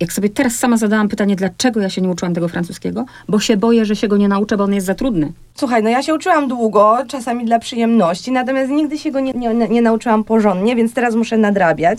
Jak 0.00 0.12
sobie 0.12 0.28
teraz 0.28 0.56
sama 0.56 0.76
zadałam 0.76 1.08
pytanie, 1.08 1.36
dlaczego 1.36 1.80
ja 1.80 1.90
się 1.90 2.00
nie 2.02 2.08
uczyłam 2.08 2.34
tego 2.34 2.48
francuskiego, 2.48 3.04
bo 3.28 3.40
się 3.40 3.56
boję, 3.56 3.84
że 3.84 3.96
się 3.96 4.08
go 4.08 4.16
nie 4.16 4.28
nauczę, 4.28 4.56
bo 4.56 4.64
on 4.64 4.74
jest 4.74 4.86
za 4.86 4.94
trudny. 4.94 5.32
Słuchaj, 5.54 5.82
no 5.82 5.90
ja 5.90 6.02
się 6.02 6.14
uczyłam 6.14 6.48
długo, 6.48 6.98
czasami 7.08 7.44
dla 7.44 7.58
przyjemności, 7.58 8.32
natomiast 8.32 8.70
nigdy 8.70 8.98
się 8.98 9.10
go 9.10 9.20
nie, 9.20 9.32
nie, 9.32 9.68
nie 9.68 9.82
nauczyłam 9.82 10.24
porządnie, 10.24 10.76
więc 10.76 10.94
teraz 10.94 11.14
muszę 11.14 11.38
nadrabiać. 11.38 11.98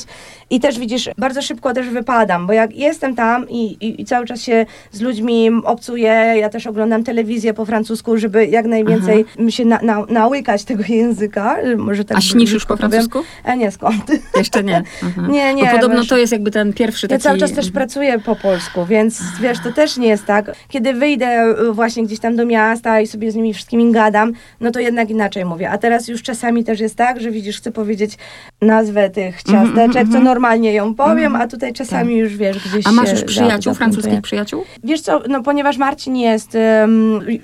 I 0.49 0.59
też 0.59 0.79
widzisz, 0.79 1.09
bardzo 1.17 1.41
szybko 1.41 1.73
też 1.73 1.89
wypadam, 1.89 2.47
bo 2.47 2.53
jak 2.53 2.75
jestem 2.75 3.15
tam 3.15 3.49
i, 3.49 3.63
i, 3.65 4.01
i 4.01 4.05
cały 4.05 4.25
czas 4.25 4.41
się 4.41 4.65
z 4.91 5.01
ludźmi 5.01 5.49
obcuję, 5.63 6.09
ja 6.39 6.49
też 6.49 6.67
oglądam 6.67 7.03
telewizję 7.03 7.53
po 7.53 7.65
francusku, 7.65 8.17
żeby 8.17 8.45
jak 8.47 8.65
najwięcej 8.65 9.25
się 9.49 9.65
na, 9.65 9.79
na, 9.81 10.05
nałykać 10.09 10.63
tego 10.63 10.83
języka. 10.89 11.57
Może 11.77 12.05
tak 12.05 12.17
A 12.17 12.21
śnisz 12.21 12.51
już 12.51 12.65
po 12.65 12.77
powiem. 12.77 12.91
francusku? 12.91 13.19
E, 13.43 13.57
nie, 13.57 13.71
skąd? 13.71 14.03
Jeszcze 14.37 14.63
nie. 14.63 14.83
Aha. 15.03 15.27
Nie, 15.31 15.53
nie, 15.53 15.63
Bo 15.65 15.71
podobno 15.71 15.97
wiesz- 15.99 16.07
to 16.07 16.17
jest 16.17 16.31
jakby 16.31 16.51
ten 16.51 16.73
pierwszy 16.73 17.07
Ja 17.07 17.09
taki... 17.09 17.23
cały 17.23 17.37
czas 17.37 17.51
też 17.53 17.71
pracuję 17.71 18.19
po 18.19 18.35
polsku, 18.35 18.85
więc 18.85 19.21
wiesz, 19.41 19.57
to 19.63 19.71
też 19.71 19.97
nie 19.97 20.07
jest 20.07 20.25
tak. 20.25 20.51
Kiedy 20.69 20.93
wyjdę 20.93 21.55
y, 21.69 21.73
właśnie 21.73 22.03
gdzieś 22.03 22.19
tam 22.19 22.35
do 22.35 22.45
miasta 22.45 23.01
i 23.01 23.07
sobie 23.07 23.31
z 23.31 23.35
nimi 23.43 23.53
wszystkimi 23.53 23.91
gadam, 23.91 24.34
no 24.60 24.71
to 24.71 24.79
jednak 24.79 25.10
inaczej 25.10 25.45
mówię. 25.45 25.69
A 25.69 25.77
teraz 25.77 26.08
już 26.08 26.23
czasami 26.23 26.63
też 26.63 26.79
jest 26.79 26.95
tak, 26.95 27.21
że 27.21 27.32
widzisz, 27.32 27.58
chcę 27.58 27.71
powiedzieć 27.71 28.17
nazwę 28.62 29.10
tych 29.10 29.39
Mhm, 29.47 29.67
ciasteczek, 29.67 30.08
to 30.12 30.19
normalnie 30.19 30.73
ją 30.73 30.95
powiem, 30.95 31.36
a 31.36 31.47
tutaj 31.47 31.73
czasami 31.73 32.15
już 32.17 32.38
wiesz, 32.38 32.58
gdzieś 32.69 32.84
Tak. 32.84 32.93
A 32.93 32.95
masz 32.95 33.12
już 33.12 33.23
przyjaciół, 33.23 33.73
francuskich 33.73 34.21
przyjaciół? 34.21 34.63
Wiesz 34.84 35.01
co, 35.01 35.21
no 35.29 35.43
ponieważ 35.43 35.77
Marcin 35.77 36.15
jest, 36.15 36.58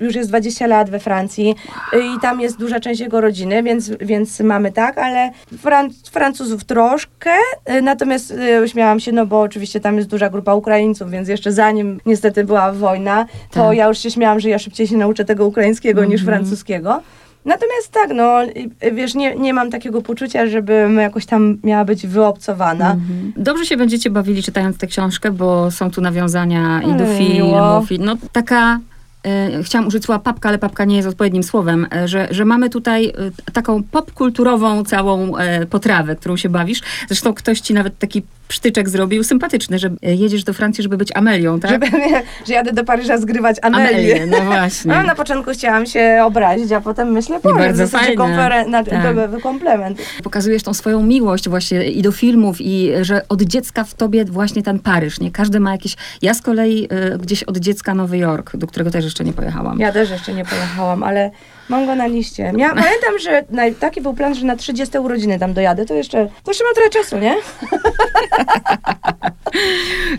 już 0.00 0.14
jest 0.14 0.28
20 0.28 0.66
lat 0.66 0.90
we 0.90 0.98
Francji 0.98 1.54
i 2.16 2.20
tam 2.20 2.40
jest 2.40 2.58
duża 2.58 2.80
część 2.80 3.00
jego 3.00 3.20
rodziny, 3.20 3.62
więc, 3.62 3.90
więc 4.00 4.40
mamy 4.40 4.72
tak, 4.72 4.98
ale 4.98 5.30
Fran 5.58 5.90
Francuzów 6.10 6.64
troszkę, 6.64 7.30
y, 7.70 7.82
natomiast 7.82 8.30
y, 8.64 8.68
śmiałam 8.68 9.00
się, 9.00 9.12
no 9.12 9.26
bo 9.26 9.40
oczywiście 9.40 9.80
tam 9.80 9.96
jest 9.96 10.08
duża 10.08 10.28
grupa 10.30 10.54
Ukraińców, 10.54 11.10
więc 11.10 11.28
jeszcze 11.28 11.52
zanim 11.52 12.00
niestety 12.06 12.44
była 12.44 12.72
wojna, 12.72 13.26
to 13.50 13.68
Tak. 13.68 13.76
ja 13.76 13.86
już 13.86 13.98
się 13.98 14.10
śmiałam, 14.10 14.40
że 14.40 14.48
ja 14.48 14.58
szybciej 14.58 14.86
się 14.86 14.96
nauczę 14.96 15.24
tego 15.24 15.46
ukraińskiego 15.46 15.89
niż 16.04 16.20
Mhm. 16.20 16.26
francuskiego. 16.38 17.02
Natomiast 17.44 17.88
tak, 17.92 18.10
no 18.14 18.38
wiesz, 18.92 19.14
nie, 19.14 19.34
nie 19.34 19.54
mam 19.54 19.70
takiego 19.70 20.02
poczucia, 20.02 20.46
żebym 20.46 20.96
jakoś 20.96 21.26
tam 21.26 21.58
miała 21.64 21.84
być 21.84 22.06
wyobcowana. 22.06 22.92
Mhm. 22.92 23.32
Dobrze 23.36 23.66
się 23.66 23.76
będziecie 23.76 24.10
bawili 24.10 24.42
czytając 24.42 24.78
tę 24.78 24.86
książkę, 24.86 25.30
bo 25.30 25.70
są 25.70 25.90
tu 25.90 26.00
nawiązania 26.00 26.82
i 26.82 26.94
do 26.94 27.06
filmów. 27.06 27.92
I, 27.92 27.98
no 27.98 28.16
taka, 28.32 28.80
e, 29.26 29.62
chciałam 29.62 29.88
użyć 29.88 30.04
słowa 30.04 30.18
papka, 30.18 30.48
ale 30.48 30.58
papka 30.58 30.84
nie 30.84 30.96
jest 30.96 31.08
odpowiednim 31.08 31.42
słowem, 31.42 31.86
e, 31.94 32.08
że, 32.08 32.28
że 32.30 32.44
mamy 32.44 32.70
tutaj 32.70 33.06
e, 33.46 33.52
taką 33.52 33.82
popkulturową 33.82 34.84
całą 34.84 35.32
potrawę, 35.70 36.16
którą 36.16 36.36
się 36.36 36.48
bawisz. 36.48 36.80
Zresztą 37.08 37.34
ktoś 37.34 37.60
ci 37.60 37.74
nawet 37.74 37.98
taki 37.98 38.22
psztyczek 38.50 38.88
zrobił, 38.88 39.24
sympatyczny, 39.24 39.78
że 39.78 39.90
jedziesz 40.02 40.44
do 40.44 40.52
Francji, 40.52 40.82
żeby 40.82 40.96
być 40.96 41.16
Amelią, 41.16 41.60
tak? 41.60 41.70
Żeby, 41.70 41.86
że 42.46 42.52
jadę 42.54 42.72
do 42.72 42.84
Paryża 42.84 43.18
zgrywać 43.18 43.56
Amelię. 43.62 43.88
Amelię, 43.88 44.26
no 44.26 44.40
właśnie. 44.52 44.92
No, 44.94 45.02
na 45.02 45.14
początku 45.14 45.50
chciałam 45.50 45.86
się 45.86 46.20
obrazić, 46.24 46.72
a 46.72 46.80
potem 46.80 47.12
myślę, 47.12 47.40
Boże, 47.42 47.58
bardzo 47.58 47.84
konferen- 48.16 48.68
na, 48.68 48.84
Tak. 48.84 49.30
był 49.30 49.40
komplement. 49.40 49.98
Pokazujesz 50.22 50.62
tą 50.62 50.74
swoją 50.74 51.02
miłość 51.02 51.48
właśnie 51.48 51.90
i 51.90 52.02
do 52.02 52.12
filmów 52.12 52.56
i 52.60 52.92
że 53.02 53.22
od 53.28 53.42
dziecka 53.42 53.84
w 53.84 53.94
tobie 53.94 54.24
właśnie 54.24 54.62
ten 54.62 54.78
Paryż, 54.78 55.20
nie? 55.20 55.30
Każdy 55.30 55.60
ma 55.60 55.72
jakieś... 55.72 55.96
Ja 56.22 56.34
z 56.34 56.42
kolei 56.42 56.88
e, 56.90 57.18
gdzieś 57.18 57.42
od 57.42 57.56
dziecka 57.58 57.94
Nowy 57.94 58.18
Jork, 58.18 58.56
do 58.56 58.66
którego 58.66 58.90
też 58.90 59.04
jeszcze 59.04 59.24
nie 59.24 59.32
pojechałam. 59.32 59.78
Ja 59.78 59.92
też 59.92 60.10
jeszcze 60.10 60.34
nie 60.34 60.44
pojechałam, 60.44 61.02
ale 61.02 61.30
mam 61.70 61.86
go 61.86 61.94
na 61.94 62.06
liście. 62.06 62.52
Ja 62.56 62.68
pamiętam, 62.68 63.18
że 63.20 63.44
na, 63.50 63.62
taki 63.80 64.00
był 64.00 64.14
plan, 64.14 64.34
że 64.34 64.46
na 64.46 64.56
30 64.56 64.98
urodziny 64.98 65.38
tam 65.38 65.54
dojadę, 65.54 65.86
to 65.86 65.94
jeszcze, 65.94 66.28
to 66.44 66.50
jeszcze 66.50 66.64
mam 66.64 66.74
trochę 66.74 66.90
czasu, 66.90 67.18
nie? 67.18 67.36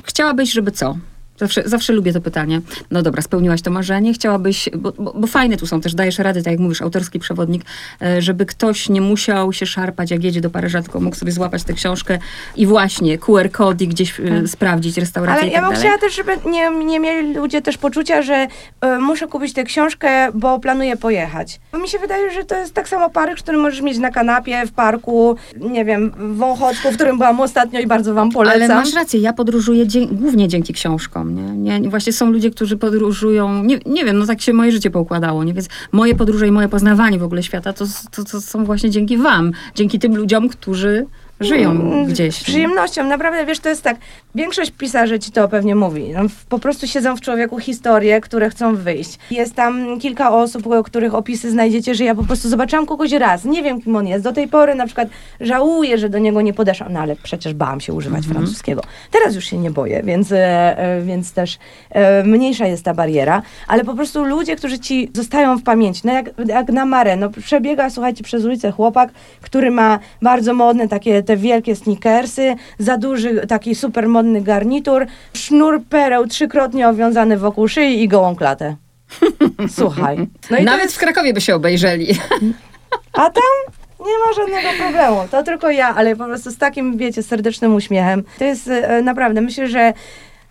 Chciałabyś, 0.03 0.51
żeby 0.51 0.71
co? 0.71 0.95
Zawsze, 1.41 1.63
zawsze 1.65 1.93
lubię 1.93 2.13
to 2.13 2.21
pytanie. 2.21 2.61
No 2.91 3.01
dobra, 3.01 3.21
spełniłaś 3.21 3.61
to 3.61 3.71
marzenie. 3.71 4.13
Chciałabyś, 4.13 4.69
bo, 4.77 4.91
bo, 4.91 5.13
bo 5.13 5.27
fajne 5.27 5.57
tu 5.57 5.67
są 5.67 5.81
też, 5.81 5.93
dajesz 5.95 6.19
rady, 6.19 6.43
tak 6.43 6.51
jak 6.51 6.59
mówisz, 6.59 6.81
autorski 6.81 7.19
przewodnik, 7.19 7.63
e, 8.01 8.21
żeby 8.21 8.45
ktoś 8.45 8.89
nie 8.89 9.01
musiał 9.01 9.53
się 9.53 9.65
szarpać, 9.65 10.11
jak 10.11 10.23
jedzie 10.23 10.41
do 10.41 10.49
Paryża, 10.49 10.81
tylko 10.81 10.99
mógł 10.99 11.15
sobie 11.15 11.31
złapać 11.31 11.63
tę 11.63 11.73
książkę 11.73 12.19
i 12.55 12.65
właśnie 12.67 13.17
QR 13.17 13.51
kody 13.51 13.87
gdzieś 13.87 14.19
e, 14.19 14.47
sprawdzić, 14.47 14.97
restaurację 14.97 15.41
Ale 15.41 15.49
i 15.49 15.53
ja 15.53 15.59
tak 15.59 15.69
bym 15.69 15.73
dalej. 15.73 15.87
chciała 15.87 15.97
też, 15.97 16.15
żeby 16.15 16.51
nie, 16.51 16.69
nie 16.85 16.99
mieli 16.99 17.33
ludzie 17.33 17.61
też 17.61 17.77
poczucia, 17.77 18.21
że 18.21 18.47
e, 18.81 18.97
muszę 18.99 19.27
kupić 19.27 19.53
tę 19.53 19.63
książkę, 19.63 20.27
bo 20.33 20.59
planuję 20.59 20.97
pojechać. 20.97 21.59
Bo 21.71 21.77
mi 21.79 21.87
się 21.89 21.99
wydaje, 21.99 22.31
że 22.31 22.43
to 22.43 22.55
jest 22.55 22.73
tak 22.73 22.89
samo 22.89 23.09
Paryż, 23.09 23.41
który 23.43 23.57
możesz 23.57 23.81
mieć 23.81 23.97
na 23.97 24.11
kanapie, 24.11 24.65
w 24.67 24.71
parku, 24.71 25.35
nie 25.59 25.85
wiem, 25.85 26.11
w 26.37 26.43
Ochocku, 26.43 26.91
w 26.91 26.95
którym 26.95 27.17
byłam 27.17 27.39
ostatnio 27.39 27.79
i 27.79 27.87
bardzo 27.87 28.13
wam 28.13 28.31
polecam. 28.31 28.61
Ale 28.61 28.75
masz 28.75 28.93
rację, 28.93 29.19
ja 29.19 29.33
podróżuję 29.33 29.87
dzie- 29.87 30.07
głównie 30.07 30.47
dzięki 30.47 30.73
książkom. 30.73 31.30
Nie? 31.35 31.79
Nie, 31.79 31.89
właśnie 31.89 32.13
są 32.13 32.31
ludzie, 32.31 32.51
którzy 32.51 32.77
podróżują, 32.77 33.63
nie, 33.63 33.79
nie 33.85 34.05
wiem, 34.05 34.17
no 34.17 34.25
tak 34.25 34.41
się 34.41 34.53
moje 34.53 34.71
życie 34.71 34.91
poukładało, 34.91 35.43
nie? 35.43 35.53
więc 35.53 35.67
moje 35.91 36.15
podróże 36.15 36.47
i 36.47 36.51
moje 36.51 36.69
poznawanie 36.69 37.19
w 37.19 37.23
ogóle 37.23 37.43
świata 37.43 37.73
to, 37.73 37.85
to, 38.11 38.23
to 38.23 38.41
są 38.41 38.65
właśnie 38.65 38.89
dzięki 38.89 39.17
wam, 39.17 39.51
dzięki 39.75 39.99
tym 39.99 40.15
ludziom, 40.15 40.49
którzy 40.49 41.05
żyją 41.41 41.71
Mm, 41.71 42.05
gdzieś. 42.05 42.35
Z 42.35 42.43
przyjemnością, 42.43 43.03
naprawdę, 43.03 43.45
wiesz, 43.45 43.59
to 43.59 43.69
jest 43.69 43.83
tak, 43.83 43.97
większość 44.35 44.71
pisarzy 44.71 45.19
ci 45.19 45.31
to 45.31 45.47
pewnie 45.47 45.75
mówi. 45.75 46.09
No, 46.13 46.21
po 46.49 46.59
prostu 46.59 46.87
siedzą 46.87 47.15
w 47.15 47.21
człowieku 47.21 47.59
historie, 47.59 48.21
które 48.21 48.49
chcą 48.49 48.75
wyjść. 48.75 49.19
Jest 49.31 49.55
tam 49.55 49.99
kilka 49.99 50.31
osób, 50.31 50.63
których 50.85 51.15
opisy 51.15 51.51
znajdziecie, 51.51 51.95
że 51.95 52.03
ja 52.03 52.15
po 52.15 52.23
prostu 52.23 52.49
zobaczyłam 52.49 52.85
kogoś 52.85 53.11
raz, 53.11 53.45
nie 53.45 53.63
wiem 53.63 53.81
kim 53.81 53.95
on 53.95 54.07
jest. 54.07 54.23
Do 54.23 54.33
tej 54.33 54.47
pory 54.47 54.75
na 54.75 54.85
przykład 54.85 55.07
żałuję, 55.39 55.97
że 55.97 56.09
do 56.09 56.19
niego 56.19 56.41
nie 56.41 56.53
podeszłam, 56.53 56.93
no 56.93 56.99
ale 56.99 57.15
przecież 57.15 57.53
bałam 57.53 57.81
się 57.81 57.93
używać 57.93 58.25
francuskiego. 58.25 58.81
Teraz 59.11 59.35
już 59.35 59.45
się 59.45 59.57
nie 59.57 59.71
boję, 59.71 60.01
więc, 60.03 60.31
e, 60.31 60.37
e, 60.77 61.01
więc 61.01 61.33
też 61.33 61.57
e, 61.89 62.23
mniejsza 62.23 62.67
jest 62.67 62.85
ta 62.85 62.93
bariera, 62.93 63.41
ale 63.67 63.83
po 63.83 63.93
prostu 63.93 64.23
ludzie, 64.23 64.55
którzy 64.55 64.79
ci 64.79 65.11
zostają 65.13 65.57
w 65.57 65.63
pamięci, 65.63 66.01
no 66.03 66.13
jak, 66.13 66.25
jak 66.47 66.69
na 66.69 66.85
Mare, 66.85 67.15
no 67.15 67.29
przebiega, 67.29 67.89
słuchajcie, 67.89 68.23
przez 68.23 68.45
ulicę 68.45 68.71
chłopak, 68.71 69.09
który 69.41 69.71
ma 69.71 69.99
bardzo 70.21 70.53
modne 70.53 70.87
takie 70.87 71.23
te 71.31 71.37
wielkie 71.37 71.75
sneakersy, 71.75 72.55
za 72.79 72.97
duży 72.97 73.47
taki 73.47 73.75
super 73.75 74.07
modny 74.07 74.41
garnitur, 74.41 75.05
sznur 75.33 75.81
pereł 75.89 76.27
trzykrotnie 76.27 76.89
owiązany 76.89 77.37
wokół 77.37 77.67
szyi 77.67 78.03
i 78.03 78.07
gołą 78.07 78.35
klatę. 78.35 78.75
Słuchaj. 79.77 80.17
No 80.51 80.57
Nawet 80.63 80.83
jest, 80.83 80.95
w 80.95 80.99
Krakowie 80.99 81.33
by 81.33 81.41
się 81.41 81.55
obejrzeli. 81.55 82.07
a 83.13 83.29
tam 83.29 83.43
nie 83.99 84.17
ma 84.25 84.33
żadnego 84.35 84.83
problemu. 84.83 85.17
To 85.31 85.43
tylko 85.43 85.69
ja, 85.69 85.95
ale 85.95 86.15
po 86.15 86.25
prostu 86.25 86.51
z 86.51 86.57
takim, 86.57 86.97
wiecie, 86.97 87.23
serdecznym 87.23 87.75
uśmiechem. 87.75 88.23
To 88.39 88.45
jest 88.45 88.67
e, 88.67 89.01
naprawdę, 89.01 89.41
myślę, 89.41 89.67
że 89.67 89.93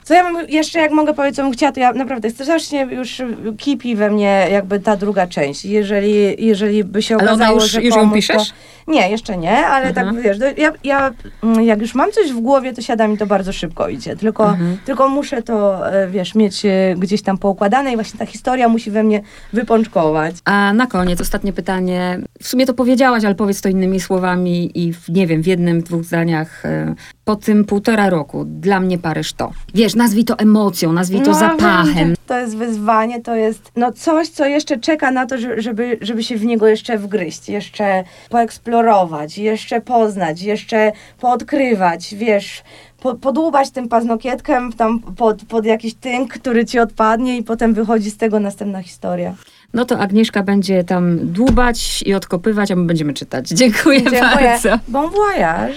co 0.04 0.14
ja 0.14 0.24
bym 0.32 0.48
jeszcze, 0.48 0.78
jak 0.78 0.92
mogę 0.92 1.14
powiedzieć, 1.14 1.36
co 1.36 1.42
bym 1.42 1.52
chciała, 1.52 1.72
to 1.72 1.80
ja 1.80 1.92
naprawdę 1.92 2.30
strasznie 2.30 2.82
już 2.90 3.22
kipi 3.58 3.96
we 3.96 4.10
mnie 4.10 4.46
jakby 4.52 4.80
ta 4.80 4.96
druga 4.96 5.26
część. 5.26 5.64
Jeżeli, 5.64 6.46
jeżeli 6.46 6.84
by 6.84 7.02
się 7.02 7.14
Ale 7.16 7.24
okazało, 7.24 7.54
już, 7.60 7.70
że 7.70 7.82
już 7.82 7.96
ją 7.96 8.10
piszesz? 8.10 8.48
To... 8.48 8.54
Nie, 8.92 9.10
jeszcze 9.10 9.36
nie, 9.36 9.66
ale 9.66 9.86
Mhm. 9.88 9.94
tak 10.14 10.22
wiesz, 10.24 10.38
ja, 10.56 10.72
ja 10.84 11.10
mm, 11.42 11.62
jak 11.64 11.80
już 11.80 11.94
mam 11.94 12.12
coś 12.12 12.32
w 12.32 12.40
głowie, 12.40 12.72
to 12.72 12.82
siada 12.82 13.08
mi 13.08 13.18
to 13.18 13.26
bardzo 13.26 13.52
szybko 13.52 13.88
idzie. 13.88 14.16
Tylko, 14.16 14.48
Mhm. 14.50 14.78
tylko 14.84 15.08
muszę 15.08 15.42
to, 15.42 15.90
e, 15.92 16.08
wiesz, 16.08 16.34
mieć 16.34 16.64
e, 16.64 16.94
gdzieś 16.98 17.22
tam 17.22 17.38
poukładane 17.38 17.92
i 17.92 17.94
właśnie 17.94 18.18
ta 18.18 18.26
historia 18.26 18.68
musi 18.68 18.90
we 18.90 19.02
mnie 19.02 19.20
wypączkować. 19.52 20.34
A 20.44 20.72
na 20.72 20.86
koniec 20.86 21.20
ostatnie 21.20 21.52
pytanie. 21.52 22.18
W 22.42 22.48
sumie 22.48 22.66
to 22.66 22.74
powiedziałaś, 22.74 23.24
ale 23.24 23.34
powiedz 23.34 23.60
to 23.60 23.68
innymi 23.68 24.00
słowami 24.00 24.70
i 24.74 24.92
w, 24.92 25.08
nie 25.08 25.26
wiem, 25.26 25.42
w 25.42 25.46
jednym, 25.46 25.82
dwóch 25.82 26.04
zdaniach. 26.04 26.64
e, 26.66 26.94
Po 27.24 27.36
tym 27.36 27.64
półtora 27.64 28.10
roku 28.10 28.44
dla 28.44 28.80
mnie 28.80 28.98
Paryż 28.98 29.32
to. 29.32 29.50
Wiesz, 29.74 29.89
nazwij 29.94 30.24
to 30.24 30.38
emocją, 30.38 30.92
nazwij 30.92 31.20
to 31.22 31.30
No, 31.30 31.38
zapachem. 31.38 32.14
To 32.26 32.38
jest 32.38 32.56
wyzwanie, 32.56 33.20
to 33.20 33.34
jest 33.34 33.72
no 33.76 33.92
coś, 33.92 34.28
co 34.28 34.46
jeszcze 34.46 34.78
czeka 34.78 35.10
na 35.10 35.26
to, 35.26 35.38
że- 35.38 35.62
żeby, 35.62 35.98
żeby 36.00 36.22
się 36.22 36.36
w 36.36 36.44
niego 36.44 36.66
jeszcze 36.68 36.98
wgryźć, 36.98 37.48
jeszcze 37.48 38.04
poeksplorować, 38.30 39.38
jeszcze 39.38 39.80
poznać, 39.80 40.42
jeszcze 40.42 40.92
poodkrywać, 41.20 42.14
wiesz, 42.14 42.62
po, 43.00 43.14
podłubać 43.14 43.70
tym 43.70 43.88
paznokietkiem 43.88 44.72
tam 44.72 45.00
pod, 45.00 45.44
pod 45.44 45.64
jakiś 45.64 45.94
tynk, 45.94 46.32
który 46.32 46.64
ci 46.64 46.78
odpadnie 46.78 47.36
i 47.36 47.42
potem 47.42 47.74
wychodzi 47.74 48.10
z 48.10 48.16
tego 48.16 48.40
następna 48.40 48.82
historia. 48.82 49.34
No 49.74 49.84
to 49.84 49.98
Agnieszka 49.98 50.42
będzie 50.42 50.84
tam 50.84 51.18
dłubać 51.32 52.02
i 52.06 52.14
odkopywać, 52.14 52.70
a 52.70 52.76
my 52.76 52.84
będziemy 52.84 53.12
czytać. 53.14 53.48
Dziękuję, 53.48 53.98
Dziękuję. 54.00 54.20
bardzo. 54.20 54.78
Bon 54.88 55.10
voyage. 55.10 55.74